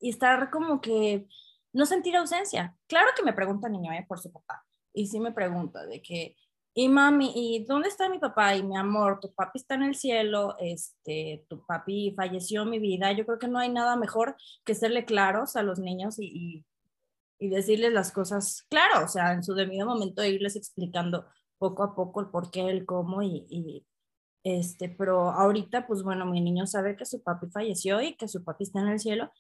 y 0.01 0.11
estar 0.11 0.51
como 0.51 0.81
que 0.81 1.27
no 1.73 1.87
sentir 1.87 2.17
ausencia. 2.17 2.77
Claro 2.87 3.09
que 3.17 3.23
me 3.23 3.33
pregunta 3.33 3.69
niño 3.69 3.93
¿eh? 3.93 4.05
por 4.09 4.19
su 4.19 4.33
papá 4.33 4.65
y 4.93 5.07
sí 5.07 5.21
me 5.21 5.33
pregunta 5.33 5.87
de 5.87 6.03
que, 6.03 6.37
y 6.75 6.89
mami, 6.89 7.33
¿y 7.35 7.65
dónde 7.65 7.89
está 7.89 8.09
mi 8.09 8.19
papá? 8.19 8.57
Y 8.57 8.63
mi 8.63 8.77
amor, 8.77 9.21
tu 9.21 9.33
papi 9.33 9.59
está 9.59 9.75
en 9.75 9.83
el 9.83 9.95
cielo, 9.95 10.57
este, 10.59 11.45
tu 11.49 11.65
papi 11.67 12.15
falleció 12.17 12.65
mi 12.65 12.79
vida. 12.79 13.13
Yo 13.13 13.27
creo 13.27 13.39
que 13.39 13.49
no 13.49 13.59
hay 13.59 13.69
nada 13.69 13.97
mejor 13.97 14.37
que 14.65 14.75
serle 14.75 15.05
claros 15.05 15.57
a 15.57 15.63
los 15.63 15.79
niños 15.79 16.19
y, 16.19 16.65
y, 17.39 17.49
decirles 17.49 17.93
las 17.93 18.11
cosas 18.13 18.67
claro, 18.69 19.05
o 19.05 19.09
sea, 19.09 19.33
en 19.33 19.45
su 19.45 19.55
debido 19.55 19.87
momento 19.87 20.25
irles 20.25 20.57
explicando 20.57 21.27
poco 21.59 21.85
a 21.85 21.95
poco 21.95 22.21
el 22.21 22.29
por 22.29 22.51
qué, 22.51 22.69
el 22.69 22.85
cómo 22.85 23.23
y, 23.23 23.47
y 23.49 23.87
este, 24.45 24.89
pero 24.89 25.31
ahorita, 25.31 25.87
pues 25.87 26.03
bueno, 26.03 26.27
mi 26.27 26.41
niño 26.41 26.67
sabe 26.67 26.97
que 26.97 27.05
su 27.05 27.23
papi 27.23 27.49
falleció 27.49 28.01
y 28.01 28.17
que 28.17 28.29
su 28.29 28.45
papi 28.45 28.65
está 28.65 28.81
en 28.81 28.89
el 28.89 28.99
cielo 29.01 29.31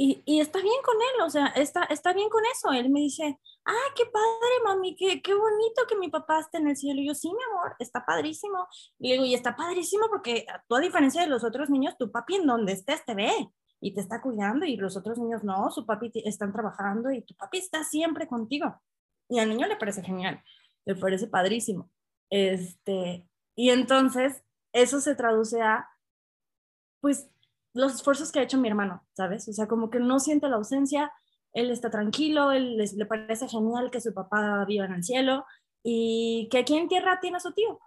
y, 0.00 0.22
y, 0.26 0.40
está 0.40 0.60
bien 0.60 0.80
con 0.84 0.94
él, 0.94 1.26
o 1.26 1.30
sea, 1.30 1.46
está, 1.48 1.82
está 1.84 2.12
bien 2.12 2.28
con 2.28 2.44
eso. 2.46 2.70
Él 2.70 2.88
me 2.88 3.00
dice, 3.00 3.36
ah, 3.64 3.92
qué 3.96 4.06
padre, 4.06 4.62
mami, 4.64 4.94
qué, 4.94 5.20
qué 5.20 5.34
bonito 5.34 5.82
que 5.88 5.96
mi 5.96 6.08
papá 6.08 6.38
esté 6.38 6.58
en 6.58 6.68
el 6.68 6.76
cielo. 6.76 7.00
Y 7.00 7.08
yo, 7.08 7.14
sí, 7.14 7.28
mi 7.28 7.42
amor, 7.50 7.74
está 7.80 8.06
padrísimo. 8.06 8.68
Y 9.00 9.12
digo, 9.12 9.24
y 9.24 9.34
está 9.34 9.56
padrísimo 9.56 10.06
porque 10.08 10.46
tú, 10.68 10.76
a 10.76 10.80
diferencia 10.80 11.20
de 11.20 11.26
los 11.26 11.42
otros 11.42 11.68
niños, 11.68 11.98
tu 11.98 12.12
papi 12.12 12.36
en 12.36 12.46
donde 12.46 12.74
estés 12.74 13.04
te 13.04 13.16
ve 13.16 13.32
y 13.80 13.92
te 13.92 14.00
está 14.00 14.22
cuidando 14.22 14.66
y 14.66 14.76
los 14.76 14.96
otros 14.96 15.18
niños 15.18 15.42
no, 15.42 15.68
su 15.72 15.84
papi 15.84 16.12
están 16.24 16.52
trabajando 16.52 17.10
y 17.10 17.22
tu 17.22 17.34
papi 17.34 17.58
está 17.58 17.82
siempre 17.82 18.28
contigo. 18.28 18.80
Y 19.28 19.40
al 19.40 19.48
niño 19.48 19.66
le 19.66 19.76
parece 19.76 20.04
genial, 20.04 20.40
le 20.84 20.94
parece 20.94 21.26
padrísimo. 21.26 21.90
Este, 22.30 23.28
y 23.56 23.70
entonces 23.70 24.44
eso 24.72 25.00
se 25.00 25.16
traduce 25.16 25.60
a, 25.60 25.88
pues, 27.00 27.28
los 27.74 27.94
esfuerzos 27.94 28.32
que 28.32 28.40
ha 28.40 28.42
hecho 28.42 28.58
mi 28.58 28.68
hermano, 28.68 29.06
¿sabes? 29.12 29.48
O 29.48 29.52
sea, 29.52 29.66
como 29.66 29.90
que 29.90 30.00
no 30.00 30.20
siente 30.20 30.48
la 30.48 30.56
ausencia, 30.56 31.12
él 31.52 31.70
está 31.70 31.90
tranquilo, 31.90 32.52
él 32.52 32.76
le 32.76 33.06
parece 33.06 33.48
genial 33.48 33.90
que 33.90 34.00
su 34.00 34.12
papá 34.12 34.64
viva 34.66 34.84
en 34.84 34.92
el 34.92 35.04
cielo 35.04 35.44
y 35.82 36.48
que 36.50 36.58
aquí 36.58 36.76
en 36.76 36.88
tierra 36.88 37.18
tiene 37.20 37.38
a 37.38 37.40
su 37.40 37.52
tío. 37.52 37.78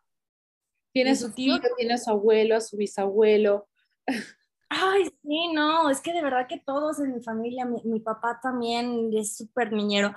Tiene 0.94 1.12
a 1.12 1.16
su 1.16 1.32
tío, 1.32 1.60
tiene 1.78 1.94
a 1.94 1.98
su 1.98 2.10
abuelo, 2.10 2.56
a 2.56 2.62
su 2.62 2.78
bisabuelo. 2.78 3.68
Ay, 4.74 5.04
sí, 5.22 5.54
no, 5.54 5.90
es 5.90 6.00
que 6.00 6.14
de 6.14 6.22
verdad 6.22 6.48
que 6.48 6.58
todos 6.58 7.00
en 7.02 7.14
mi 7.14 7.22
familia, 7.22 7.66
mi, 7.66 8.00
papá 8.00 8.40
también 8.42 9.12
es 9.14 9.36
súper 9.36 9.74
niñero. 9.74 10.14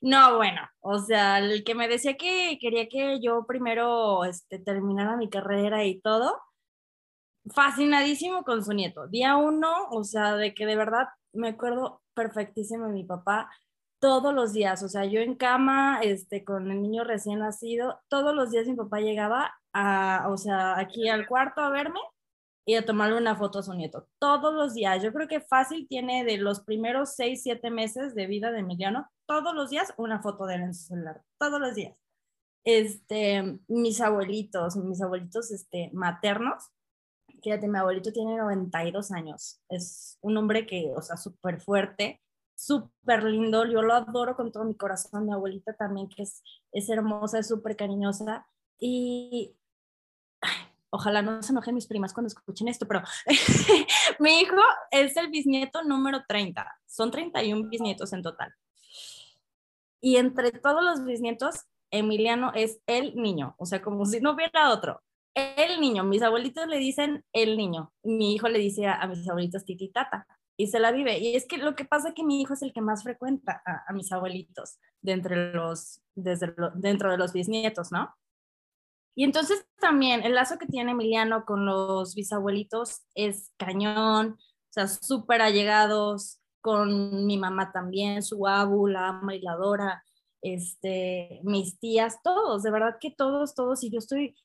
No, 0.00 0.36
bueno, 0.36 0.62
o 0.80 0.98
sea, 1.00 1.38
el 1.38 1.64
que 1.64 1.74
me 1.74 1.88
decía 1.88 2.16
que 2.16 2.56
quería 2.60 2.88
que 2.88 3.20
yo 3.20 3.44
primero 3.48 4.24
este, 4.24 4.60
terminara 4.60 5.16
mi 5.16 5.28
carrera 5.28 5.84
y 5.84 6.00
todo, 6.00 6.40
fascinadísimo 7.54 8.44
con 8.44 8.64
su 8.64 8.72
nieto. 8.72 9.06
Día 9.08 9.36
uno, 9.36 9.88
o 9.90 10.04
sea, 10.04 10.36
de 10.36 10.54
que 10.54 10.66
de 10.66 10.76
verdad 10.76 11.08
me 11.32 11.48
acuerdo 11.48 12.02
perfectísimo 12.14 12.86
de 12.86 12.92
mi 12.92 13.04
papá 13.04 13.50
todos 14.00 14.32
los 14.34 14.52
días, 14.54 14.82
o 14.82 14.88
sea, 14.88 15.04
yo 15.04 15.20
en 15.20 15.34
cama, 15.34 16.00
este, 16.02 16.42
con 16.42 16.70
el 16.70 16.80
niño 16.80 17.04
recién 17.04 17.40
nacido, 17.40 18.00
todos 18.08 18.34
los 18.34 18.50
días 18.50 18.66
mi 18.66 18.74
papá 18.74 19.00
llegaba 19.00 19.54
a, 19.74 20.26
o 20.30 20.38
sea, 20.38 20.78
aquí 20.78 21.08
al 21.08 21.26
cuarto 21.28 21.60
a 21.60 21.68
verme 21.68 22.00
y 22.64 22.76
a 22.76 22.86
tomarle 22.86 23.18
una 23.18 23.36
foto 23.36 23.58
a 23.58 23.62
su 23.62 23.74
nieto 23.74 24.08
todos 24.18 24.54
los 24.54 24.74
días. 24.74 25.02
Yo 25.02 25.12
creo 25.12 25.28
que 25.28 25.40
fácil 25.40 25.86
tiene 25.86 26.24
de 26.24 26.38
los 26.38 26.60
primeros 26.60 27.14
seis, 27.14 27.42
siete 27.42 27.70
meses 27.70 28.14
de 28.14 28.26
vida 28.26 28.52
de 28.52 28.60
Emiliano, 28.60 29.06
todos 29.26 29.54
los 29.54 29.70
días 29.70 29.92
una 29.98 30.22
foto 30.22 30.46
de 30.46 30.54
él 30.56 30.62
en 30.62 30.74
su 30.74 30.86
celular, 30.86 31.22
todos 31.38 31.60
los 31.60 31.74
días. 31.74 31.96
Este, 32.64 33.58
mis 33.68 34.00
abuelitos, 34.00 34.76
mis 34.76 35.02
abuelitos 35.02 35.50
este, 35.50 35.90
maternos, 35.92 36.70
fíjate, 37.42 37.68
mi 37.68 37.78
abuelito 37.78 38.12
tiene 38.12 38.36
92 38.36 39.12
años, 39.12 39.60
es 39.68 40.18
un 40.20 40.36
hombre 40.36 40.66
que, 40.66 40.92
o 40.96 41.02
sea, 41.02 41.16
súper 41.16 41.60
fuerte, 41.60 42.20
súper 42.54 43.24
lindo, 43.24 43.64
yo 43.64 43.82
lo 43.82 43.94
adoro 43.94 44.36
con 44.36 44.52
todo 44.52 44.64
mi 44.64 44.74
corazón, 44.74 45.26
mi 45.26 45.32
abuelita 45.32 45.72
también, 45.74 46.08
que 46.08 46.22
es, 46.22 46.42
es 46.72 46.88
hermosa, 46.90 47.38
es 47.38 47.48
súper 47.48 47.76
cariñosa, 47.76 48.46
y 48.78 49.56
ojalá 50.90 51.22
no 51.22 51.42
se 51.42 51.52
enojen 51.52 51.74
mis 51.74 51.86
primas 51.86 52.12
cuando 52.12 52.28
escuchen 52.28 52.68
esto, 52.68 52.86
pero 52.86 53.02
mi 54.18 54.40
hijo 54.40 54.56
es 54.90 55.16
el 55.16 55.28
bisnieto 55.28 55.82
número 55.84 56.24
30. 56.26 56.66
Son 56.86 57.10
31 57.10 57.68
bisnietos 57.68 58.12
en 58.12 58.22
total. 58.22 58.52
Y 60.00 60.16
entre 60.16 60.50
todos 60.50 60.82
los 60.82 61.04
bisnietos, 61.04 61.66
Emiliano 61.90 62.52
es 62.54 62.80
el 62.86 63.14
niño, 63.16 63.54
o 63.58 63.66
sea, 63.66 63.82
como 63.82 64.04
si 64.06 64.20
no 64.20 64.32
hubiera 64.32 64.70
otro. 64.70 65.02
El 65.34 65.80
niño, 65.80 66.04
mis 66.04 66.22
abuelitos 66.22 66.66
le 66.66 66.78
dicen 66.78 67.24
el 67.32 67.56
niño, 67.56 67.92
mi 68.02 68.34
hijo 68.34 68.48
le 68.48 68.58
dice 68.58 68.86
a, 68.86 69.06
mis 69.06 69.28
abuelitos 69.28 69.64
titi 69.64 69.88
tata 69.88 70.26
y 70.56 70.66
se 70.66 70.80
la 70.80 70.92
vive. 70.92 71.18
Y 71.18 71.36
es 71.36 71.46
que 71.46 71.58
lo 71.58 71.74
que 71.74 71.84
pasa 71.84 72.08
es 72.08 72.14
que 72.14 72.24
mi 72.24 72.40
hijo 72.40 72.54
es 72.54 72.62
el 72.62 72.72
que 72.72 72.80
más 72.80 73.02
frecuenta 73.02 73.62
a, 73.64 73.92
mis 73.92 74.10
abuelitos 74.12 74.78
de 75.00 75.12
entre 75.12 75.52
los, 75.54 76.02
desde 76.14 76.54
dentro 76.74 77.10
de 77.10 77.18
los 77.18 77.32
bisnietos, 77.32 77.92
¿no? 77.92 78.14
Y 79.14 79.24
entonces 79.24 79.66
también 79.80 80.22
el 80.22 80.34
lazo 80.34 80.58
que 80.58 80.66
tiene 80.66 80.92
Emiliano 80.92 81.44
con 81.44 81.66
los 81.66 82.14
bisabuelitos 82.14 83.02
es 83.14 83.52
cañón, 83.56 84.38
o 84.38 84.72
sea, 84.72 84.86
súper 84.86 85.42
allegados, 85.42 86.40
con 86.60 87.26
mi 87.26 87.38
mamá 87.38 87.72
también, 87.72 88.22
su 88.22 88.46
abu, 88.46 88.86
la 88.86 89.08
ama 89.08 89.34
y 89.34 89.40
la 89.40 89.52
adora, 89.52 90.04
este, 90.42 91.40
mis 91.42 91.78
tías, 91.78 92.22
todos, 92.22 92.62
de 92.62 92.70
verdad 92.70 92.96
que 93.00 93.10
todos, 93.10 93.54
todos, 93.54 93.82
y 93.82 93.90
yo 93.90 93.98
estoy, 93.98 94.36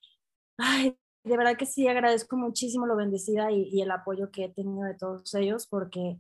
ay, 0.58 0.98
de 1.24 1.38
verdad 1.38 1.58
que 1.58 1.66
sí 1.66 1.88
agradezco 1.88 2.38
muchísimo 2.38 2.86
lo 2.86 2.96
bendecida 2.96 3.52
y, 3.52 3.82
el 3.82 3.92
apoyo 3.92 4.32
que 4.32 4.46
he 4.46 4.50
tenido 4.50 4.84
de 4.84 4.94
todos 4.94 5.34
ellos, 5.34 5.68
porque 5.68 6.20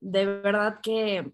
de 0.00 0.26
verdad 0.26 0.80
que 0.82 1.32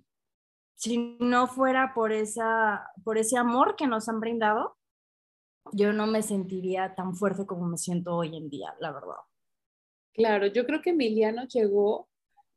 si 0.74 1.16
no 1.18 1.47
fuera 1.47 1.93
por, 1.95 2.12
esa, 2.12 2.87
por 3.05 3.18
ese 3.18 3.37
amor 3.37 3.74
que 3.76 3.87
nos 3.87 4.09
han 4.09 4.20
brindado, 4.20 4.76
yo 5.72 5.93
no 5.93 6.07
me 6.07 6.22
sentiría 6.22 6.95
tan 6.95 7.14
fuerte 7.14 7.47
como 7.47 7.66
me 7.66 7.78
siento 7.78 8.16
hoy 8.16 8.37
en 8.37 8.49
día, 8.49 8.74
la 8.81 8.93
verdad. 8.93 9.16
Claro, 10.12 10.47
yo 10.47 10.66
creo 10.66 10.83
que 10.83 10.91
Emiliano 10.91 11.47
llegó 11.47 12.09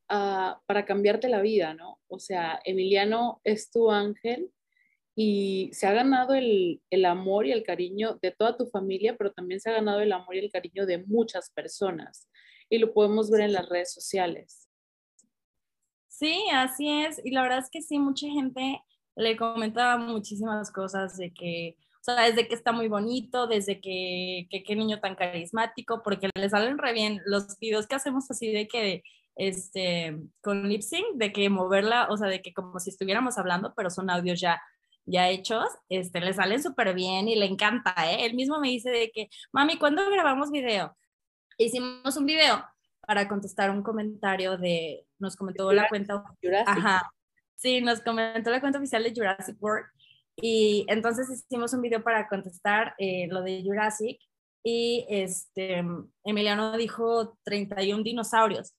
para 0.08 0.86
cambiarte 0.86 1.28
la 1.28 1.42
vida, 1.42 1.74
¿no? 1.74 2.00
O 2.08 2.20
sea, 2.20 2.60
Emiliano 2.66 3.42
es 3.44 3.72
tu 3.72 3.90
ángel 3.90 4.52
y 5.16 5.70
se 5.74 5.86
ha 5.86 5.94
ganado 5.94 6.34
el, 6.34 6.82
el, 6.90 7.06
amor 7.06 7.46
y 7.46 7.52
el 7.52 7.64
cariño 7.64 8.18
de 8.22 8.32
toda 8.32 8.58
tu 8.58 8.66
familia, 8.66 9.16
pero 9.18 9.32
también 9.32 9.60
se 9.60 9.70
ha 9.70 9.74
ganado 9.74 10.02
el 10.02 10.12
amor 10.12 10.36
y 10.36 10.40
el 10.40 10.52
cariño 10.52 10.86
de 10.86 11.04
muchas 11.06 11.52
personas. 11.52 12.28
Y 12.70 12.80
lo 12.80 12.94
podemos 12.94 13.30
ver 13.30 13.42
en 13.42 13.54
las 13.54 13.70
redes 13.70 13.94
sociales. 13.94 14.68
Sí, 16.08 16.46
así 16.52 16.90
es. 16.90 17.22
Y 17.24 17.32
la 17.32 17.44
verdad 17.44 17.60
es 17.60 17.70
que 17.70 17.82
sí, 17.82 18.00
mucha 18.00 18.28
gente 18.28 18.82
le 19.16 19.38
comentaba 19.38 19.98
muchísimas 19.98 20.72
cosas 20.72 21.18
de 21.18 21.32
que, 21.32 21.76
o 22.02 22.04
sea, 22.04 22.26
desde 22.26 22.48
que 22.48 22.56
está 22.56 22.72
muy 22.72 22.88
bonito, 22.88 23.46
desde 23.46 23.82
que 23.82 24.48
qué 24.50 24.76
niño 24.76 25.00
tan 25.00 25.16
carismático, 25.16 26.02
porque 26.04 26.30
le 26.34 26.50
salen 26.50 26.78
re 26.78 26.94
bien 26.94 27.22
los 27.26 27.60
videos 27.60 27.88
que 27.88 27.96
hacemos 27.96 28.30
así 28.32 28.52
de 28.52 28.68
que, 28.68 29.04
este, 29.36 30.18
con 30.42 30.70
lip 30.70 30.82
sync, 30.82 31.16
de 31.16 31.32
que 31.32 31.50
moverla, 31.50 32.08
o 32.10 32.18
sea, 32.18 32.28
de 32.28 32.42
que 32.42 32.54
como 32.54 32.80
si 32.80 32.90
estuviéramos 32.90 33.38
hablando, 33.38 33.74
pero 33.76 33.90
son 33.90 34.10
audios 34.10 34.40
ya 34.40 34.62
ya 35.06 35.30
hechos, 35.30 35.66
este, 35.90 36.20
le 36.22 36.34
salen 36.34 36.62
súper 36.62 36.94
bien 36.94 37.28
y 37.28 37.36
le 37.36 37.46
encanta, 37.46 37.94
¿eh? 38.10 38.26
Él 38.26 38.36
mismo 38.36 38.60
me 38.60 38.70
dice 38.70 38.90
de 38.90 39.12
que, 39.12 39.30
mami, 39.52 39.78
¿cuándo 39.78 40.10
grabamos 40.10 40.52
video? 40.52 40.96
Hicimos 41.58 42.18
un 42.18 42.26
video 42.26 42.64
para 43.06 43.28
contestar 43.28 43.70
un 43.70 43.84
comentario 43.84 44.58
de, 44.58 45.06
nos 45.20 45.36
comentó 45.36 45.72
la 45.74 45.88
cuenta, 45.90 46.24
ajá, 46.66 47.12
sí, 47.56 47.82
nos 47.82 48.02
comentó 48.02 48.50
la 48.50 48.62
cuenta 48.62 48.80
oficial 48.80 49.04
de 49.04 49.14
Jurassic 49.14 49.62
World 49.62 49.86
y 50.36 50.86
entonces 50.88 51.30
hicimos 51.30 51.74
un 51.74 51.82
video 51.82 52.04
para 52.04 52.28
contestar 52.28 52.96
eh, 52.98 53.28
lo 53.30 53.42
de 53.42 53.62
Jurassic 53.64 54.20
y 54.64 55.06
este, 55.10 55.84
Emiliano 56.24 56.78
dijo 56.78 57.38
31 57.44 58.04
dinosaurios. 58.04 58.74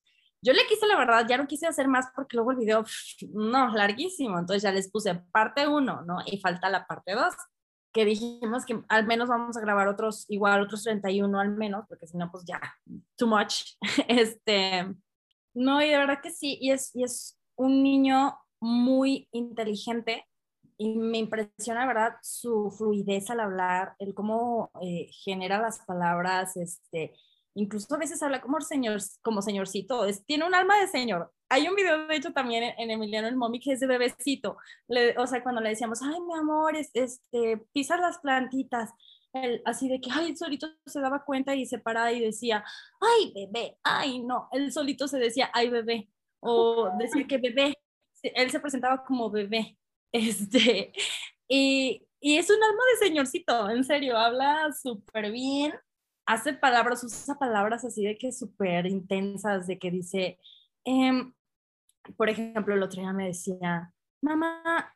Yo 0.44 0.52
le 0.52 0.66
quise, 0.68 0.86
la 0.86 0.98
verdad, 0.98 1.26
ya 1.26 1.38
no 1.38 1.46
quise 1.46 1.66
hacer 1.66 1.88
más 1.88 2.08
porque 2.14 2.36
luego 2.36 2.50
el 2.50 2.58
video, 2.58 2.84
no, 3.32 3.68
larguísimo. 3.74 4.38
Entonces 4.38 4.62
ya 4.62 4.72
les 4.72 4.90
puse 4.90 5.14
parte 5.32 5.66
1, 5.66 6.02
¿no? 6.02 6.18
Y 6.26 6.38
falta 6.38 6.68
la 6.68 6.86
parte 6.86 7.14
2, 7.14 7.34
que 7.94 8.04
dijimos 8.04 8.66
que 8.66 8.82
al 8.88 9.06
menos 9.06 9.30
vamos 9.30 9.56
a 9.56 9.60
grabar 9.60 9.88
otros, 9.88 10.26
igual 10.28 10.60
otros 10.60 10.82
31 10.82 11.40
al 11.40 11.50
menos, 11.56 11.86
porque 11.88 12.06
si 12.06 12.18
no, 12.18 12.30
pues 12.30 12.44
ya, 12.44 12.60
too 13.16 13.26
much. 13.26 13.76
Este, 14.08 14.84
no, 15.54 15.80
y 15.80 15.88
de 15.88 15.96
verdad 15.96 16.20
que 16.22 16.30
sí, 16.30 16.58
y 16.60 16.72
es, 16.72 16.94
y 16.94 17.04
es 17.04 17.38
un 17.56 17.82
niño 17.82 18.36
muy 18.60 19.28
inteligente, 19.32 20.26
y 20.76 20.96
me 20.96 21.18
impresiona, 21.18 21.86
¿verdad? 21.86 22.16
Su 22.20 22.70
fluidez 22.76 23.30
al 23.30 23.40
hablar, 23.40 23.94
el 23.98 24.12
cómo 24.12 24.70
eh, 24.82 25.08
genera 25.24 25.58
las 25.58 25.78
palabras, 25.86 26.56
este, 26.56 27.14
incluso 27.54 27.94
a 27.94 27.98
veces 27.98 28.22
habla 28.22 28.40
como 28.40 28.60
señor, 28.60 28.98
como 29.22 29.42
señorcito, 29.42 30.04
es, 30.04 30.24
tiene 30.26 30.46
un 30.46 30.54
alma 30.54 30.78
de 30.80 30.88
señor. 30.88 31.32
Hay 31.48 31.68
un 31.68 31.76
video, 31.76 32.06
de 32.06 32.16
hecho, 32.16 32.32
también 32.32 32.74
en, 32.76 32.90
Emiliano 32.90 33.28
el 33.28 33.36
Momi, 33.36 33.60
que 33.60 33.72
es 33.72 33.80
de 33.80 33.86
bebecito, 33.86 34.56
o 35.16 35.26
sea, 35.26 35.42
cuando 35.42 35.60
le 35.60 35.70
decíamos, 35.70 36.02
ay, 36.02 36.20
mi 36.20 36.34
amor, 36.34 36.76
este, 36.76 37.58
pisar 37.72 38.00
las 38.00 38.18
plantitas, 38.18 38.90
así 39.64 39.88
de 39.88 40.00
que, 40.00 40.10
ay, 40.12 40.30
el 40.30 40.36
solito 40.36 40.68
se 40.86 41.00
daba 41.00 41.24
cuenta 41.24 41.54
y 41.54 41.66
se 41.66 41.78
paraba 41.78 42.12
y 42.12 42.20
decía, 42.20 42.64
ay, 43.00 43.32
bebé, 43.34 43.78
ay, 43.82 44.20
no, 44.20 44.48
él 44.52 44.72
solito 44.72 45.06
se 45.08 45.18
decía, 45.18 45.50
ay, 45.52 45.70
bebé, 45.70 46.08
o 46.40 46.90
decía 46.98 47.26
que 47.26 47.38
bebé, 47.38 47.74
él 48.22 48.50
se 48.50 48.60
presentaba 48.60 49.04
como 49.04 49.30
bebé, 49.30 49.78
este, 50.12 50.92
y, 51.48 52.06
y 52.20 52.38
es 52.38 52.50
un 52.50 52.62
alma 52.62 52.82
de 52.92 53.06
señorcito, 53.06 53.70
en 53.70 53.84
serio, 53.84 54.16
habla 54.16 54.72
súper 54.72 55.30
bien, 55.30 55.74
hace 56.26 56.54
palabras, 56.54 57.04
usa 57.04 57.38
palabras 57.38 57.84
así 57.84 58.04
de 58.04 58.16
que 58.16 58.32
súper 58.32 58.86
intensas, 58.86 59.66
de 59.66 59.78
que 59.78 59.90
dice, 59.90 60.38
em, 60.84 61.32
por 62.16 62.28
ejemplo, 62.28 62.74
el 62.74 62.82
otro 62.82 63.02
día 63.02 63.12
me 63.12 63.26
decía, 63.26 63.92
mamá, 64.24 64.94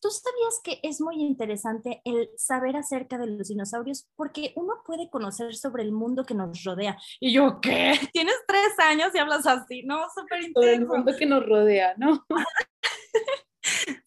¿tú 0.00 0.08
sabías 0.10 0.60
que 0.62 0.80
es 0.82 1.00
muy 1.00 1.20
interesante 1.20 2.00
el 2.04 2.30
saber 2.36 2.76
acerca 2.76 3.18
de 3.18 3.26
los 3.26 3.48
dinosaurios? 3.48 4.08
Porque 4.16 4.52
uno 4.56 4.82
puede 4.86 5.10
conocer 5.10 5.54
sobre 5.56 5.82
el 5.82 5.92
mundo 5.92 6.24
que 6.24 6.34
nos 6.34 6.62
rodea. 6.64 6.96
Y 7.20 7.32
yo, 7.32 7.60
¿qué? 7.60 7.92
Tienes 8.12 8.36
tres 8.46 8.78
años 8.78 9.10
y 9.14 9.18
hablas 9.18 9.46
así, 9.46 9.82
¿no? 9.82 10.08
Súper 10.14 10.42
intenso. 10.42 10.60
Sobre 10.60 10.74
el 10.74 10.86
mundo 10.86 11.12
que 11.18 11.26
nos 11.26 11.44
rodea, 11.46 11.94
¿no? 11.96 12.24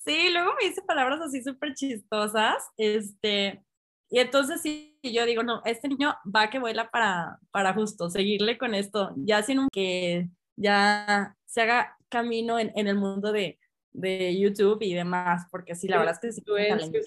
Sí, 0.04 0.30
luego 0.32 0.54
me 0.60 0.68
dice 0.68 0.82
palabras 0.82 1.22
así 1.22 1.44
súper 1.44 1.76
chistosas, 1.76 2.68
este, 2.78 3.64
y 4.12 4.20
entonces 4.20 4.62
sí, 4.62 5.00
yo 5.02 5.26
digo, 5.26 5.42
no, 5.42 5.62
este 5.64 5.88
niño 5.88 6.14
va 6.24 6.50
que 6.50 6.60
vuela 6.60 6.92
para, 6.92 7.40
para 7.50 7.74
justo 7.74 8.10
seguirle 8.10 8.58
con 8.58 8.76
esto, 8.76 9.14
ya 9.16 9.42
sin 9.42 9.70
que 9.72 10.28
ya 10.58 11.38
se 11.46 11.62
haga 11.62 11.98
camino 12.10 12.60
en, 12.60 12.74
en 12.76 12.90
el 12.90 12.98
mundo 12.98 13.32
de, 13.32 13.58
de, 13.94 14.38
YouTube 14.38 14.82
y 14.82 14.94
demás, 14.94 15.48
porque 15.50 15.76
sí, 15.76 15.88
la 15.88 15.98
verdad 15.98 16.16
es 16.16 16.20
que 16.20 16.32
sí. 16.34 16.44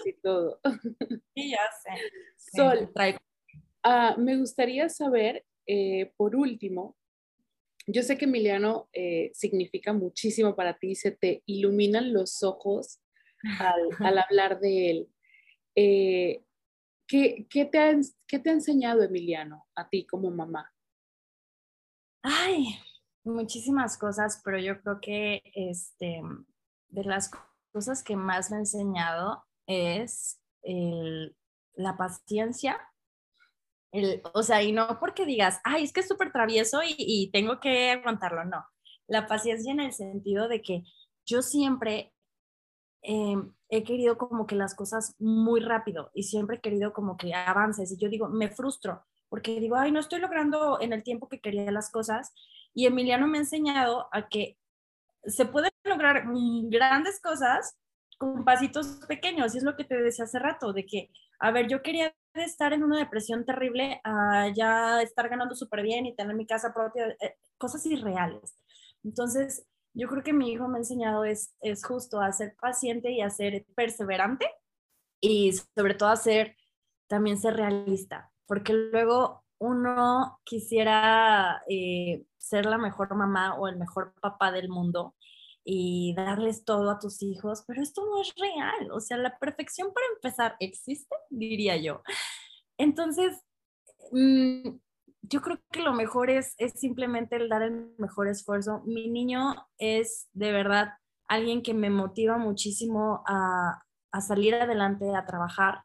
y 0.07 0.13
todo. 0.15 0.61
Sí, 1.35 1.51
ya 1.51 1.59
sé. 1.83 2.57
Sol, 2.57 2.91
uh, 3.85 4.19
me 4.19 4.39
gustaría 4.39 4.89
saber, 4.89 5.45
eh, 5.67 6.11
por 6.17 6.35
último, 6.35 6.97
yo 7.87 8.03
sé 8.03 8.17
que 8.17 8.25
Emiliano 8.25 8.89
eh, 8.95 9.31
significa 9.35 9.93
muchísimo 9.93 10.57
para 10.57 10.79
ti, 10.79 10.95
se 10.95 11.11
te 11.11 11.43
iluminan 11.45 12.15
los 12.15 12.43
ojos 12.43 13.01
al, 13.59 13.91
al 13.99 14.19
hablar 14.27 14.59
de 14.61 14.91
él. 14.91 15.09
Eh, 15.75 16.41
¿qué, 17.07 17.47
te 17.71 17.79
ha, 17.79 17.95
¿Qué 18.27 18.39
te 18.39 18.51
ha 18.51 18.53
enseñado 18.53 19.03
Emiliano 19.03 19.67
a 19.75 19.89
ti 19.89 20.07
como 20.07 20.31
mamá? 20.31 20.73
Ay, 22.23 22.79
muchísimas 23.25 23.99
cosas, 23.99 24.41
pero 24.45 24.59
yo 24.59 24.81
creo 24.81 25.01
que 25.01 25.43
este, 25.55 26.23
de 26.89 27.05
las 27.05 27.31
cosas 27.73 28.03
que 28.03 28.17
más 28.17 28.51
me 28.51 28.57
ha 28.57 28.61
enseñado 28.61 29.45
es 29.67 30.41
la 31.75 31.97
paciencia. 31.97 32.81
El, 33.93 34.23
o 34.33 34.43
sea, 34.43 34.63
y 34.63 34.73
no 34.73 34.99
porque 34.99 35.27
digas, 35.27 35.61
ay, 35.65 35.85
es 35.85 35.93
que 35.93 36.01
es 36.01 36.09
súper 36.09 36.33
travieso 36.33 36.81
y, 36.85 37.31
tengo 37.33 37.61
que 37.61 37.91
aguantarlo, 37.91 38.45
no. 38.45 38.65
La 39.07 39.27
paciencia 39.27 39.73
en 39.73 39.81
el 39.81 39.93
sentido 39.93 40.49
de 40.49 40.63
que 40.63 40.83
yo 41.27 41.43
siempre 41.43 42.14
em, 43.05 43.53
he 43.69 43.85
querido 43.85 44.19
como 44.19 44.47
que 44.47 44.57
las 44.57 44.75
cosas 44.75 45.15
muy 45.21 45.61
rápido 45.61 46.11
y 46.15 46.25
siempre 46.25 46.57
he 46.57 46.61
querido 46.61 46.93
como 46.93 47.17
que 47.17 47.33
avances 47.35 47.93
y 47.93 47.97
yo 47.97 48.09
digo, 48.09 48.29
me 48.29 48.51
frustro 48.51 49.05
porque 49.29 49.61
digo, 49.61 49.77
ay, 49.77 49.93
no 49.93 50.01
estoy 50.01 50.21
logrando 50.21 50.81
en 50.81 50.93
el 50.93 51.03
tiempo 51.03 51.29
que 51.29 51.41
quería 51.41 51.71
las 51.73 51.91
cosas 51.91 52.33
y 52.73 52.87
Emiliano 52.87 53.27
me 53.27 53.39
ha 53.39 53.43
enseñado 53.43 54.09
a 54.13 54.29
que 54.29 54.59
se 55.25 55.47
pueden 55.47 55.71
lograr 55.85 56.25
grandes 56.69 57.21
cosas 57.21 57.77
con 58.19 58.45
pasitos 58.45 59.01
pequeños. 59.09 59.55
Y 59.55 59.59
es 59.59 59.65
lo 59.65 59.77
que 59.77 59.85
te 59.85 60.01
decía 60.01 60.25
hace 60.25 60.39
rato, 60.39 60.73
de 60.73 60.87
que, 60.87 61.11
a 61.39 61.51
ver, 61.51 61.69
yo 61.69 61.83
quería 61.83 62.15
estar 62.35 62.73
en 62.73 62.83
una 62.83 62.99
depresión 62.99 63.45
terrible 63.45 64.01
a 64.05 64.49
ya 64.55 65.03
estar 65.03 65.29
ganando 65.29 65.55
súper 65.55 65.83
bien 65.83 66.07
y 66.07 66.15
tener 66.15 66.35
mi 66.35 66.47
casa 66.47 66.73
propia, 66.75 67.09
eh, 67.21 67.37
cosas 67.59 67.85
irreales. 67.87 68.59
Entonces, 69.03 69.67
yo 69.95 70.09
creo 70.09 70.23
que 70.23 70.33
mi 70.33 70.51
hijo 70.51 70.69
me 70.69 70.77
ha 70.77 70.81
enseñado 70.81 71.25
es, 71.25 71.55
es 71.61 71.85
justo 71.85 72.21
a 72.21 72.33
ser 72.33 72.57
paciente 72.61 73.11
y 73.13 73.21
a 73.21 73.31
ser 73.31 73.65
perseverante 73.75 74.47
y 75.21 75.53
sobre 75.53 75.95
todo 75.95 76.11
a 76.11 76.17
ser, 76.17 76.57
también 77.07 77.39
ser 77.39 77.55
realista, 77.55 78.33
porque 78.47 78.73
luego 78.73 79.45
uno 79.59 80.41
quisiera 80.45 81.63
eh, 81.69 82.25
ser 82.37 82.67
la 82.67 82.77
mejor 82.77 83.15
mamá 83.15 83.55
o 83.59 83.69
el 83.69 83.77
mejor 83.77 84.15
papá 84.21 84.53
del 84.53 84.69
mundo 84.69 85.15
y 85.65 86.15
darles 86.15 86.65
todo 86.65 86.91
a 86.91 86.99
tus 86.99 87.23
hijos, 87.23 87.65
pero 87.67 87.83
esto 87.83 88.05
no 88.05 88.21
es 88.21 88.35
real. 88.37 88.91
O 88.93 89.01
sea, 89.01 89.17
la 89.17 89.39
perfección 89.39 89.93
para 89.95 90.07
empezar 90.15 90.57
existe, 90.61 91.15
diría 91.31 91.77
yo. 91.77 92.03
Entonces, 92.77 93.41
mm, 94.13 94.77
yo 95.29 95.41
creo 95.41 95.59
que 95.71 95.83
lo 95.83 95.93
mejor 95.93 96.31
es, 96.31 96.55
es 96.59 96.73
simplemente 96.79 97.37
el 97.37 97.49
dar 97.49 97.63
el 97.63 97.95
mejor 97.99 98.29
esfuerzo. 98.29 98.83
Mi 98.85 99.09
niño 99.09 99.55
es 99.79 100.29
de 100.33 100.53
verdad 100.53 100.95
alguien 101.29 101.63
que 101.63 101.75
me 101.75 101.91
motiva 101.91 102.37
muchísimo 102.37 103.23
a, 103.27 103.83
a 104.13 104.21
salir 104.21 104.55
adelante, 104.55 105.15
a 105.15 105.25
trabajar, 105.25 105.83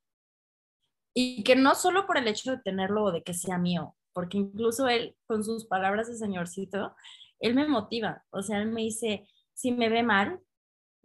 y 1.13 1.43
que 1.43 1.55
no 1.55 1.75
solo 1.75 2.05
por 2.05 2.17
el 2.17 2.27
hecho 2.27 2.51
de 2.51 2.61
tenerlo 2.61 3.05
o 3.05 3.11
de 3.11 3.23
que 3.23 3.33
sea 3.33 3.57
mío, 3.57 3.95
porque 4.13 4.37
incluso 4.37 4.87
él, 4.87 5.15
con 5.27 5.43
sus 5.43 5.65
palabras 5.65 6.07
de 6.07 6.17
señorcito, 6.17 6.95
él 7.39 7.55
me 7.55 7.67
motiva, 7.67 8.23
o 8.31 8.41
sea, 8.41 8.61
él 8.61 8.71
me 8.71 8.81
dice, 8.81 9.27
si 9.53 9.71
me 9.71 9.89
ve 9.89 10.03
mal, 10.03 10.39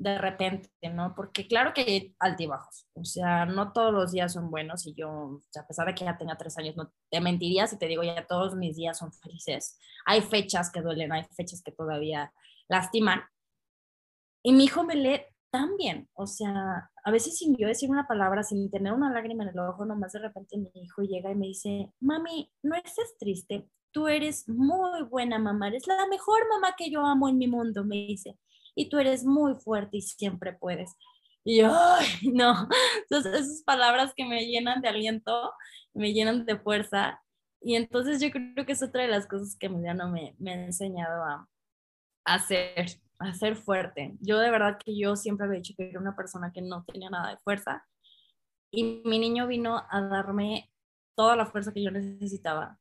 de 0.04 0.18
repente, 0.18 0.68
¿no? 0.92 1.14
Porque 1.14 1.48
claro 1.48 1.72
que 1.72 1.80
hay 1.80 2.16
altibajos, 2.18 2.86
o 2.94 3.04
sea, 3.04 3.46
no 3.46 3.72
todos 3.72 3.92
los 3.92 4.12
días 4.12 4.34
son 4.34 4.50
buenos 4.50 4.86
y 4.86 4.94
yo, 4.94 5.40
a 5.58 5.66
pesar 5.66 5.86
de 5.86 5.94
que 5.94 6.04
ya 6.04 6.18
tenga 6.18 6.36
tres 6.36 6.58
años, 6.58 6.76
no 6.76 6.92
te 7.10 7.20
mentiría 7.20 7.66
si 7.66 7.78
te 7.78 7.86
digo 7.86 8.02
ya 8.02 8.26
todos 8.26 8.54
mis 8.54 8.76
días 8.76 8.98
son 8.98 9.12
felices. 9.12 9.78
Hay 10.04 10.20
fechas 10.20 10.70
que 10.70 10.82
duelen, 10.82 11.12
hay 11.12 11.24
fechas 11.34 11.62
que 11.62 11.72
todavía 11.72 12.32
lastiman. 12.68 13.22
Y 14.42 14.52
mi 14.52 14.64
hijo 14.64 14.84
me 14.84 14.94
lee 14.94 15.22
tan 15.50 15.76
bien, 15.76 16.08
o 16.12 16.26
sea, 16.26 16.90
a 17.02 17.10
veces 17.10 17.38
sin 17.38 17.56
yo 17.56 17.66
decir 17.66 17.88
una 17.88 18.06
palabra, 18.06 18.42
sin 18.42 18.70
tener 18.70 18.92
una 18.92 19.10
lágrima 19.10 19.44
en 19.44 19.50
el 19.50 19.58
ojo, 19.58 19.86
nomás 19.86 20.12
de 20.12 20.18
repente 20.18 20.58
mi 20.58 20.70
hijo 20.74 21.02
llega 21.02 21.30
y 21.30 21.36
me 21.36 21.46
dice, 21.46 21.92
mami, 22.00 22.52
no 22.62 22.74
estés 22.74 23.16
triste, 23.18 23.70
tú 23.92 24.08
eres 24.08 24.48
muy 24.48 25.02
buena 25.04 25.38
mamá, 25.38 25.68
eres 25.68 25.86
la 25.86 26.06
mejor 26.08 26.46
mamá 26.48 26.74
que 26.76 26.90
yo 26.90 27.06
amo 27.06 27.28
en 27.28 27.38
mi 27.38 27.46
mundo, 27.46 27.84
me 27.84 27.96
dice, 27.96 28.36
y 28.74 28.88
tú 28.88 28.98
eres 28.98 29.24
muy 29.24 29.54
fuerte 29.54 29.98
y 29.98 30.02
siempre 30.02 30.52
puedes. 30.52 30.96
Y 31.44 31.58
yo, 31.58 31.72
no, 32.32 32.68
entonces, 33.02 33.34
esas 33.34 33.62
palabras 33.64 34.12
que 34.16 34.24
me 34.24 34.46
llenan 34.46 34.80
de 34.80 34.88
aliento, 34.88 35.52
me 35.92 36.12
llenan 36.12 36.46
de 36.46 36.58
fuerza. 36.58 37.20
Y 37.60 37.76
entonces 37.76 38.20
yo 38.20 38.30
creo 38.30 38.66
que 38.66 38.72
es 38.72 38.82
otra 38.82 39.02
de 39.02 39.08
las 39.08 39.26
cosas 39.26 39.56
que 39.58 39.66
Emiliano 39.66 40.10
me, 40.10 40.34
me 40.38 40.52
ha 40.52 40.64
enseñado 40.66 41.24
a, 41.24 41.48
a 42.26 42.34
hacer 42.34 43.00
a 43.18 43.32
ser 43.34 43.56
fuerte. 43.56 44.16
Yo 44.20 44.38
de 44.38 44.50
verdad 44.50 44.78
que 44.84 44.96
yo 44.96 45.16
siempre 45.16 45.46
había 45.46 45.58
dicho 45.58 45.74
que 45.76 45.88
era 45.88 46.00
una 46.00 46.16
persona 46.16 46.52
que 46.52 46.62
no 46.62 46.84
tenía 46.84 47.10
nada 47.10 47.30
de 47.30 47.38
fuerza 47.38 47.86
y 48.70 49.02
mi 49.04 49.18
niño 49.18 49.46
vino 49.46 49.84
a 49.88 50.00
darme 50.02 50.70
toda 51.14 51.36
la 51.36 51.46
fuerza 51.46 51.72
que 51.72 51.82
yo 51.82 51.90
necesitaba 51.90 52.78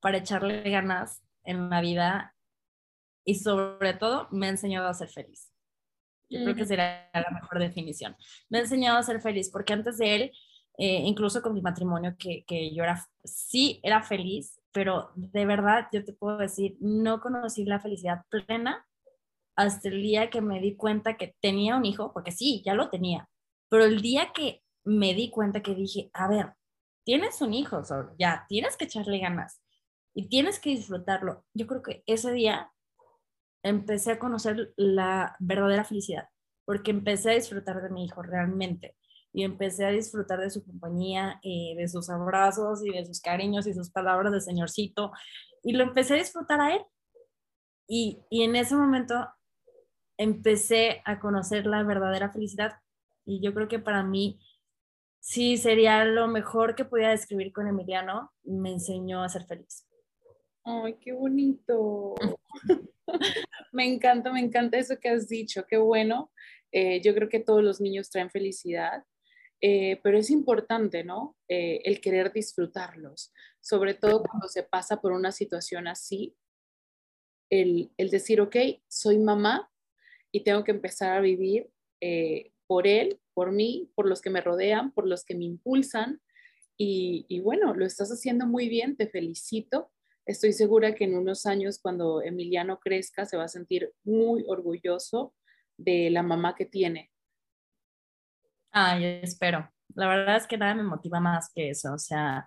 para 0.00 0.18
echarle 0.18 0.68
ganas 0.70 1.22
en 1.44 1.68
la 1.68 1.80
vida 1.80 2.34
y 3.24 3.36
sobre 3.36 3.94
todo 3.94 4.28
me 4.30 4.46
ha 4.46 4.50
enseñado 4.50 4.88
a 4.88 4.94
ser 4.94 5.08
feliz. 5.08 5.52
Yo 6.28 6.44
creo 6.44 6.54
que 6.54 6.64
sería 6.64 7.10
la 7.12 7.30
mejor 7.32 7.58
definición. 7.58 8.16
Me 8.48 8.58
ha 8.58 8.60
enseñado 8.60 8.98
a 8.98 9.02
ser 9.02 9.20
feliz 9.20 9.50
porque 9.50 9.72
antes 9.72 9.98
de 9.98 10.14
él, 10.14 10.32
eh, 10.78 11.02
incluso 11.04 11.42
con 11.42 11.54
mi 11.54 11.60
matrimonio, 11.60 12.14
que, 12.16 12.44
que 12.46 12.72
yo 12.72 12.84
era, 12.84 13.04
sí 13.24 13.80
era 13.82 14.02
feliz, 14.02 14.60
pero 14.72 15.10
de 15.16 15.44
verdad 15.44 15.88
yo 15.92 16.04
te 16.04 16.12
puedo 16.12 16.38
decir, 16.38 16.76
no 16.80 17.20
conocí 17.20 17.64
la 17.64 17.80
felicidad 17.80 18.24
plena 18.28 18.86
hasta 19.56 19.88
el 19.88 20.00
día 20.02 20.30
que 20.30 20.40
me 20.40 20.60
di 20.60 20.76
cuenta 20.76 21.16
que 21.16 21.34
tenía 21.40 21.76
un 21.76 21.84
hijo, 21.84 22.12
porque 22.12 22.30
sí, 22.30 22.62
ya 22.64 22.74
lo 22.74 22.88
tenía, 22.90 23.28
pero 23.68 23.84
el 23.84 24.00
día 24.00 24.32
que 24.32 24.62
me 24.84 25.14
di 25.14 25.30
cuenta 25.30 25.62
que 25.62 25.74
dije, 25.74 26.10
a 26.12 26.28
ver, 26.28 26.54
tienes 27.04 27.42
un 27.42 27.54
hijo, 27.54 27.82
ya 28.18 28.46
tienes 28.48 28.76
que 28.76 28.84
echarle 28.84 29.18
ganas 29.18 29.60
y 30.14 30.28
tienes 30.28 30.60
que 30.60 30.70
disfrutarlo. 30.70 31.44
Yo 31.54 31.66
creo 31.66 31.82
que 31.82 32.02
ese 32.06 32.32
día 32.32 32.72
empecé 33.62 34.12
a 34.12 34.18
conocer 34.18 34.72
la 34.76 35.36
verdadera 35.38 35.84
felicidad, 35.84 36.28
porque 36.64 36.90
empecé 36.90 37.30
a 37.30 37.34
disfrutar 37.34 37.82
de 37.82 37.90
mi 37.90 38.04
hijo 38.04 38.22
realmente 38.22 38.96
y 39.32 39.44
empecé 39.44 39.84
a 39.84 39.90
disfrutar 39.90 40.40
de 40.40 40.50
su 40.50 40.64
compañía, 40.64 41.38
y 41.42 41.76
de 41.76 41.86
sus 41.86 42.10
abrazos 42.10 42.84
y 42.84 42.90
de 42.90 43.04
sus 43.04 43.20
cariños 43.20 43.66
y 43.66 43.74
sus 43.74 43.90
palabras 43.90 44.32
de 44.32 44.40
señorcito 44.40 45.12
y 45.62 45.72
lo 45.72 45.84
empecé 45.84 46.14
a 46.14 46.18
disfrutar 46.18 46.60
a 46.60 46.74
él. 46.74 46.82
Y, 47.86 48.20
y 48.30 48.44
en 48.44 48.56
ese 48.56 48.74
momento 48.74 49.28
empecé 50.16 51.02
a 51.04 51.20
conocer 51.20 51.66
la 51.66 51.82
verdadera 51.82 52.30
felicidad. 52.30 52.74
Y 53.24 53.42
yo 53.42 53.52
creo 53.54 53.68
que 53.68 53.78
para 53.78 54.02
mí 54.02 54.40
sí 55.18 55.56
sería 55.56 56.04
lo 56.04 56.28
mejor 56.28 56.74
que 56.74 56.84
podía 56.84 57.10
describir 57.10 57.52
con 57.52 57.66
Emiliano. 57.66 58.32
Me 58.44 58.72
enseñó 58.72 59.22
a 59.22 59.28
ser 59.28 59.44
feliz. 59.44 59.86
Ay, 60.70 60.96
qué 61.00 61.12
bonito. 61.12 62.14
me 63.72 63.86
encanta, 63.86 64.32
me 64.32 64.40
encanta 64.40 64.78
eso 64.78 64.98
que 64.98 65.08
has 65.08 65.28
dicho. 65.28 65.64
Qué 65.68 65.76
bueno. 65.76 66.32
Eh, 66.72 67.00
yo 67.02 67.14
creo 67.14 67.28
que 67.28 67.40
todos 67.40 67.62
los 67.62 67.80
niños 67.80 68.10
traen 68.10 68.30
felicidad. 68.30 69.04
Eh, 69.62 70.00
pero 70.02 70.16
es 70.16 70.30
importante, 70.30 71.04
¿no? 71.04 71.36
Eh, 71.48 71.82
el 71.84 72.00
querer 72.00 72.32
disfrutarlos, 72.32 73.30
sobre 73.60 73.92
todo 73.92 74.22
cuando 74.22 74.48
se 74.48 74.62
pasa 74.62 75.02
por 75.02 75.12
una 75.12 75.32
situación 75.32 75.86
así, 75.86 76.34
el, 77.50 77.92
el 77.98 78.08
decir, 78.08 78.40
ok, 78.40 78.56
soy 78.88 79.18
mamá, 79.18 79.70
y 80.32 80.44
tengo 80.44 80.64
que 80.64 80.70
empezar 80.70 81.14
a 81.14 81.20
vivir 81.20 81.68
por 82.66 82.86
él, 82.86 83.20
por 83.34 83.52
mí, 83.52 83.90
por 83.94 84.08
los 84.08 84.22
que 84.22 84.30
me 84.30 84.40
rodean, 84.40 84.92
por 84.92 85.06
los 85.06 85.24
que 85.24 85.34
me 85.34 85.44
impulsan. 85.44 86.22
Y, 86.78 87.40
bueno, 87.40 87.74
lo 87.74 87.84
estás 87.84 88.10
haciendo 88.10 88.46
muy 88.46 88.70
bien, 88.70 88.96
te 88.96 89.08
felicito. 89.08 89.90
Estoy 90.30 90.52
segura 90.52 90.94
que 90.94 91.04
en 91.04 91.16
unos 91.16 91.44
años, 91.46 91.80
cuando 91.82 92.22
Emiliano 92.22 92.78
crezca, 92.78 93.24
se 93.24 93.36
va 93.36 93.44
a 93.44 93.48
sentir 93.48 93.92
muy 94.04 94.44
orgulloso 94.46 95.34
de 95.76 96.10
la 96.10 96.22
mamá 96.22 96.54
que 96.54 96.66
tiene. 96.66 97.10
Ay, 98.70 99.20
espero. 99.22 99.68
La 99.94 100.08
verdad 100.08 100.36
es 100.36 100.46
que 100.46 100.56
nada 100.56 100.74
me 100.74 100.84
motiva 100.84 101.18
más 101.18 101.50
que 101.52 101.70
eso. 101.70 101.94
O 101.94 101.98
sea, 101.98 102.46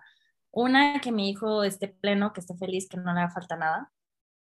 una, 0.50 1.00
que 1.00 1.12
mi 1.12 1.28
hijo 1.28 1.62
esté 1.62 1.88
pleno, 1.88 2.32
que 2.32 2.40
esté 2.40 2.56
feliz, 2.56 2.88
que 2.88 2.96
no 2.96 3.12
le 3.12 3.20
haga 3.20 3.30
falta 3.30 3.56
nada 3.56 3.92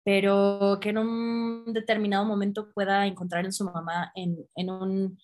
pero 0.02 0.78
que 0.80 0.90
en 0.90 0.98
un 0.98 1.72
determinado 1.72 2.24
momento 2.24 2.72
pueda 2.72 3.06
encontrar 3.06 3.44
en 3.44 3.52
su 3.52 3.64
mamá 3.64 4.12
en, 4.14 4.70
un 4.70 5.18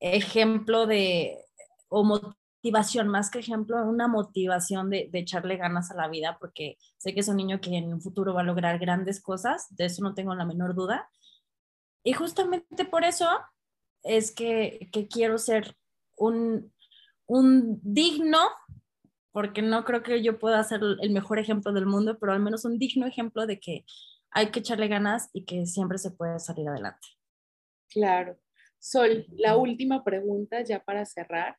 ejemplo 0.00 0.86
de, 0.86 1.44
o 1.88 2.04
motivación, 2.58 3.08
más 3.08 3.30
que 3.30 3.38
ejemplo, 3.38 3.82
una 3.84 4.08
motivación 4.08 4.90
de, 4.90 5.08
de, 5.10 5.20
echarle 5.20 5.56
ganas 5.56 5.90
a 5.90 5.94
la 5.94 6.08
vida, 6.08 6.36
porque 6.40 6.76
sé 6.96 7.14
que 7.14 7.20
es 7.20 7.28
un 7.28 7.36
niño 7.36 7.60
que 7.60 7.76
en 7.76 7.92
un 7.92 8.00
futuro 8.00 8.34
va 8.34 8.40
a 8.40 8.44
lograr 8.44 8.78
grandes 8.78 9.20
cosas, 9.20 9.66
de 9.76 9.86
eso 9.86 10.02
no 10.02 10.14
tengo 10.14 10.34
la 10.34 10.44
menor 10.44 10.74
duda. 10.74 11.08
Y 12.04 12.12
justamente 12.12 12.84
por 12.84 13.04
eso 13.04 13.28
es 14.02 14.32
que, 14.32 14.88
que 14.92 15.08
quiero 15.08 15.38
ser 15.38 15.76
un, 16.16 16.72
un 17.26 17.80
digno 17.82 18.38
porque 19.32 19.62
no 19.62 19.84
creo 19.84 20.02
que 20.02 20.22
yo 20.22 20.38
pueda 20.38 20.62
ser 20.64 20.80
el 21.00 21.10
mejor 21.10 21.38
ejemplo 21.38 21.72
del 21.72 21.86
mundo, 21.86 22.18
pero 22.18 22.32
al 22.32 22.40
menos 22.40 22.64
un 22.64 22.78
digno 22.78 23.06
ejemplo 23.06 23.46
de 23.46 23.60
que 23.60 23.84
hay 24.30 24.50
que 24.50 24.60
echarle 24.60 24.88
ganas 24.88 25.30
y 25.32 25.44
que 25.44 25.66
siempre 25.66 25.98
se 25.98 26.10
puede 26.10 26.38
salir 26.38 26.68
adelante. 26.68 27.06
Claro. 27.88 28.36
Sol, 28.78 29.26
la 29.30 29.56
última 29.56 30.02
pregunta 30.02 30.62
ya 30.62 30.82
para 30.82 31.04
cerrar. 31.04 31.56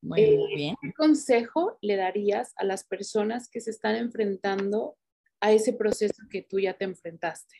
Muy 0.00 0.20
eh, 0.20 0.46
bien. 0.54 0.76
¿Qué 0.80 0.92
consejo 0.92 1.78
le 1.80 1.96
darías 1.96 2.52
a 2.56 2.64
las 2.64 2.84
personas 2.84 3.48
que 3.48 3.60
se 3.60 3.70
están 3.70 3.96
enfrentando 3.96 4.96
a 5.40 5.52
ese 5.52 5.72
proceso 5.72 6.22
que 6.30 6.42
tú 6.42 6.58
ya 6.60 6.74
te 6.74 6.84
enfrentaste? 6.84 7.56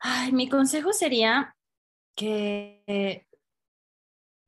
Ay, 0.00 0.32
mi 0.32 0.48
consejo 0.48 0.92
sería 0.92 1.56
que 2.14 3.26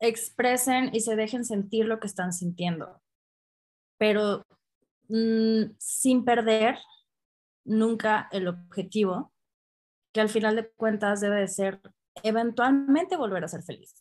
expresen 0.01 0.91
y 0.95 1.01
se 1.01 1.15
dejen 1.15 1.45
sentir 1.45 1.85
lo 1.85 2.01
que 2.01 2.07
están 2.07 2.33
sintiendo, 2.33 3.01
pero 3.99 4.45
mm, 5.09 5.75
sin 5.79 6.25
perder 6.25 6.79
nunca 7.65 8.29
el 8.33 8.49
objetivo, 8.49 9.33
que 10.13 10.21
al 10.21 10.29
final 10.29 10.57
de 10.57 10.69
cuentas 10.71 11.21
debe 11.21 11.41
de 11.41 11.49
ser 11.49 11.81
eventualmente 12.23 13.17
volver 13.17 13.45
a 13.45 13.49
ser 13.49 13.63
feliz. 13.63 13.95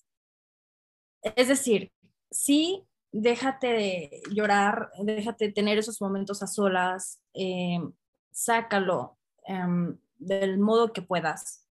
Es 1.22 1.50
decir, 1.50 1.92
sí, 2.32 2.88
déjate 3.12 3.68
de 3.68 4.22
llorar, 4.32 4.92
déjate 5.04 5.52
tener 5.52 5.78
esos 5.78 6.02
momentos 6.02 6.44
a 6.44 6.48
solas, 6.48 7.22
eh, 7.34 7.80
sácalo 8.32 9.18
em, 9.46 9.98
del 10.18 10.60
modo 10.60 10.94
que 10.94 11.02
puedas, 11.02 11.66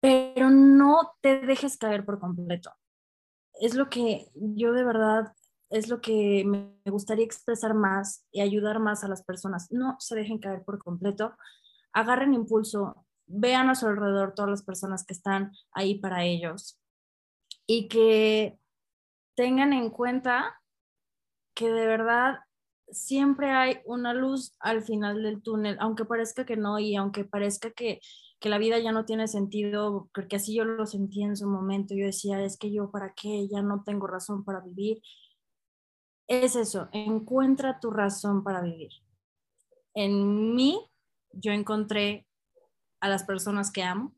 pero 0.00 0.50
no 0.50 1.12
te 1.20 1.40
dejes 1.40 1.76
caer 1.76 2.04
por 2.04 2.20
completo. 2.20 2.72
Es 3.60 3.74
lo 3.74 3.90
que 3.90 4.30
yo 4.34 4.72
de 4.72 4.84
verdad, 4.84 5.34
es 5.70 5.88
lo 5.88 6.00
que 6.00 6.44
me 6.46 6.90
gustaría 6.90 7.24
expresar 7.24 7.74
más 7.74 8.24
y 8.32 8.40
ayudar 8.40 8.80
más 8.80 9.04
a 9.04 9.08
las 9.08 9.22
personas. 9.22 9.70
No 9.70 9.96
se 9.98 10.16
dejen 10.16 10.38
caer 10.38 10.64
por 10.64 10.78
completo, 10.78 11.34
agarren 11.92 12.34
impulso, 12.34 13.06
vean 13.26 13.70
a 13.70 13.74
su 13.74 13.86
alrededor 13.86 14.34
todas 14.34 14.50
las 14.50 14.62
personas 14.62 15.04
que 15.04 15.14
están 15.14 15.52
ahí 15.72 15.98
para 15.98 16.24
ellos 16.24 16.78
y 17.66 17.88
que 17.88 18.59
tengan 19.40 19.72
en 19.72 19.88
cuenta 19.88 20.60
que 21.54 21.72
de 21.72 21.86
verdad 21.86 22.40
siempre 22.90 23.50
hay 23.50 23.78
una 23.86 24.12
luz 24.12 24.54
al 24.60 24.82
final 24.82 25.22
del 25.22 25.40
túnel, 25.40 25.78
aunque 25.80 26.04
parezca 26.04 26.44
que 26.44 26.58
no 26.58 26.78
y 26.78 26.94
aunque 26.94 27.24
parezca 27.24 27.70
que, 27.70 28.00
la 28.42 28.58
vida 28.58 28.78
ya 28.78 28.92
no 28.92 29.06
tiene 29.06 29.28
sentido, 29.28 30.10
porque 30.14 30.36
así 30.36 30.54
yo 30.54 30.66
lo 30.66 30.84
sentí 30.84 31.22
en 31.22 31.38
su 31.38 31.48
momento, 31.48 31.94
yo 31.94 32.04
decía, 32.04 32.42
es 32.42 32.58
que 32.58 32.70
yo 32.70 32.90
para 32.90 33.14
qué, 33.14 33.48
ya 33.48 33.62
no 33.62 33.82
tengo 33.82 34.06
razón 34.06 34.44
para 34.44 34.60
vivir. 34.60 35.00
Es 36.26 36.54
eso, 36.54 36.90
encuentra 36.92 37.80
tu 37.80 37.90
razón 37.90 38.44
para 38.44 38.60
vivir. 38.60 38.90
En 39.94 40.54
mí, 40.54 40.86
yo 41.32 41.52
encontré 41.52 42.26
a 43.00 43.08
las 43.08 43.24
personas 43.24 43.72
que 43.72 43.84
amo, 43.84 44.12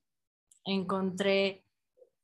encontré 0.65 1.65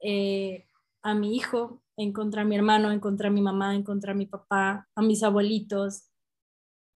eh, 0.00 0.66
a 1.02 1.14
mi 1.14 1.36
hijo, 1.36 1.80
encontré 1.98 2.42
a 2.42 2.44
mi 2.44 2.56
hermano, 2.56 2.92
encontré 2.92 3.28
a 3.28 3.30
mi 3.30 3.42
mamá, 3.42 3.74
encontré 3.74 4.12
a 4.12 4.14
mi 4.14 4.26
papá, 4.26 4.88
a 4.94 5.02
mis 5.02 5.22
abuelitos, 5.22 6.10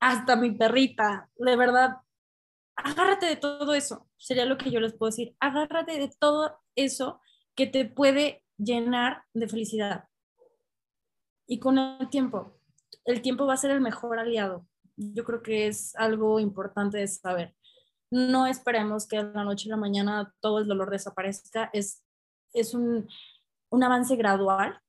hasta 0.01 0.37
mi 0.37 0.53
perrita, 0.53 1.29
de 1.37 1.57
verdad, 1.57 1.97
agárrate 2.77 3.27
de 3.27 3.37
todo 3.37 3.75
eso, 3.75 4.09
sería 4.17 4.47
lo 4.47 4.57
que 4.57 4.71
yo 4.71 4.81
les 4.81 4.95
puedo 4.95 5.11
decir, 5.11 5.37
agárrate 5.41 5.99
de 5.99 6.11
todo 6.19 6.57
eso 6.77 7.21
que 7.57 7.67
te 7.67 7.85
puede 7.85 8.45
llenar 8.57 9.25
de 9.35 9.49
felicidad. 9.49 10.05
Y 11.49 11.59
con 11.59 11.79
el 11.79 12.09
tiempo, 12.09 12.57
el 13.05 13.23
tiempo 13.23 13.47
va 13.47 13.55
a 13.55 13.59
ser 13.59 13.73
el 13.73 13.81
mejor 13.81 14.19
aliado. 14.19 14.67
Yo 14.97 15.25
creo 15.25 15.43
que 15.43 15.67
es 15.67 15.97
algo 15.97 16.39
importante 16.39 16.99
de 16.99 17.09
saber. 17.09 17.55
No 18.11 18.47
esperemos 18.47 19.09
que 19.09 19.19
a 19.19 19.25
la 19.25 19.45
noche 19.45 19.67
y 19.67 19.71
la 19.71 19.77
mañana 19.77 20.33
todo 20.41 20.61
el 20.61 20.69
dolor 20.69 20.91
desaparezca. 20.91 21.71
Es, 21.73 22.05
es 22.53 22.75
un, 22.75 23.09
un 23.71 23.83
avance 23.83 24.15
gradual, 24.17 24.81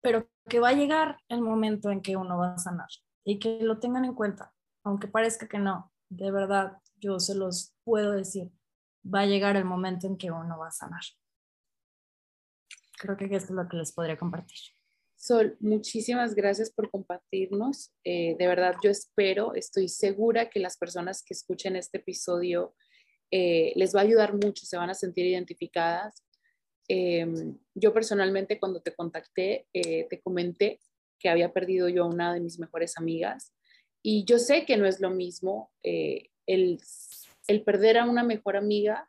pero 0.00 0.28
que 0.48 0.60
va 0.60 0.70
a 0.70 0.74
llegar 0.74 1.18
el 1.28 1.40
momento 1.40 1.90
en 1.90 2.00
que 2.00 2.16
uno 2.16 2.38
va 2.38 2.54
a 2.54 2.58
sanar 2.58 2.88
y 3.24 3.38
que 3.38 3.60
lo 3.62 3.78
tengan 3.78 4.04
en 4.04 4.14
cuenta, 4.14 4.52
aunque 4.84 5.08
parezca 5.08 5.48
que 5.48 5.58
no, 5.58 5.92
de 6.08 6.30
verdad, 6.30 6.78
yo 6.96 7.20
se 7.20 7.34
los 7.34 7.74
puedo 7.84 8.12
decir, 8.12 8.50
va 9.02 9.20
a 9.20 9.26
llegar 9.26 9.56
el 9.56 9.64
momento 9.64 10.06
en 10.06 10.16
que 10.16 10.30
uno 10.30 10.58
va 10.58 10.68
a 10.68 10.72
sanar. 10.72 11.02
Creo 12.98 13.16
que 13.16 13.24
esto 13.24 13.52
es 13.52 13.56
lo 13.56 13.68
que 13.68 13.76
les 13.76 13.92
podría 13.92 14.18
compartir. 14.18 14.58
Sol, 15.16 15.56
muchísimas 15.60 16.34
gracias 16.34 16.70
por 16.70 16.90
compartirnos. 16.90 17.92
Eh, 18.04 18.36
de 18.38 18.46
verdad, 18.46 18.74
yo 18.82 18.90
espero, 18.90 19.54
estoy 19.54 19.88
segura 19.88 20.48
que 20.48 20.60
las 20.60 20.76
personas 20.76 21.22
que 21.22 21.34
escuchen 21.34 21.76
este 21.76 21.98
episodio 21.98 22.74
eh, 23.30 23.72
les 23.76 23.94
va 23.94 24.00
a 24.00 24.04
ayudar 24.04 24.34
mucho, 24.34 24.66
se 24.66 24.76
van 24.76 24.90
a 24.90 24.94
sentir 24.94 25.26
identificadas. 25.26 26.24
Em, 26.92 27.56
yo 27.72 27.94
personalmente 27.94 28.58
cuando 28.58 28.80
te 28.80 28.92
contacté, 28.92 29.68
eh, 29.72 30.08
te 30.10 30.20
comenté 30.20 30.80
que 31.20 31.28
había 31.28 31.52
perdido 31.52 31.88
yo 31.88 32.02
a 32.02 32.08
una 32.08 32.34
de 32.34 32.40
mis 32.40 32.58
mejores 32.58 32.98
amigas. 32.98 33.54
Y 34.02 34.24
yo 34.24 34.40
sé 34.40 34.66
que 34.66 34.76
no 34.76 34.86
es 34.86 34.98
lo 34.98 35.10
mismo 35.10 35.70
eh, 35.84 36.30
el, 36.46 36.80
el 37.46 37.62
perder 37.62 37.96
a 37.96 38.06
una 38.06 38.24
mejor 38.24 38.56
amiga 38.56 39.08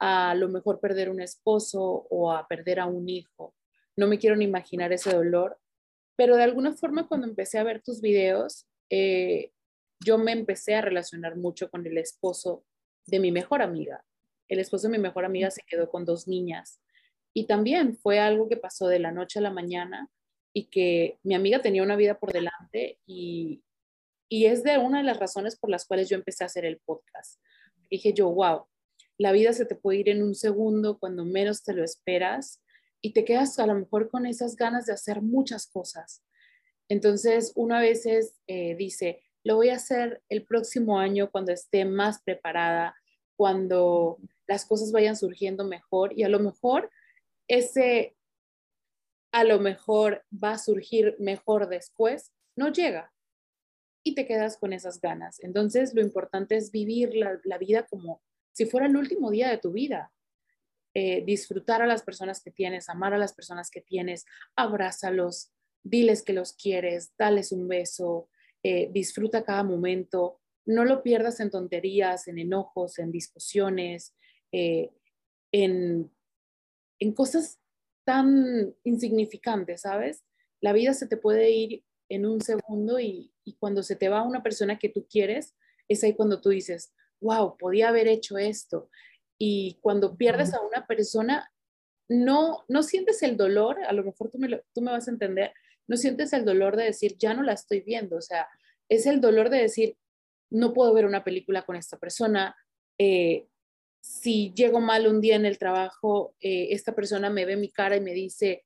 a 0.00 0.34
lo 0.34 0.48
mejor 0.48 0.80
perder 0.80 1.08
un 1.08 1.20
esposo 1.20 1.80
o 2.10 2.32
a 2.32 2.48
perder 2.48 2.80
a 2.80 2.86
un 2.86 3.08
hijo. 3.08 3.54
No 3.96 4.08
me 4.08 4.18
quiero 4.18 4.34
ni 4.34 4.44
imaginar 4.44 4.92
ese 4.92 5.12
dolor, 5.12 5.60
pero 6.16 6.36
de 6.36 6.42
alguna 6.42 6.72
forma 6.72 7.06
cuando 7.06 7.28
empecé 7.28 7.58
a 7.58 7.64
ver 7.64 7.82
tus 7.82 8.00
videos, 8.00 8.66
eh, 8.90 9.52
yo 10.04 10.18
me 10.18 10.32
empecé 10.32 10.74
a 10.74 10.82
relacionar 10.82 11.36
mucho 11.36 11.70
con 11.70 11.86
el 11.86 11.98
esposo 11.98 12.64
de 13.06 13.20
mi 13.20 13.30
mejor 13.30 13.62
amiga. 13.62 14.04
El 14.48 14.58
esposo 14.58 14.88
de 14.88 14.98
mi 14.98 15.02
mejor 15.02 15.24
amiga 15.24 15.52
se 15.52 15.62
quedó 15.62 15.88
con 15.88 16.04
dos 16.04 16.26
niñas 16.26 16.80
y 17.36 17.44
también 17.44 17.98
fue 17.98 18.18
algo 18.18 18.48
que 18.48 18.56
pasó 18.56 18.88
de 18.88 18.98
la 18.98 19.12
noche 19.12 19.40
a 19.40 19.42
la 19.42 19.50
mañana 19.50 20.10
y 20.54 20.68
que 20.68 21.18
mi 21.22 21.34
amiga 21.34 21.60
tenía 21.60 21.82
una 21.82 21.94
vida 21.94 22.18
por 22.18 22.32
delante 22.32 22.98
y, 23.04 23.62
y 24.26 24.46
es 24.46 24.64
de 24.64 24.78
una 24.78 25.00
de 25.00 25.04
las 25.04 25.18
razones 25.18 25.54
por 25.54 25.68
las 25.68 25.84
cuales 25.84 26.08
yo 26.08 26.16
empecé 26.16 26.44
a 26.44 26.46
hacer 26.46 26.64
el 26.64 26.78
podcast. 26.78 27.38
Dije 27.90 28.14
yo, 28.14 28.30
wow, 28.30 28.64
la 29.18 29.32
vida 29.32 29.52
se 29.52 29.66
te 29.66 29.74
puede 29.74 29.98
ir 29.98 30.08
en 30.08 30.22
un 30.22 30.34
segundo 30.34 30.98
cuando 30.98 31.26
menos 31.26 31.62
te 31.62 31.74
lo 31.74 31.84
esperas 31.84 32.62
y 33.02 33.12
te 33.12 33.26
quedas 33.26 33.58
a 33.58 33.66
lo 33.66 33.74
mejor 33.74 34.08
con 34.08 34.24
esas 34.24 34.56
ganas 34.56 34.86
de 34.86 34.94
hacer 34.94 35.20
muchas 35.20 35.66
cosas. 35.66 36.24
Entonces, 36.88 37.52
uno 37.54 37.76
a 37.76 37.80
veces 37.80 38.34
eh, 38.46 38.76
dice, 38.76 39.22
lo 39.44 39.56
voy 39.56 39.68
a 39.68 39.76
hacer 39.76 40.22
el 40.30 40.46
próximo 40.46 40.98
año 40.98 41.30
cuando 41.30 41.52
esté 41.52 41.84
más 41.84 42.22
preparada, 42.22 42.96
cuando 43.36 44.16
las 44.46 44.64
cosas 44.64 44.90
vayan 44.90 45.18
surgiendo 45.18 45.66
mejor 45.66 46.18
y 46.18 46.22
a 46.22 46.30
lo 46.30 46.38
mejor 46.38 46.90
ese 47.48 48.16
a 49.32 49.44
lo 49.44 49.58
mejor 49.58 50.24
va 50.32 50.52
a 50.52 50.58
surgir 50.58 51.16
mejor 51.18 51.68
después, 51.68 52.32
no 52.56 52.72
llega 52.72 53.12
y 54.02 54.14
te 54.14 54.26
quedas 54.26 54.56
con 54.56 54.72
esas 54.72 55.00
ganas. 55.00 55.42
Entonces, 55.42 55.94
lo 55.94 56.00
importante 56.00 56.56
es 56.56 56.70
vivir 56.70 57.12
la, 57.14 57.58
vida 57.58 57.84
como 57.86 58.22
si 58.52 58.64
fuera 58.64 58.86
el 58.86 58.96
último 58.96 59.30
día 59.30 59.50
de 59.50 59.58
tu 59.58 59.72
vida. 59.72 60.12
Eh, 60.94 61.22
disfrutar 61.26 61.82
a 61.82 61.86
las 61.86 62.02
personas 62.02 62.42
que 62.42 62.50
tienes, 62.50 62.88
amar 62.88 63.12
a 63.12 63.18
las 63.18 63.34
personas 63.34 63.70
que 63.70 63.82
tienes, 63.82 64.24
abrázalos, 64.54 65.52
diles 65.82 66.22
que 66.22 66.32
los 66.32 66.54
quieres, 66.54 67.12
dales 67.18 67.52
un 67.52 67.68
beso, 67.68 68.30
eh, 68.62 68.88
disfruta 68.92 69.44
cada 69.44 69.62
momento, 69.62 70.40
no 70.64 70.84
lo 70.84 71.02
pierdas 71.02 71.40
en 71.40 71.50
tonterías, 71.50 72.28
en 72.28 72.38
enojos, 72.38 72.98
en 72.98 73.12
discusiones, 73.12 74.14
eh, 74.52 74.90
en, 75.52 76.10
en 76.98 77.12
cosas 77.12 77.58
tan 78.04 78.74
insignificante, 78.84 79.78
¿sabes? 79.78 80.24
La 80.60 80.72
vida 80.72 80.94
se 80.94 81.06
te 81.06 81.16
puede 81.16 81.50
ir 81.50 81.84
en 82.08 82.24
un 82.26 82.40
segundo 82.40 83.00
y, 83.00 83.32
cuando 83.58 83.82
se 83.82 83.94
te 83.94 84.08
va 84.08 84.22
una 84.22 84.42
persona 84.42 84.78
que 84.78 84.88
tú 84.88 85.06
quieres, 85.08 85.54
es 85.88 86.02
ahí 86.02 86.14
cuando 86.14 86.40
tú 86.40 86.48
dices, 86.48 86.92
wow, 87.20 87.56
podía 87.56 87.88
haber 87.88 88.08
hecho 88.08 88.38
esto. 88.38 88.90
Y 89.38 89.78
cuando 89.82 90.16
pierdes 90.16 90.52
a 90.52 90.60
una 90.60 90.86
persona, 90.86 91.52
no, 92.08 92.64
no 92.68 92.82
sientes 92.82 93.22
el 93.22 93.36
dolor, 93.36 93.78
a 93.86 93.92
lo 93.92 94.02
mejor 94.02 94.30
tú 94.30 94.38
me, 94.38 94.62
tú 94.74 94.80
me 94.80 94.90
vas 94.90 95.06
a 95.06 95.12
entender, 95.12 95.52
no 95.86 95.96
sientes 95.96 96.32
el 96.32 96.44
dolor 96.44 96.76
de 96.76 96.84
decir, 96.84 97.16
ya 97.18 97.34
no 97.34 97.42
la 97.42 97.52
estoy 97.52 97.80
viendo, 97.80 98.16
o 98.16 98.20
sea, 98.20 98.48
es 98.88 99.06
el 99.06 99.20
dolor 99.20 99.50
de 99.50 99.58
decir, 99.58 99.96
no 100.50 100.72
puedo 100.72 100.92
ver 100.92 101.06
una 101.06 101.24
película 101.24 101.62
con 101.62 101.76
esta 101.76 101.98
persona, 101.98 102.56
eh, 102.98 103.46
si 104.06 104.52
llego 104.54 104.80
mal 104.80 105.08
un 105.08 105.20
día 105.20 105.34
en 105.34 105.46
el 105.46 105.58
trabajo, 105.58 106.34
eh, 106.40 106.68
esta 106.70 106.94
persona 106.94 107.28
me 107.28 107.44
ve 107.44 107.56
mi 107.56 107.70
cara 107.70 107.96
y 107.96 108.00
me 108.00 108.12
dice, 108.12 108.64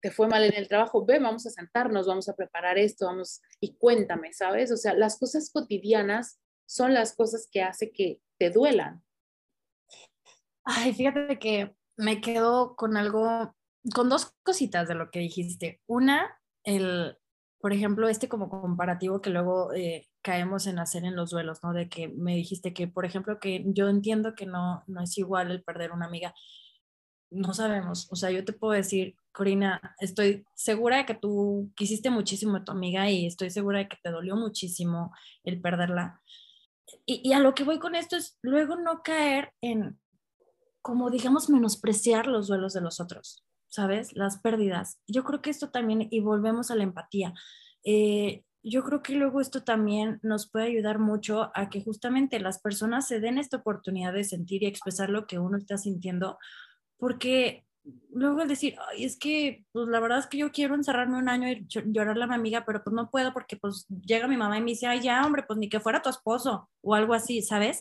te 0.00 0.12
fue 0.12 0.28
mal 0.28 0.44
en 0.44 0.54
el 0.54 0.68
trabajo, 0.68 1.04
ve, 1.04 1.18
vamos 1.18 1.46
a 1.46 1.50
sentarnos, 1.50 2.06
vamos 2.06 2.28
a 2.28 2.36
preparar 2.36 2.78
esto, 2.78 3.06
vamos 3.06 3.42
y 3.60 3.76
cuéntame, 3.76 4.32
¿sabes? 4.32 4.70
O 4.70 4.76
sea, 4.76 4.94
las 4.94 5.18
cosas 5.18 5.50
cotidianas 5.52 6.40
son 6.66 6.94
las 6.94 7.16
cosas 7.16 7.48
que 7.50 7.62
hace 7.62 7.90
que 7.90 8.20
te 8.38 8.50
duelan. 8.50 9.02
Ay, 10.62 10.92
fíjate 10.92 11.38
que 11.40 11.74
me 11.96 12.20
quedo 12.20 12.76
con 12.76 12.96
algo, 12.96 13.56
con 13.94 14.08
dos 14.08 14.32
cositas 14.44 14.86
de 14.86 14.94
lo 14.94 15.10
que 15.10 15.18
dijiste. 15.18 15.80
Una, 15.86 16.38
el, 16.62 17.18
por 17.60 17.72
ejemplo, 17.72 18.08
este 18.08 18.28
como 18.28 18.48
comparativo 18.48 19.20
que 19.20 19.30
luego 19.30 19.72
eh, 19.72 20.08
caemos 20.28 20.66
en 20.66 20.78
hacer 20.78 21.06
en 21.06 21.16
los 21.16 21.30
duelos, 21.30 21.60
¿no? 21.62 21.72
De 21.72 21.88
que 21.88 22.08
me 22.08 22.36
dijiste 22.36 22.74
que, 22.74 22.86
por 22.86 23.06
ejemplo, 23.06 23.40
que 23.40 23.64
yo 23.68 23.88
entiendo 23.88 24.34
que 24.34 24.44
no, 24.44 24.84
no 24.86 25.02
es 25.02 25.16
igual 25.16 25.50
el 25.50 25.62
perder 25.62 25.90
una 25.90 26.04
amiga. 26.04 26.34
No 27.30 27.54
sabemos, 27.54 28.08
o 28.10 28.16
sea, 28.16 28.30
yo 28.30 28.44
te 28.44 28.52
puedo 28.52 28.74
decir, 28.74 29.16
Corina, 29.32 29.96
estoy 30.00 30.44
segura 30.54 30.98
de 30.98 31.06
que 31.06 31.14
tú 31.14 31.72
quisiste 31.74 32.10
muchísimo 32.10 32.58
a 32.58 32.64
tu 32.64 32.72
amiga 32.72 33.10
y 33.10 33.24
estoy 33.24 33.48
segura 33.48 33.78
de 33.78 33.88
que 33.88 33.96
te 34.02 34.10
dolió 34.10 34.36
muchísimo 34.36 35.14
el 35.44 35.62
perderla. 35.62 36.20
y, 37.06 37.32
a 37.32 37.38
lo 37.38 37.54
que 37.54 37.64
voy 37.64 37.78
con 37.78 37.94
esto 37.94 38.14
es 38.16 38.36
luego 38.42 38.76
no 38.76 39.02
caer 39.02 39.54
en, 39.62 39.98
como 40.82 41.08
digamos, 41.08 41.48
menospreciar 41.48 42.26
los 42.26 42.48
duelos 42.48 42.74
de 42.74 42.82
los 42.82 43.00
otros, 43.00 43.46
¿sabes? 43.68 44.14
Las 44.14 44.40
pérdidas. 44.40 45.00
Yo 45.06 45.24
creo 45.24 45.40
que 45.40 45.48
esto 45.48 45.70
también, 45.70 46.06
y 46.10 46.20
volvemos 46.20 46.70
a 46.70 46.74
la 46.74 46.84
empatía. 46.84 47.32
Eh, 47.82 48.44
yo 48.62 48.82
creo 48.84 49.02
que 49.02 49.14
luego 49.14 49.40
esto 49.40 49.62
también 49.62 50.18
nos 50.22 50.50
puede 50.50 50.66
ayudar 50.66 50.98
mucho 50.98 51.50
a 51.54 51.68
que 51.70 51.82
justamente 51.82 52.40
las 52.40 52.60
personas 52.60 53.06
se 53.06 53.20
den 53.20 53.38
esta 53.38 53.58
oportunidad 53.58 54.12
de 54.12 54.24
sentir 54.24 54.62
y 54.62 54.66
expresar 54.66 55.10
lo 55.10 55.26
que 55.26 55.38
uno 55.38 55.56
está 55.56 55.78
sintiendo, 55.78 56.38
porque 56.96 57.64
luego 58.12 58.42
el 58.42 58.48
decir, 58.48 58.76
Ay, 58.90 59.04
es 59.04 59.18
que, 59.18 59.64
pues 59.72 59.88
la 59.88 60.00
verdad 60.00 60.18
es 60.18 60.26
que 60.26 60.38
yo 60.38 60.50
quiero 60.52 60.74
encerrarme 60.74 61.18
un 61.18 61.28
año 61.28 61.48
y 61.48 61.66
llorarle 61.68 62.24
a 62.24 62.26
mi 62.26 62.34
amiga, 62.34 62.64
pero 62.66 62.82
pues 62.82 62.94
no 62.94 63.10
puedo 63.10 63.32
porque 63.32 63.56
pues 63.56 63.86
llega 63.88 64.28
mi 64.28 64.36
mamá 64.36 64.58
y 64.58 64.60
me 64.60 64.72
dice, 64.72 64.86
ay, 64.86 65.00
ya, 65.00 65.24
hombre, 65.24 65.44
pues 65.46 65.58
ni 65.58 65.68
que 65.68 65.80
fuera 65.80 66.02
tu 66.02 66.10
esposo 66.10 66.68
o 66.82 66.94
algo 66.94 67.14
así, 67.14 67.42
¿sabes? 67.42 67.80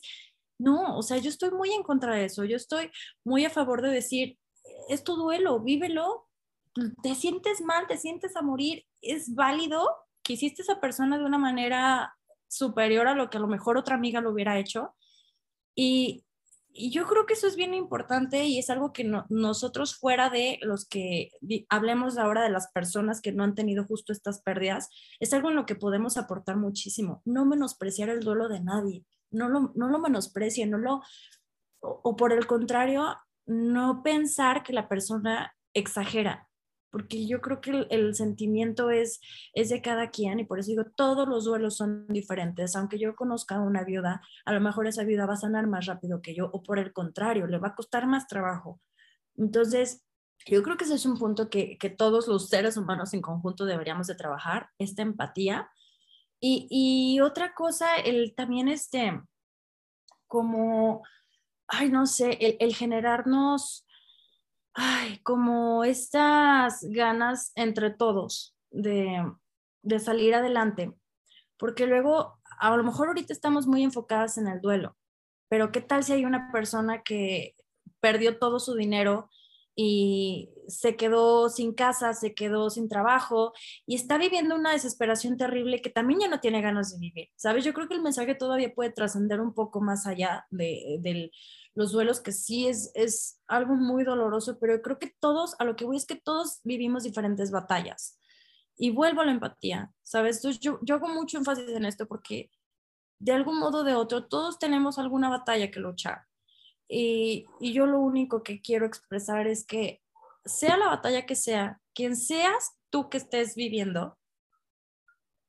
No, 0.59 0.97
o 0.97 1.01
sea, 1.03 1.17
yo 1.17 1.30
estoy 1.30 1.51
muy 1.51 1.71
en 1.71 1.84
contra 1.84 2.15
de 2.15 2.25
eso, 2.25 2.43
yo 2.43 2.55
estoy 2.55 2.89
muy 3.23 3.45
a 3.45 3.49
favor 3.49 3.82
de 3.82 3.89
decir, 3.89 4.38
es 4.89 5.03
tu 5.03 5.15
duelo, 5.15 5.59
vívelo, 5.59 6.28
te 7.03 7.15
sientes 7.15 7.61
mal, 7.61 7.88
te 7.88 7.97
sientes 7.97 8.36
a 8.36 8.41
morir, 8.41 8.86
es 9.01 9.34
válido 9.36 9.88
que 10.28 10.34
hiciste 10.34 10.61
esa 10.61 10.82
persona 10.82 11.17
de 11.17 11.23
una 11.23 11.38
manera 11.38 12.13
superior 12.49 13.07
a 13.07 13.15
lo 13.15 13.30
que 13.30 13.38
a 13.38 13.39
lo 13.39 13.47
mejor 13.47 13.78
otra 13.78 13.95
amiga 13.95 14.19
lo 14.19 14.32
hubiera 14.32 14.59
hecho. 14.59 14.93
Y, 15.73 16.25
y 16.73 16.91
yo 16.91 17.05
creo 17.07 17.25
que 17.25 17.34
eso 17.34 17.47
es 17.47 17.55
bien 17.55 17.73
importante 17.73 18.43
y 18.43 18.59
es 18.59 18.69
algo 18.69 18.91
que 18.91 19.09
nosotros 19.30 19.95
fuera 19.95 20.30
de 20.30 20.59
los 20.63 20.86
que 20.86 21.30
hablemos 21.69 22.17
ahora 22.17 22.43
de 22.43 22.49
las 22.49 22.69
personas 22.73 23.21
que 23.21 23.32
no 23.32 23.45
han 23.45 23.55
tenido 23.55 23.86
justo 23.86 24.11
estas 24.11 24.41
pérdidas, 24.41 24.89
es 25.21 25.32
algo 25.32 25.49
en 25.49 25.55
lo 25.55 25.65
que 25.65 25.75
podemos 25.75 26.17
aportar 26.17 26.57
muchísimo. 26.57 27.21
No 27.23 27.45
menospreciar 27.45 28.09
el 28.09 28.19
duelo 28.19 28.49
de 28.49 28.59
nadie, 28.59 29.05
no 29.32 29.47
lo, 29.47 29.71
no 29.75 29.88
lo 29.88 29.99
menosprecien, 29.99 30.71
no 30.71 30.78
lo, 30.78 31.03
o 31.80 32.17
por 32.17 32.34
el 32.34 32.47
contrario, 32.47 33.15
no 33.45 34.03
pensar 34.03 34.61
que 34.63 34.73
la 34.73 34.89
persona 34.89 35.55
exagera 35.73 36.46
porque 36.97 37.27
yo 37.27 37.41
creo 37.41 37.61
que 37.61 37.85
el, 37.91 38.15
sentimiento 38.15 38.89
es, 38.89 39.21
es 39.53 39.69
de 39.69 39.83
cada 39.83 40.09
quien 40.09 40.39
y 40.39 40.45
por 40.45 40.57
eso 40.57 40.71
digo, 40.71 40.85
todos 40.95 41.27
los 41.27 41.45
duelos 41.45 41.77
son 41.77 42.07
diferentes. 42.07 42.75
Aunque 42.75 42.97
yo 42.97 43.15
conozca 43.15 43.57
a 43.57 43.61
una 43.61 43.83
viuda, 43.83 44.19
a 44.45 44.51
lo 44.51 44.59
mejor 44.61 44.87
esa 44.87 45.03
viuda 45.03 45.27
va 45.27 45.35
a 45.35 45.37
sanar 45.37 45.67
más 45.67 45.85
rápido 45.85 46.23
que 46.23 46.33
yo 46.33 46.49
o 46.51 46.63
por 46.63 46.79
el 46.79 46.93
contrario, 46.93 47.45
le 47.45 47.59
va 47.59 47.67
a 47.67 47.75
costar 47.75 48.07
más 48.07 48.25
trabajo. 48.25 48.81
Entonces, 49.35 50.03
yo 50.47 50.63
creo 50.63 50.75
que 50.75 50.85
ese 50.85 50.95
es 50.95 51.05
un 51.05 51.19
punto 51.19 51.51
que, 51.51 51.77
que 51.77 51.91
todos 51.91 52.27
los 52.27 52.49
seres 52.49 52.77
humanos 52.77 53.13
en 53.13 53.21
conjunto 53.21 53.65
deberíamos 53.65 54.07
de 54.07 54.15
trabajar, 54.15 54.71
esta 54.79 55.03
empatía. 55.03 55.69
Y, 56.39 56.67
y 56.71 57.19
otra 57.19 57.53
cosa, 57.53 57.95
el 57.97 58.33
también 58.33 58.69
este, 58.69 59.21
como, 60.25 61.03
ay, 61.67 61.91
no 61.91 62.07
sé, 62.07 62.39
el, 62.41 62.57
el 62.59 62.73
generarnos 62.73 63.86
ay, 64.78 65.19
como 65.23 65.84
estas 65.84 66.84
ganas 66.84 67.51
entre 67.55 67.89
todos 67.89 68.55
de, 68.69 69.25
de 69.82 69.99
salir 69.99 70.36
adelante, 70.36 70.93
porque 71.57 71.88
luego 71.88 72.39
a 72.59 72.78
lo 72.78 72.84
mejor 72.84 73.07
ahorita 73.07 73.34
estamos 73.34 73.65
muy 73.65 73.84
enfocadas 73.84 74.38
en 74.38 74.47
el 74.47 74.61
duelo, 74.61 74.95
pero 75.49 75.71
¿qué 75.71 75.82
tal 75.82 76.03
si 76.03 76.13
hay 76.13 76.25
una 76.25 76.51
persona 76.51 77.01
que 77.01 77.55
perdió 77.99 78.38
todo 78.38 78.59
su 78.59 78.75
dinero 78.75 79.32
y 79.75 80.51
se 80.67 80.95
quedó 80.95 81.49
sin 81.49 81.73
casa, 81.73 82.13
se 82.13 82.36
quedó 82.36 82.69
sin 82.69 82.88
trabajo 82.88 83.53
y 83.88 83.95
está 83.95 84.19
viviendo 84.19 84.55
una 84.55 84.73
desesperación 84.73 85.38
terrible 85.38 85.82
que 85.82 85.89
también 85.89 86.19
ya 86.19 86.28
no 86.28 86.39
tiene 86.39 86.61
ganas 86.61 86.91
de 86.91 86.99
vivir? 86.99 87.30
¿Sabes? 87.36 87.65
Yo 87.65 87.73
creo 87.73 87.88
que 87.88 87.95
el 87.95 88.03
mensaje 88.03 88.36
todavía 88.36 88.73
puede 88.75 88.91
trascender 88.91 89.41
un 89.41 89.55
poco 89.55 89.82
más 89.82 90.05
allá 90.05 90.45
de, 90.51 90.97
del 90.99 91.32
los 91.78 91.91
duelos, 91.91 92.21
que 92.21 92.32
sí 92.32 92.67
es, 92.67 92.91
es 92.95 93.39
algo 93.47 93.75
muy 93.75 94.03
doloroso, 94.03 94.57
pero 94.57 94.82
creo 94.82 94.97
que 94.97 95.13
todos, 95.19 95.55
a 95.59 95.63
lo 95.63 95.75
que 95.75 95.86
voy 95.86 95.97
es 95.97 96.07
que 96.07 96.15
todos 96.15 96.59
vivimos 96.63 97.03
diferentes 97.03 97.51
batallas. 97.51 98.19
Y 98.75 98.89
vuelvo 98.89 99.21
a 99.21 99.25
la 99.25 99.32
empatía, 99.32 99.93
¿sabes? 100.01 100.38
Entonces 100.38 100.59
yo, 100.59 100.80
yo 100.82 100.95
hago 100.95 101.07
mucho 101.07 101.38
énfasis 101.38 101.69
en 101.69 101.86
esto 101.86 102.07
porque 102.07 102.49
de 103.19 103.32
algún 103.32 103.59
modo 103.59 103.82
o 103.82 103.84
de 103.84 103.93
otro 103.93 104.25
todos 104.25 104.57
tenemos 104.57 104.97
alguna 104.97 105.30
batalla 105.30 105.69
que 105.69 105.80
luchar. 105.80 106.25
Y, 106.88 107.45
yo 107.59 107.86
lo 107.86 107.99
único 107.99 108.41
que 108.41 108.59
quiero 108.59 108.88
expresar 108.88 109.45
es 109.45 109.63
que 109.63 110.01
sea 110.45 110.78
la 110.78 110.88
batalla 110.88 111.28
que 111.28 111.36
sea, 111.36 111.80
quien 111.93 112.15
seas 112.15 112.71
tú 112.89 113.07
que 113.07 113.17
estés 113.17 113.53
viviendo, 113.53 114.17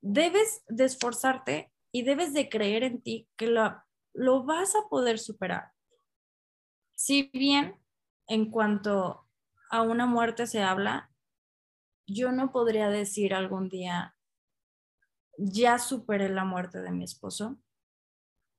debes 0.03 0.62
de 0.68 0.85
esforzarte 0.85 1.72
y 1.91 2.03
debes 2.03 2.35
de 2.35 2.51
creer 2.51 2.83
en 2.83 3.01
ti 3.01 3.31
que 3.35 3.47
lo, 3.47 3.83
lo 4.12 4.45
vas 4.45 4.74
a 4.74 4.91
poder 4.91 5.18
superar. 5.18 5.72
Si 6.99 7.30
bien 7.32 7.76
en 8.26 8.51
cuanto 8.51 9.24
a 9.70 9.82
una 9.82 10.05
muerte 10.05 10.49
se 10.49 10.64
habla, 10.64 11.12
yo 12.09 12.32
no 12.32 12.51
podría 12.51 12.88
decir 12.88 13.34
algún 13.34 13.68
día, 13.68 14.16
ya 15.36 15.78
superé 15.78 16.28
la 16.28 16.44
muerte 16.44 16.80
de 16.80 16.90
mi 16.90 17.05
esposo, 17.05 17.57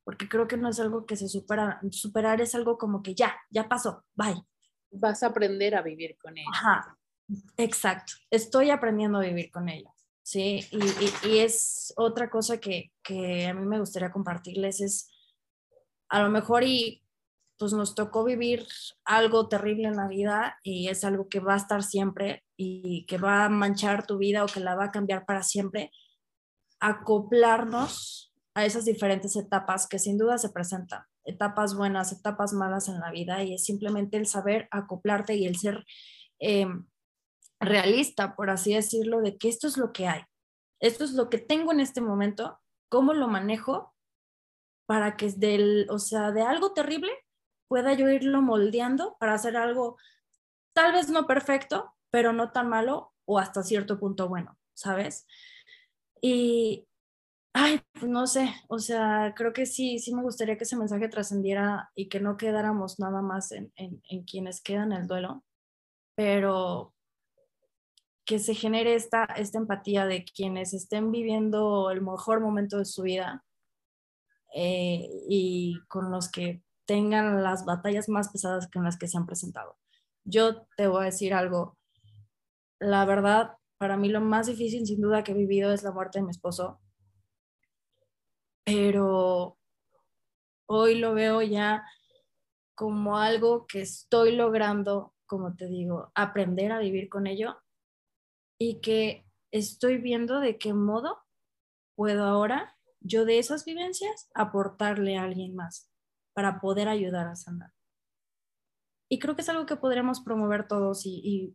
porque 0.06 0.30
creo 0.30 0.48
que 0.48 0.56
no 0.56 0.70
es 0.70 0.80
algo 0.80 1.06
que 1.06 1.18
se 1.18 1.28
supera, 1.28 1.82
superar 1.92 2.40
es 2.40 2.56
algo 2.56 2.78
como 2.78 3.04
que 3.04 3.14
ya, 3.14 3.36
ya 3.50 3.68
pasó, 3.68 4.06
bye. 4.16 4.42
Vas 4.90 5.22
a 5.22 5.28
aprender 5.28 5.76
a 5.76 5.82
vivir 5.82 6.18
con 6.18 6.38
ella. 6.38 6.50
Ajá, 6.54 6.98
exacto, 7.58 8.14
estoy 8.32 8.70
aprendiendo 8.70 9.18
a 9.18 9.24
vivir 9.24 9.52
con 9.52 9.68
ella, 9.68 9.92
¿sí? 10.24 10.66
Y, 10.72 11.28
y 11.28 11.40
es 11.40 11.94
otra 11.98 12.30
cosa 12.30 12.58
que, 12.58 12.94
que 13.04 13.48
a 13.48 13.54
mí 13.54 13.66
me 13.66 13.82
gustaría 13.82 14.14
compartirles, 14.14 14.80
es 14.80 15.12
a 16.08 16.24
lo 16.24 16.30
mejor 16.30 16.64
y 16.64 17.04
pues 17.60 17.74
nos 17.74 17.94
tocó 17.94 18.24
vivir 18.24 18.66
algo 19.04 19.50
terrible 19.50 19.90
en 19.90 19.98
la 19.98 20.08
vida 20.08 20.58
y 20.64 20.88
es 20.88 21.04
algo 21.04 21.28
que 21.28 21.42
va 21.42 21.56
a 21.56 21.58
estar 21.58 21.84
siempre 21.84 22.46
y 22.56 23.06
que 23.06 23.18
va 23.18 23.46
a 23.46 23.50
manchar 23.50 24.08
tu 24.08 24.18
vida 24.18 24.44
o 24.44 24.48
que 24.48 24.62
la 24.62 24.76
va 24.76 24.86
a 24.86 24.92
cambiar 24.92 25.26
para 25.26 25.44
siempre, 25.44 25.92
acoplarnos 26.80 28.34
a 28.56 28.66
esas 28.66 28.86
diferentes 28.86 29.36
etapas 29.36 29.88
que 29.88 30.00
sin 30.00 30.18
duda 30.18 30.38
se 30.38 30.50
presentan, 30.50 31.04
etapas 31.26 31.76
buenas, 31.76 32.14
etapas 32.14 32.54
malas 32.54 32.88
en 32.88 33.00
la 33.02 33.12
vida 33.12 33.44
y 33.44 33.54
es 33.56 33.66
simplemente 33.66 34.16
el 34.16 34.26
saber 34.26 34.70
acoplarte 34.72 35.36
y 35.36 35.46
el 35.46 35.58
ser 35.58 35.86
eh, 36.40 36.66
realista, 37.60 38.36
por 38.38 38.50
así 38.50 38.74
decirlo, 38.74 39.22
de 39.22 39.38
que 39.38 39.50
esto 39.50 39.68
es 39.68 39.76
lo 39.76 39.92
que 39.92 40.08
hay, 40.08 40.22
esto 40.80 41.04
es 41.04 41.12
lo 41.12 41.30
que 41.30 41.40
tengo 41.40 41.74
en 41.74 41.82
este 41.82 42.00
momento, 42.00 42.58
cómo 42.88 43.14
lo 43.14 43.28
manejo 43.28 43.94
para 44.86 45.18
que 45.18 45.30
del, 45.30 45.88
o 45.90 46.00
sea, 46.00 46.32
de 46.32 46.42
algo 46.42 46.72
terrible 46.72 47.12
pueda 47.70 47.94
yo 47.94 48.10
irlo 48.10 48.42
moldeando 48.42 49.16
para 49.20 49.36
hacer 49.36 49.56
algo 49.56 49.98
tal 50.74 50.92
vez 50.92 51.10
no 51.10 51.28
perfecto, 51.28 51.96
pero 52.10 52.34
no 52.34 52.52
tan 52.52 52.68
malo 52.68 53.14
o 53.26 53.40
hasta 53.40 53.64
cierto 53.64 54.00
punto 54.00 54.28
bueno, 54.28 54.58
¿sabes? 54.74 55.26
Y, 56.22 56.88
ay, 57.54 57.82
pues 57.94 58.12
no 58.12 58.28
sé, 58.28 58.50
o 58.68 58.80
sea, 58.80 59.34
creo 59.36 59.54
que 59.54 59.66
sí, 59.66 60.00
sí 60.00 60.14
me 60.14 60.24
gustaría 60.24 60.58
que 60.58 60.64
ese 60.64 60.76
mensaje 60.76 61.08
trascendiera 61.08 61.92
y 61.96 62.10
que 62.10 62.20
no 62.20 62.36
quedáramos 62.38 63.00
nada 63.00 63.22
más 63.22 63.52
en, 63.52 63.72
en, 63.76 64.02
en 64.10 64.24
quienes 64.24 64.62
quedan 64.62 64.92
el 64.92 65.08
duelo, 65.08 65.44
pero 66.16 66.94
que 68.26 68.40
se 68.40 68.54
genere 68.54 68.96
esta, 68.96 69.26
esta 69.26 69.58
empatía 69.58 70.06
de 70.06 70.24
quienes 70.24 70.74
estén 70.74 71.12
viviendo 71.12 71.90
el 71.90 72.02
mejor 72.02 72.42
momento 72.42 72.78
de 72.78 72.86
su 72.86 73.02
vida 73.04 73.44
eh, 74.54 75.10
y 75.28 75.80
con 75.88 76.12
los 76.12 76.32
que 76.32 76.62
tengan 76.90 77.44
las 77.44 77.66
batallas 77.66 78.10
más 78.10 78.30
pesadas 78.30 78.68
en 78.74 78.84
las 78.84 78.98
que 78.98 79.08
se 79.08 79.16
han 79.16 79.28
presentado. 79.28 79.78
Yo 80.26 80.66
te 80.76 80.88
voy 80.88 81.04
a 81.04 81.06
decir 81.06 81.36
algo, 81.36 81.78
la 82.80 83.06
verdad, 83.06 83.58
para 83.78 83.96
mí 83.96 84.10
lo 84.10 84.22
más 84.22 84.48
difícil 84.48 84.88
sin 84.88 85.00
duda 85.00 85.24
que 85.24 85.34
he 85.34 85.36
vivido 85.36 85.72
es 85.72 85.84
la 85.84 85.92
muerte 85.92 86.18
de 86.18 86.26
mi 86.26 86.32
esposo, 86.32 86.82
pero 88.64 89.60
hoy 90.66 90.96
lo 90.96 91.14
veo 91.14 91.44
ya 91.44 91.86
como 92.74 93.20
algo 93.20 93.68
que 93.68 93.82
estoy 93.82 94.36
logrando, 94.36 95.14
como 95.28 95.56
te 95.56 95.68
digo, 95.68 96.12
aprender 96.16 96.72
a 96.72 96.80
vivir 96.80 97.08
con 97.08 97.28
ello 97.28 97.62
y 98.58 98.82
que 98.82 99.28
estoy 99.52 99.98
viendo 99.98 100.40
de 100.40 100.58
qué 100.58 100.74
modo 100.74 101.20
puedo 101.94 102.26
ahora 102.26 102.76
yo 103.00 103.26
de 103.26 103.38
esas 103.38 103.64
vivencias 103.64 104.32
aportarle 104.34 105.18
a 105.18 105.24
alguien 105.24 105.56
más 105.56 105.89
para 106.40 106.62
poder 106.62 106.88
ayudar 106.88 107.28
a 107.28 107.36
sanar. 107.36 107.74
Y 109.10 109.20
creo 109.20 109.36
que 109.36 109.42
es 109.42 109.50
algo 109.50 109.66
que 109.66 109.76
podremos 109.76 110.22
promover 110.22 110.70
todos 110.70 111.06
y, 111.06 111.54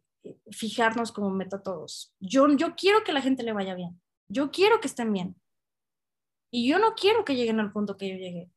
fijarnos 0.51 1.11
como 1.11 1.31
meta 1.31 1.63
todos. 1.63 2.15
Yo, 2.21 2.47
yo 2.55 2.75
quiero 2.75 3.03
que 3.03 3.15
la 3.15 3.23
gente 3.23 3.43
le 3.43 3.55
vaya 3.55 3.75
bien. 3.75 3.99
Yo 4.29 4.51
quiero 4.51 4.81
que 4.83 4.89
estén 4.89 5.11
bien. 5.11 5.41
Y 6.51 6.69
yo 6.69 6.79
no 6.79 6.95
quiero 6.95 7.25
que 7.25 7.35
lleguen 7.35 7.61
al 7.61 7.73
punto 7.73 7.97
que 7.97 8.11
yo 8.11 8.17
llegué. 8.17 8.51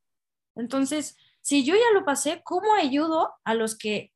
Entonces, 0.56 1.18
si 1.40 1.64
yo 1.64 1.76
ya 1.76 1.94
lo 1.94 2.04
pasé, 2.04 2.42
¿cómo 2.44 2.74
ayudo 2.74 3.34
a 3.46 3.54
los 3.54 3.78
que 3.78 4.14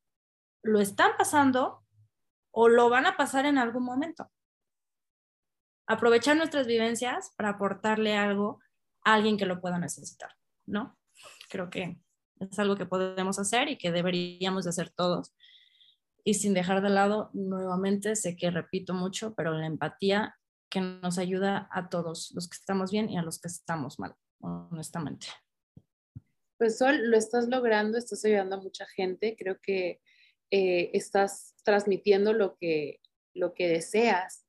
lo 0.63 0.81
están 0.81 1.11
pasando 1.17 1.85
o 2.51 2.67
lo 2.67 2.89
van 2.89 3.05
a 3.05 3.15
pasar 3.15 3.45
en 3.45 3.57
algún 3.57 3.85
momento? 3.85 4.29
Aprovechar 5.87 6.35
nuestras 6.35 6.67
vivencias 6.67 7.33
para 7.37 7.51
aportarle 7.51 8.17
algo 8.17 8.59
a 9.05 9.13
alguien 9.13 9.37
que 9.37 9.45
lo 9.45 9.61
pueda 9.61 9.79
necesitar. 9.79 10.35
¿no? 10.65 10.97
Creo 11.51 11.69
que 11.69 11.99
es 12.39 12.57
algo 12.59 12.75
que 12.75 12.85
podemos 12.85 13.37
hacer 13.37 13.67
y 13.67 13.77
que 13.77 13.91
deberíamos 13.91 14.63
de 14.63 14.69
hacer 14.69 14.89
todos. 14.89 15.35
Y 16.23 16.35
sin 16.35 16.53
dejar 16.53 16.81
de 16.81 16.89
lado, 16.89 17.29
nuevamente, 17.33 18.15
sé 18.15 18.35
que 18.35 18.49
repito 18.51 18.93
mucho, 18.93 19.33
pero 19.35 19.53
la 19.53 19.65
empatía 19.65 20.35
que 20.69 20.79
nos 20.79 21.17
ayuda 21.17 21.67
a 21.71 21.89
todos, 21.89 22.31
los 22.33 22.47
que 22.47 22.55
estamos 22.55 22.91
bien 22.91 23.09
y 23.09 23.17
a 23.17 23.21
los 23.21 23.39
que 23.39 23.49
estamos 23.49 23.99
mal, 23.99 24.15
honestamente. 24.39 25.27
Pues 26.57 26.77
Sol, 26.77 27.09
lo 27.09 27.17
estás 27.17 27.49
logrando, 27.49 27.97
estás 27.97 28.23
ayudando 28.23 28.55
a 28.55 28.61
mucha 28.61 28.85
gente, 28.85 29.35
creo 29.37 29.59
que 29.61 29.99
eh, 30.51 30.91
estás 30.93 31.55
transmitiendo 31.65 32.33
lo 32.33 32.55
que, 32.55 33.01
lo 33.33 33.53
que 33.53 33.67
deseas 33.67 34.45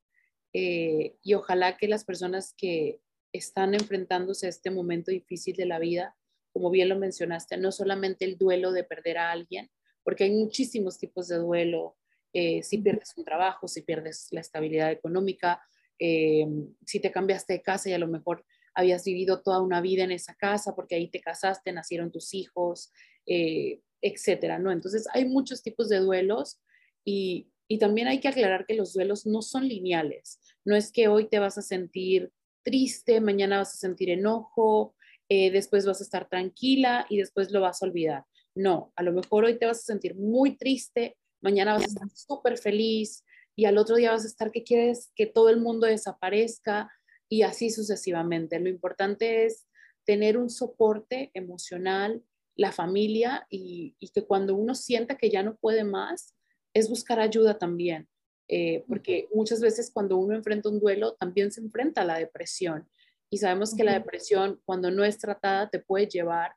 eh, 0.53 1.17
y 1.21 1.33
ojalá 1.33 1.75
que 1.77 1.87
las 1.87 2.05
personas 2.05 2.53
que 2.55 3.01
están 3.33 3.73
enfrentándose 3.73 4.45
a 4.45 4.49
este 4.49 4.69
momento 4.69 5.11
difícil 5.11 5.55
de 5.55 5.65
la 5.65 5.79
vida, 5.79 6.15
como 6.53 6.69
bien 6.69 6.87
lo 6.87 6.97
mencionaste, 6.97 7.57
no 7.57 7.71
solamente 7.71 8.25
el 8.25 8.37
duelo 8.37 8.71
de 8.71 8.83
perder 8.83 9.17
a 9.17 9.31
alguien, 9.31 9.69
porque 10.03 10.25
hay 10.25 10.31
muchísimos 10.31 10.99
tipos 10.99 11.27
de 11.27 11.37
duelo, 11.37 11.97
eh, 12.31 12.63
si 12.63 12.77
pierdes 12.77 13.13
un 13.17 13.25
trabajo, 13.25 13.67
si 13.67 13.81
pierdes 13.81 14.27
la 14.31 14.41
estabilidad 14.41 14.91
económica, 14.91 15.61
eh, 15.99 16.47
si 16.85 16.99
te 16.99 17.11
cambiaste 17.11 17.53
de 17.53 17.61
casa 17.61 17.89
y 17.89 17.93
a 17.93 17.99
lo 17.99 18.07
mejor 18.07 18.45
habías 18.75 19.03
vivido 19.05 19.41
toda 19.41 19.61
una 19.61 19.81
vida 19.81 20.03
en 20.03 20.11
esa 20.11 20.35
casa 20.35 20.75
porque 20.75 20.95
ahí 20.95 21.09
te 21.09 21.21
casaste, 21.21 21.71
nacieron 21.71 22.11
tus 22.11 22.33
hijos, 22.33 22.91
eh, 23.25 23.81
etcétera, 24.01 24.59
¿no? 24.59 24.71
Entonces 24.71 25.07
hay 25.13 25.25
muchos 25.25 25.63
tipos 25.63 25.89
de 25.89 25.99
duelos 25.99 26.59
y, 27.05 27.51
y 27.67 27.77
también 27.77 28.07
hay 28.07 28.19
que 28.19 28.27
aclarar 28.27 28.65
que 28.65 28.75
los 28.75 28.93
duelos 28.93 29.25
no 29.25 29.41
son 29.41 29.67
lineales. 29.67 30.39
No 30.65 30.75
es 30.75 30.91
que 30.91 31.07
hoy 31.07 31.29
te 31.29 31.39
vas 31.39 31.57
a 31.57 31.61
sentir 31.61 32.31
triste, 32.63 33.21
mañana 33.21 33.59
vas 33.59 33.75
a 33.75 33.77
sentir 33.77 34.09
enojo, 34.09 34.95
eh, 35.35 35.49
después 35.49 35.83
vas 35.87 35.99
a 35.99 36.03
estar 36.03 36.29
tranquila 36.29 37.07
y 37.09 37.17
después 37.17 37.51
lo 37.51 37.59
vas 37.59 37.81
a 37.81 37.87
olvidar. 37.87 38.23
No, 38.53 38.93
a 38.95 39.01
lo 39.01 39.13
mejor 39.13 39.45
hoy 39.45 39.57
te 39.57 39.65
vas 39.65 39.79
a 39.79 39.93
sentir 39.93 40.13
muy 40.13 40.57
triste, 40.57 41.17
mañana 41.41 41.73
vas 41.73 41.85
a 41.85 41.87
estar 41.87 42.07
súper 42.13 42.59
feliz 42.59 43.23
y 43.55 43.65
al 43.65 43.79
otro 43.79 43.95
día 43.95 44.11
vas 44.11 44.25
a 44.25 44.27
estar 44.27 44.51
que 44.51 44.63
quieres 44.63 45.11
que 45.15 45.25
todo 45.25 45.49
el 45.49 45.59
mundo 45.59 45.87
desaparezca 45.87 46.91
y 47.29 47.41
así 47.41 47.71
sucesivamente. 47.71 48.59
Lo 48.59 48.69
importante 48.69 49.45
es 49.45 49.65
tener 50.05 50.37
un 50.37 50.51
soporte 50.51 51.31
emocional, 51.33 52.23
la 52.55 52.71
familia 52.71 53.47
y, 53.49 53.95
que 54.13 54.27
cuando 54.27 54.55
uno 54.55 54.75
sienta 54.75 55.17
que 55.17 55.31
ya 55.31 55.41
no 55.41 55.55
puede 55.55 55.83
más, 55.83 56.35
es 56.75 56.89
buscar 56.89 57.19
ayuda 57.19 57.57
también. 57.57 58.07
Eh, 58.49 58.83
porque 58.87 59.29
muchas 59.33 59.61
veces 59.61 59.89
cuando 59.91 60.17
uno 60.17 60.35
enfrenta 60.35 60.69
un 60.69 60.79
duelo, 60.79 61.15
también 61.15 61.51
se 61.51 61.61
enfrenta 61.61 62.01
a 62.01 62.05
la 62.05 62.19
depresión. 62.19 62.87
Y 63.33 63.37
sabemos 63.39 63.73
que 63.75 63.83
la 63.83 63.93
depresión, 63.93 64.61
cuando 64.63 64.91
no 64.91 65.03
es 65.03 65.17
tratada, 65.17 65.67
te 65.67 65.79
puede 65.79 66.05
llevar 66.05 66.53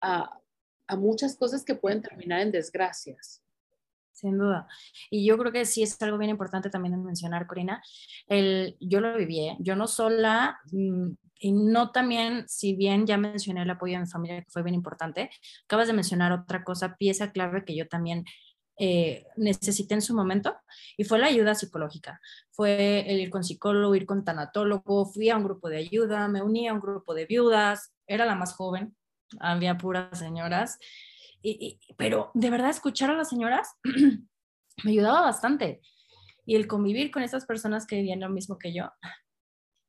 a, 0.00 0.40
a 0.88 0.96
muchas 0.96 1.36
cosas 1.36 1.64
que 1.64 1.76
pueden 1.76 2.02
terminar 2.02 2.40
en 2.40 2.50
desgracias. 2.50 3.44
Sin 4.10 4.36
duda. 4.36 4.66
Y 5.08 5.24
yo 5.24 5.38
creo 5.38 5.52
que 5.52 5.64
sí 5.64 5.84
es 5.84 6.02
algo 6.02 6.18
bien 6.18 6.32
importante 6.32 6.68
también 6.68 6.96
de 6.96 6.98
mencionar, 6.98 7.46
Corina. 7.46 7.80
El, 8.26 8.76
yo 8.80 9.00
lo 9.00 9.16
viví, 9.16 9.38
¿eh? 9.38 9.56
yo 9.60 9.76
no 9.76 9.86
sola, 9.86 10.58
mm, 10.72 11.12
y 11.38 11.52
no 11.52 11.92
también, 11.92 12.48
si 12.48 12.74
bien 12.74 13.06
ya 13.06 13.18
mencioné 13.18 13.62
el 13.62 13.70
apoyo 13.70 13.94
de 13.94 14.00
mi 14.00 14.06
familia, 14.06 14.42
que 14.42 14.50
fue 14.50 14.64
bien 14.64 14.74
importante, 14.74 15.30
acabas 15.66 15.86
de 15.86 15.92
mencionar 15.92 16.32
otra 16.32 16.64
cosa, 16.64 16.96
pieza 16.96 17.30
clave 17.30 17.64
que 17.64 17.76
yo 17.76 17.86
también 17.86 18.24
eh, 18.78 19.26
necesité 19.36 19.94
en 19.94 20.02
su 20.02 20.14
momento 20.14 20.54
y 20.96 21.04
fue 21.04 21.18
la 21.18 21.28
ayuda 21.28 21.54
psicológica. 21.54 22.20
Fue 22.50 23.10
el 23.10 23.20
ir 23.20 23.30
con 23.30 23.42
psicólogo, 23.42 23.94
ir 23.94 24.06
con 24.06 24.24
tanatólogo, 24.24 25.06
fui 25.06 25.30
a 25.30 25.36
un 25.36 25.44
grupo 25.44 25.68
de 25.68 25.78
ayuda, 25.78 26.28
me 26.28 26.42
uní 26.42 26.68
a 26.68 26.74
un 26.74 26.80
grupo 26.80 27.14
de 27.14 27.26
viudas, 27.26 27.94
era 28.06 28.26
la 28.26 28.34
más 28.34 28.54
joven, 28.54 28.94
había 29.40 29.78
puras 29.78 30.18
señoras, 30.18 30.78
y, 31.42 31.78
pero 31.96 32.30
de 32.34 32.50
verdad 32.50 32.70
escuchar 32.70 33.10
a 33.10 33.16
las 33.16 33.28
señoras 33.28 33.76
me 34.84 34.90
ayudaba 34.90 35.22
bastante. 35.22 35.80
Y 36.44 36.54
el 36.54 36.66
convivir 36.66 37.10
con 37.10 37.22
esas 37.22 37.46
personas 37.46 37.86
que 37.86 37.96
vivían 37.96 38.20
lo 38.20 38.28
mismo 38.28 38.58
que 38.58 38.72
yo, 38.72 38.92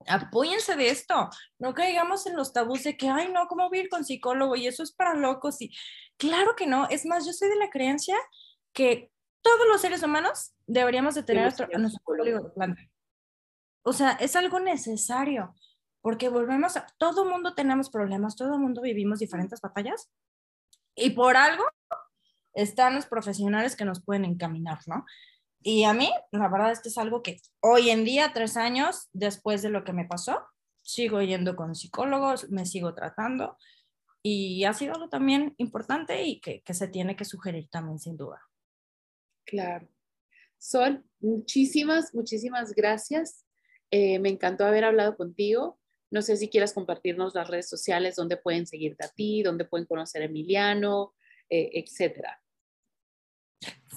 apóyense 0.07 0.75
de 0.75 0.89
esto, 0.89 1.29
no 1.59 1.73
caigamos 1.73 2.25
en 2.25 2.35
los 2.35 2.53
tabús 2.53 2.83
de 2.83 2.97
que, 2.97 3.09
ay, 3.09 3.29
no, 3.31 3.47
¿cómo 3.47 3.69
vivir 3.69 3.89
con 3.89 4.05
psicólogo? 4.05 4.55
Y 4.55 4.67
eso 4.67 4.83
es 4.83 4.91
para 4.91 5.13
locos. 5.13 5.61
Y 5.61 5.71
claro 6.17 6.55
que 6.55 6.67
no, 6.67 6.87
es 6.89 7.05
más, 7.05 7.25
yo 7.25 7.33
soy 7.33 7.49
de 7.49 7.57
la 7.57 7.69
creencia 7.69 8.15
que 8.73 9.11
todos 9.41 9.67
los 9.67 9.81
seres 9.81 10.03
humanos 10.03 10.53
deberíamos 10.65 11.15
de 11.15 11.23
tener 11.23 11.45
a 11.45 11.77
nuestro 11.77 12.03
código 12.03 12.41
de 12.41 12.49
planta. 12.49 12.81
O 13.83 13.93
sea, 13.93 14.11
es 14.11 14.35
algo 14.35 14.59
necesario, 14.59 15.55
porque 16.01 16.29
volvemos 16.29 16.75
a, 16.75 16.85
todo 16.97 17.25
mundo 17.25 17.55
tenemos 17.55 17.89
problemas, 17.89 18.35
todo 18.35 18.57
mundo 18.57 18.81
vivimos 18.81 19.19
diferentes 19.19 19.61
batallas, 19.61 20.11
y 20.95 21.11
por 21.11 21.37
algo 21.37 21.63
están 22.53 22.95
los 22.95 23.05
profesionales 23.05 23.75
que 23.75 23.85
nos 23.85 24.03
pueden 24.03 24.25
encaminar, 24.25 24.79
¿no? 24.87 25.05
Y 25.61 25.83
a 25.83 25.93
mí, 25.93 26.11
la 26.31 26.49
verdad 26.49 26.71
es 26.71 26.81
que 26.81 26.89
es 26.89 26.97
algo 26.97 27.21
que 27.21 27.39
hoy 27.61 27.89
en 27.89 28.03
día, 28.03 28.33
tres 28.33 28.57
años 28.57 29.09
después 29.13 29.61
de 29.61 29.69
lo 29.69 29.83
que 29.83 29.93
me 29.93 30.05
pasó, 30.05 30.45
sigo 30.81 31.21
yendo 31.21 31.55
con 31.55 31.75
psicólogos, 31.75 32.49
me 32.49 32.65
sigo 32.65 32.93
tratando 32.93 33.57
y 34.23 34.63
ha 34.65 34.73
sido 34.73 34.93
algo 34.93 35.09
también 35.09 35.53
importante 35.57 36.23
y 36.23 36.39
que, 36.39 36.61
que 36.61 36.73
se 36.73 36.87
tiene 36.87 37.15
que 37.15 37.25
sugerir 37.25 37.69
también 37.69 37.99
sin 37.99 38.17
duda. 38.17 38.41
Claro. 39.47 39.87
Sol, 40.57 41.03
muchísimas, 41.19 42.13
muchísimas 42.13 42.73
gracias. 42.73 43.45
Eh, 43.89 44.19
me 44.19 44.29
encantó 44.29 44.65
haber 44.65 44.83
hablado 44.83 45.15
contigo. 45.15 45.79
No 46.11 46.21
sé 46.21 46.37
si 46.37 46.49
quieras 46.49 46.73
compartirnos 46.73 47.33
las 47.33 47.47
redes 47.47 47.69
sociales 47.69 48.15
donde 48.15 48.37
pueden 48.37 48.67
seguirte 48.67 49.05
a 49.05 49.09
ti, 49.09 49.43
donde 49.43 49.65
pueden 49.65 49.87
conocer 49.87 50.21
a 50.21 50.25
Emiliano, 50.25 51.13
eh, 51.49 51.69
etcétera. 51.73 52.41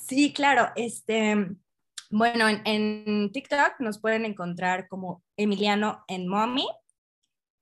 Sí, 0.07 0.33
claro. 0.33 0.71
Este, 0.77 1.35
bueno, 2.11 2.47
en, 2.65 3.31
TikTok 3.33 3.81
nos 3.81 4.01
pueden 4.01 4.25
encontrar 4.25 4.89
como 4.89 5.25
Emiliano 5.37 6.05
en 6.09 6.29
Mommy, 6.29 6.67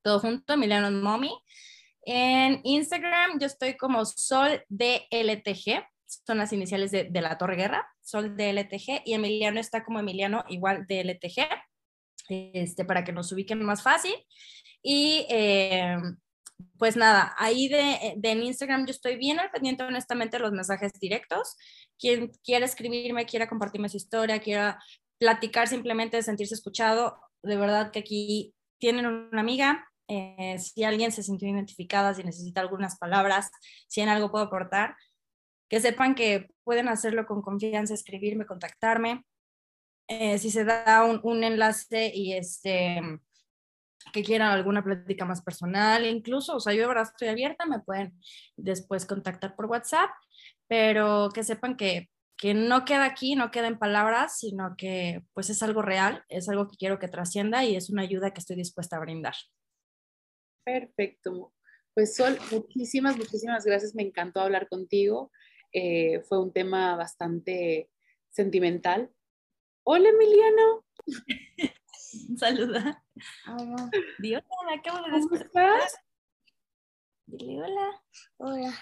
todo 0.02 0.20
junto, 0.20 0.52
Emiliano 0.52 0.88
en 0.88 1.02
Mommy. 1.02 1.32
En 2.02 2.60
Instagram 2.64 3.38
yo 3.38 3.46
estoy 3.46 3.76
como 3.76 4.04
Sol 4.04 4.64
DLTG, 4.68 5.84
son 6.08 6.38
las 6.38 6.52
iniciales 6.52 6.90
de, 6.90 7.04
de, 7.04 7.20
la 7.20 7.38
Torre 7.38 7.56
Guerra, 7.56 7.86
Sol 8.00 8.36
DLTG, 8.36 9.02
y 9.04 9.14
Emiliano 9.14 9.60
está 9.60 9.84
como 9.84 10.00
Emiliano 10.00 10.44
igual 10.48 10.86
DLTG, 10.88 11.46
este, 12.28 12.84
para 12.84 13.04
que 13.04 13.12
nos 13.12 13.30
ubiquen 13.32 13.62
más 13.62 13.82
fácil. 13.82 14.14
Y 14.82 15.26
eh, 15.28 15.96
pues 16.78 16.96
nada, 16.96 17.34
ahí 17.38 17.68
de, 17.68 18.14
de, 18.16 18.32
Instagram 18.32 18.86
yo 18.86 18.90
estoy 18.90 19.16
bien 19.16 19.38
al 19.38 19.50
pendiente 19.50 19.84
honestamente 19.84 20.36
de 20.38 20.42
los 20.42 20.52
mensajes 20.52 20.92
directos. 21.00 21.56
Quien 21.98 22.28
quiera 22.44 22.64
escribirme, 22.64 23.26
quiera 23.26 23.48
compartirme 23.48 23.88
su 23.88 23.96
historia, 23.96 24.40
quiera 24.40 24.78
platicar 25.18 25.68
simplemente, 25.68 26.22
sentirse 26.22 26.54
escuchado, 26.54 27.20
de 27.42 27.56
verdad 27.56 27.90
que 27.90 28.00
aquí 28.00 28.54
tienen 28.78 29.06
una 29.06 29.40
amiga. 29.40 29.84
Eh, 30.08 30.58
si 30.58 30.84
alguien 30.84 31.12
se 31.12 31.22
sintió 31.22 31.48
identificada, 31.48 32.14
si 32.14 32.24
necesita 32.24 32.60
algunas 32.60 32.98
palabras, 32.98 33.50
si 33.88 34.00
en 34.00 34.08
algo 34.08 34.30
puedo 34.30 34.44
aportar, 34.44 34.96
que 35.68 35.80
sepan 35.80 36.14
que 36.14 36.50
pueden 36.64 36.88
hacerlo 36.88 37.26
con 37.26 37.42
confianza, 37.42 37.94
escribirme, 37.94 38.46
contactarme. 38.46 39.24
Eh, 40.08 40.38
si 40.38 40.50
se 40.50 40.64
da 40.64 41.04
un, 41.04 41.20
un, 41.22 41.44
enlace 41.44 42.10
y 42.14 42.32
este 42.32 43.00
que 44.12 44.22
quieran 44.22 44.50
alguna 44.52 44.82
plática 44.82 45.24
más 45.24 45.42
personal, 45.42 46.06
incluso, 46.06 46.56
o 46.56 46.60
sea, 46.60 46.72
yo 46.72 46.86
ahora 46.86 47.02
estoy 47.02 47.28
abierta, 47.28 47.66
me 47.66 47.80
pueden 47.80 48.18
después 48.56 49.04
contactar 49.04 49.54
por 49.54 49.66
WhatsApp, 49.66 50.10
pero 50.66 51.28
que 51.34 51.44
sepan 51.44 51.76
que, 51.76 52.08
que 52.38 52.54
no 52.54 52.84
queda 52.84 53.04
aquí, 53.04 53.34
no 53.34 53.50
queda 53.50 53.66
en 53.66 53.78
palabras, 53.78 54.38
sino 54.38 54.76
que 54.76 55.24
pues 55.34 55.50
es 55.50 55.62
algo 55.62 55.82
real, 55.82 56.24
es 56.28 56.48
algo 56.48 56.68
que 56.68 56.76
quiero 56.76 56.98
que 56.98 57.08
trascienda 57.08 57.64
y 57.64 57.76
es 57.76 57.90
una 57.90 58.02
ayuda 58.02 58.32
que 58.32 58.40
estoy 58.40 58.56
dispuesta 58.56 58.96
a 58.96 59.00
brindar. 59.00 59.34
Perfecto. 60.64 61.52
Pues 61.94 62.14
Sol, 62.14 62.38
muchísimas, 62.52 63.16
muchísimas 63.16 63.64
gracias. 63.64 63.94
Me 63.94 64.04
encantó 64.04 64.40
hablar 64.40 64.68
contigo. 64.68 65.32
Eh, 65.72 66.20
fue 66.28 66.40
un 66.40 66.52
tema 66.52 66.96
bastante 66.96 67.90
sentimental. 68.30 69.10
Hola, 69.84 70.08
Emiliano. 70.08 70.84
Saluda. 72.36 73.04
Hola. 73.46 73.90
Dios, 74.18 74.42
me 74.66 74.74
acabo 74.74 74.98
de 74.98 75.10
¿Cómo 75.10 75.36
estás? 75.36 75.98
Dile 77.26 77.62
hola. 77.62 78.02
Hola. 78.38 78.74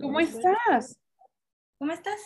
¿Cómo 0.00 0.20
estás? 0.20 0.98
¿Cómo 1.78 1.92
estás? 1.92 2.20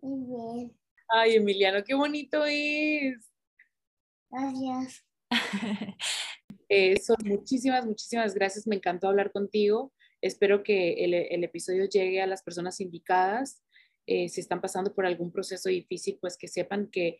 Muy 0.00 0.26
bien. 0.26 0.78
Ay, 1.08 1.36
Emiliano, 1.36 1.84
qué 1.84 1.94
bonito 1.94 2.44
es. 2.46 3.32
Gracias. 4.30 5.04
Eh, 6.68 6.98
Sol, 7.00 7.16
muchísimas, 7.24 7.86
muchísimas 7.86 8.34
gracias. 8.34 8.66
Me 8.66 8.74
encantó 8.74 9.06
hablar 9.06 9.30
contigo. 9.30 9.92
Espero 10.20 10.62
que 10.62 11.04
el, 11.04 11.14
el 11.14 11.44
episodio 11.44 11.84
llegue 11.88 12.22
a 12.22 12.26
las 12.26 12.42
personas 12.42 12.80
indicadas. 12.80 13.62
Eh, 14.06 14.28
si 14.28 14.40
están 14.40 14.60
pasando 14.60 14.94
por 14.94 15.04
algún 15.04 15.32
proceso 15.32 15.68
difícil, 15.68 16.18
pues 16.20 16.36
que 16.36 16.48
sepan 16.48 16.88
que 16.90 17.18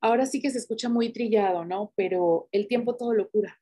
ahora 0.00 0.26
sí 0.26 0.40
que 0.40 0.50
se 0.50 0.58
escucha 0.58 0.88
muy 0.88 1.12
trillado, 1.12 1.64
¿no? 1.64 1.92
Pero 1.96 2.48
el 2.52 2.66
tiempo 2.66 2.96
todo 2.96 3.12
lo 3.12 3.30
cura. 3.30 3.60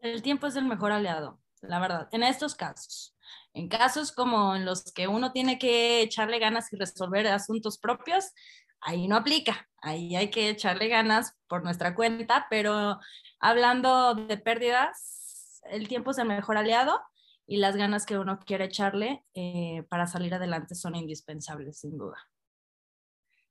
El 0.00 0.22
tiempo 0.22 0.46
es 0.46 0.56
el 0.56 0.64
mejor 0.64 0.92
aliado. 0.92 1.40
la 1.60 1.80
verdad, 1.80 2.08
en 2.12 2.22
estos 2.22 2.54
casos. 2.54 3.16
En 3.52 3.68
casos 3.68 4.12
como 4.12 4.54
en 4.54 4.64
los 4.64 4.92
que 4.92 5.08
uno 5.08 5.32
tiene 5.32 5.58
que 5.58 6.02
echarle 6.02 6.38
ganas 6.38 6.72
y 6.72 6.76
resolver 6.76 7.26
asuntos 7.26 7.78
propios, 7.78 8.32
ahí 8.80 9.08
no 9.08 9.16
aplica, 9.16 9.68
ahí 9.82 10.14
hay 10.14 10.30
que 10.30 10.50
echarle 10.50 10.88
ganas 10.88 11.36
por 11.48 11.64
nuestra 11.64 11.94
cuenta, 11.94 12.46
pero 12.48 12.98
hablando 13.40 14.14
de 14.14 14.38
pérdidas, 14.38 15.60
el 15.70 15.88
tiempo 15.88 16.12
es 16.12 16.18
el 16.18 16.28
mejor 16.28 16.56
aliado 16.56 17.00
y 17.48 17.56
las 17.56 17.76
ganas 17.76 18.04
que 18.04 18.18
uno 18.18 18.38
quiere 18.38 18.66
echarle 18.66 19.24
eh, 19.34 19.82
para 19.88 20.06
salir 20.06 20.34
adelante 20.34 20.74
son 20.74 20.94
indispensables, 20.94 21.80
sin 21.80 21.96
duda. 21.96 22.18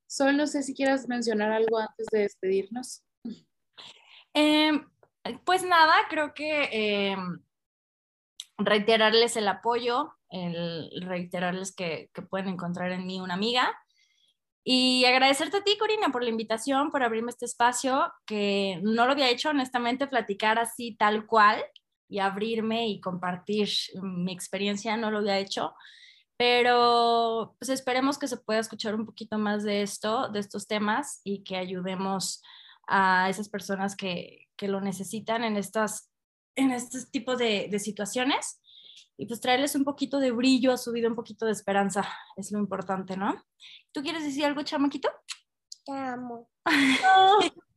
Sol, 0.05 0.37
no 0.37 0.45
sé 0.45 0.61
si 0.61 0.75
quieras 0.75 1.07
mencionar 1.09 1.51
algo 1.51 1.79
antes 1.79 2.05
de 2.11 2.19
despedirnos. 2.19 3.03
Em, 4.33 4.87
pues 5.43 5.63
nada, 5.63 5.95
creo 6.09 6.35
que 6.35 6.69
em, 7.11 7.41
reiterarles 8.59 9.35
el 9.35 9.47
apoyo, 9.47 10.13
el 10.29 10.91
reiterarles 11.01 11.73
que, 11.73 12.11
que, 12.13 12.21
pueden 12.21 12.49
encontrar 12.49 12.91
en 12.91 13.07
mí 13.07 13.19
una 13.19 13.33
amiga 13.33 13.75
y 14.63 15.05
agradecerte 15.05 15.57
a 15.57 15.63
ti, 15.63 15.75
Corina, 15.79 16.09
por 16.09 16.23
la 16.23 16.29
invitación, 16.29 16.91
por 16.91 17.01
abrirme 17.01 17.31
este 17.31 17.45
espacio, 17.45 18.13
que 18.27 18.79
no 18.83 19.07
lo 19.07 19.13
había 19.13 19.29
hecho, 19.29 19.49
honestamente, 19.49 20.05
platicar 20.05 20.59
así 20.59 20.95
tal 20.95 21.25
cual 21.25 21.65
y 22.09 22.19
abrirme 22.19 22.87
y 22.87 22.99
compartir 23.01 23.69
mi 24.01 24.31
experiencia, 24.31 24.97
no 24.97 25.11
lo 25.11 25.19
había 25.19 25.39
hecho, 25.39 25.73
pero 26.37 27.55
pues 27.59 27.69
esperemos 27.69 28.17
que 28.17 28.27
se 28.27 28.37
pueda 28.37 28.59
escuchar 28.59 28.95
un 28.95 29.05
poquito 29.05 29.37
más 29.37 29.63
de 29.63 29.81
esto, 29.81 30.29
de 30.29 30.39
estos 30.39 30.67
temas 30.67 31.21
y 31.23 31.43
que 31.43 31.57
ayudemos 31.57 32.41
a 32.87 33.29
esas 33.29 33.49
personas 33.49 33.95
que, 33.95 34.47
que 34.55 34.67
lo 34.67 34.79
necesitan 34.81 35.43
en 35.43 35.57
estas 35.57 36.11
en 36.55 36.71
estos 36.71 37.11
tipos 37.11 37.37
de, 37.37 37.67
de, 37.69 37.77
situaciones 37.77 38.59
y 39.15 39.27
pues 39.27 39.39
traerles 39.39 39.75
un 39.75 39.83
poquito 39.83 40.19
de 40.19 40.31
brillo 40.31 40.71
a 40.73 40.77
su 40.77 40.91
vida, 40.91 41.07
un 41.07 41.15
poquito 41.15 41.45
de 41.45 41.51
esperanza, 41.51 42.03
es 42.35 42.51
lo 42.51 42.57
importante, 42.57 43.15
¿no? 43.15 43.45
¿Tú 43.91 44.01
quieres 44.01 44.23
decir 44.23 44.43
algo, 44.43 44.63
chamaquito? 44.63 45.07
Te 45.85 45.91
amo. 45.91 46.49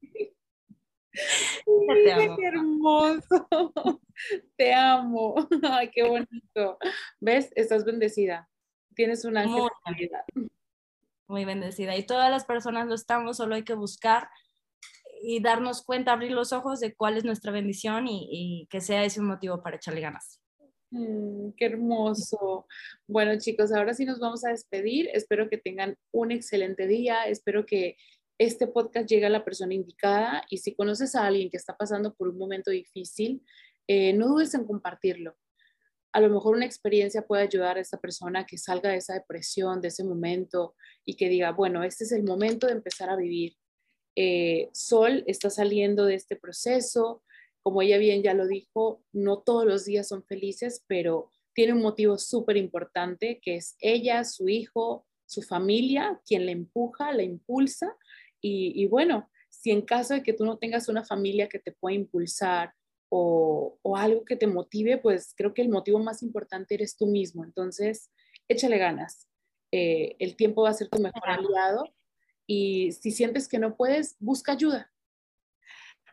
Te 1.64 2.12
amo. 2.12 2.36
Qué 2.36 2.46
hermoso. 2.46 3.48
Te 4.56 4.74
amo. 4.74 5.34
Ay, 5.70 5.90
qué 5.90 6.02
bonito. 6.02 6.78
¿Ves? 7.20 7.50
Estás 7.54 7.84
bendecida. 7.84 8.48
Tienes 8.94 9.24
una 9.24 9.46
muy, 9.46 9.70
muy 11.26 11.44
bendecida. 11.44 11.96
Y 11.96 12.04
todas 12.04 12.30
las 12.30 12.44
personas 12.44 12.86
lo 12.86 12.94
estamos, 12.94 13.36
solo 13.36 13.54
hay 13.54 13.64
que 13.64 13.74
buscar 13.74 14.28
y 15.22 15.40
darnos 15.40 15.82
cuenta, 15.84 16.12
abrir 16.12 16.32
los 16.32 16.52
ojos 16.52 16.80
de 16.80 16.94
cuál 16.94 17.16
es 17.16 17.24
nuestra 17.24 17.52
bendición 17.52 18.08
y, 18.08 18.28
y 18.30 18.66
que 18.66 18.80
sea 18.80 19.04
ese 19.04 19.20
un 19.20 19.26
motivo 19.26 19.62
para 19.62 19.76
echarle 19.76 20.00
ganas. 20.00 20.40
Mm, 20.90 21.50
qué 21.56 21.66
hermoso. 21.66 22.66
Bueno, 23.06 23.38
chicos, 23.38 23.72
ahora 23.72 23.94
sí 23.94 24.04
nos 24.04 24.18
vamos 24.18 24.44
a 24.44 24.50
despedir. 24.50 25.08
Espero 25.12 25.48
que 25.48 25.58
tengan 25.58 25.96
un 26.12 26.32
excelente 26.32 26.86
día. 26.86 27.24
Espero 27.24 27.64
que 27.64 27.96
este 28.40 28.66
podcast 28.66 29.06
llegue 29.06 29.26
a 29.26 29.30
la 29.30 29.44
persona 29.44 29.74
indicada 29.74 30.46
y 30.48 30.56
si 30.56 30.74
conoces 30.74 31.14
a 31.14 31.26
alguien 31.26 31.50
que 31.50 31.58
está 31.58 31.76
pasando 31.76 32.14
por 32.14 32.26
un 32.26 32.38
momento 32.38 32.70
difícil, 32.70 33.44
eh, 33.86 34.14
no 34.14 34.28
dudes 34.28 34.54
en 34.54 34.64
compartirlo. 34.64 35.36
A 36.10 36.20
lo 36.20 36.30
mejor 36.30 36.56
una 36.56 36.64
experiencia 36.64 37.26
puede 37.26 37.42
ayudar 37.42 37.76
a 37.76 37.82
esa 37.82 37.98
persona 37.98 38.40
a 38.40 38.46
que 38.46 38.56
salga 38.56 38.88
de 38.88 38.96
esa 38.96 39.12
depresión, 39.12 39.82
de 39.82 39.88
ese 39.88 40.04
momento 40.04 40.74
y 41.04 41.16
que 41.16 41.28
diga, 41.28 41.52
bueno, 41.52 41.84
este 41.84 42.04
es 42.04 42.12
el 42.12 42.22
momento 42.22 42.66
de 42.66 42.72
empezar 42.72 43.10
a 43.10 43.16
vivir. 43.16 43.58
Eh, 44.16 44.70
Sol 44.72 45.22
está 45.26 45.50
saliendo 45.50 46.06
de 46.06 46.14
este 46.14 46.34
proceso, 46.34 47.22
como 47.62 47.82
ella 47.82 47.98
bien 47.98 48.22
ya 48.22 48.32
lo 48.32 48.46
dijo, 48.46 49.04
no 49.12 49.40
todos 49.42 49.66
los 49.66 49.84
días 49.84 50.08
son 50.08 50.24
felices, 50.24 50.82
pero 50.86 51.30
tiene 51.52 51.74
un 51.74 51.82
motivo 51.82 52.16
súper 52.16 52.56
importante 52.56 53.38
que 53.42 53.56
es 53.56 53.76
ella, 53.80 54.24
su 54.24 54.48
hijo, 54.48 55.06
su 55.26 55.42
familia, 55.42 56.20
quien 56.26 56.46
le 56.46 56.52
empuja, 56.52 57.12
le 57.12 57.24
impulsa. 57.24 57.96
Y, 58.40 58.72
y 58.74 58.86
bueno, 58.86 59.28
si 59.48 59.70
en 59.70 59.82
caso 59.82 60.14
de 60.14 60.22
que 60.22 60.32
tú 60.32 60.44
no 60.44 60.58
tengas 60.58 60.88
una 60.88 61.04
familia 61.04 61.48
que 61.48 61.58
te 61.58 61.72
pueda 61.72 61.94
impulsar 61.94 62.72
o, 63.08 63.78
o, 63.82 63.96
algo 63.96 64.24
que 64.24 64.36
te 64.36 64.46
motive, 64.46 64.98
pues 64.98 65.34
creo 65.36 65.52
que 65.52 65.62
el 65.62 65.68
motivo 65.68 65.98
más 65.98 66.22
importante 66.22 66.74
eres 66.74 66.96
tú 66.96 67.06
mismo. 67.06 67.44
Entonces, 67.44 68.10
échale 68.48 68.78
ganas. 68.78 69.28
Eh, 69.72 70.16
el 70.18 70.36
tiempo 70.36 70.62
va 70.62 70.70
a 70.70 70.74
ser 70.74 70.88
tu 70.88 71.00
mejor 71.00 71.28
aliado 71.28 71.84
y 72.46 72.92
si 72.92 73.12
sientes 73.12 73.48
que 73.48 73.58
no 73.58 73.76
puedes, 73.76 74.16
busca 74.18 74.52
ayuda. 74.52 74.92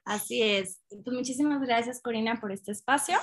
Así 0.05 0.41
es. 0.41 0.81
Pues 0.89 1.15
muchísimas 1.15 1.61
gracias, 1.61 2.01
Corina, 2.01 2.39
por 2.39 2.51
este 2.51 2.71
espacio. 2.71 3.17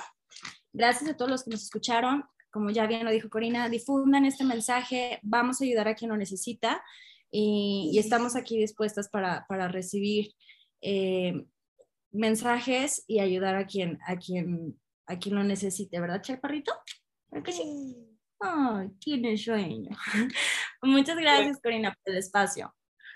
Gracias 0.73 1.09
a 1.09 1.17
todos 1.17 1.31
los 1.31 1.43
que 1.43 1.51
nos 1.51 1.63
escucharon. 1.63 2.25
Como 2.51 2.69
ya 2.69 2.87
bien 2.87 3.05
lo 3.05 3.11
dijo 3.11 3.29
Corina, 3.29 3.69
difundan 3.69 4.25
este 4.25 4.43
mensaje. 4.43 5.19
Vamos 5.23 5.59
a 5.59 5.65
ayudar 5.65 5.87
a 5.87 5.95
quien 5.95 6.09
lo 6.09 6.17
necesita 6.17 6.83
y, 7.37 7.89
y 7.91 7.99
estamos 7.99 8.37
aquí 8.37 8.57
dispuestas 8.57 9.09
para, 9.09 9.45
para 9.49 9.67
recibir 9.67 10.31
eh, 10.81 11.45
mensajes 12.13 13.03
y 13.07 13.19
ayudar 13.19 13.55
a 13.55 13.67
quien, 13.67 13.99
a 14.07 14.15
quien, 14.15 14.79
a 15.05 15.19
quien 15.19 15.35
lo 15.35 15.43
necesite, 15.43 15.99
¿verdad, 15.99 16.21
Chaparrito? 16.21 16.71
¿Verdad 17.29 17.45
que 17.45 17.51
sí? 17.51 17.97
Ay, 18.39 18.87
tiene 18.99 19.37
sueño. 19.37 19.89
Muchas 20.81 21.17
gracias, 21.17 21.59
Corina, 21.61 21.91
por 21.91 22.13
el 22.13 22.19
espacio. 22.19 22.73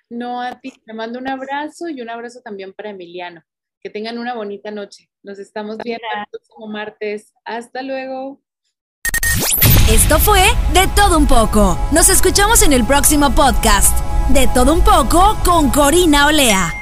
No, 0.10 0.42
a 0.42 0.60
ti 0.60 0.74
te 0.86 0.94
mando 0.94 1.18
un 1.18 1.30
abrazo 1.30 1.88
y 1.88 2.02
un 2.02 2.10
abrazo 2.10 2.42
también 2.42 2.74
para 2.74 2.90
Emiliano. 2.90 3.42
Que 3.80 3.90
tengan 3.90 4.18
una 4.18 4.34
bonita 4.34 4.70
noche. 4.70 5.10
Nos 5.24 5.40
estamos 5.40 5.78
viendo 5.78 6.04
el 6.14 6.26
próximo 6.30 6.68
martes. 6.68 7.34
Hasta 7.46 7.84
luego. 7.84 8.42
Esto 9.90 10.20
fue 10.20 10.42
De 10.74 10.90
Todo 10.94 11.18
Un 11.18 11.26
poco. 11.26 11.78
Nos 11.94 12.10
escuchamos 12.10 12.64
en 12.64 12.74
el 12.74 12.86
próximo 12.86 13.34
podcast. 13.34 14.09
De 14.30 14.48
Todo 14.54 14.74
Un 14.74 14.82
poco 14.82 15.38
con 15.44 15.72
Corina 15.72 16.28
Olea. 16.28 16.76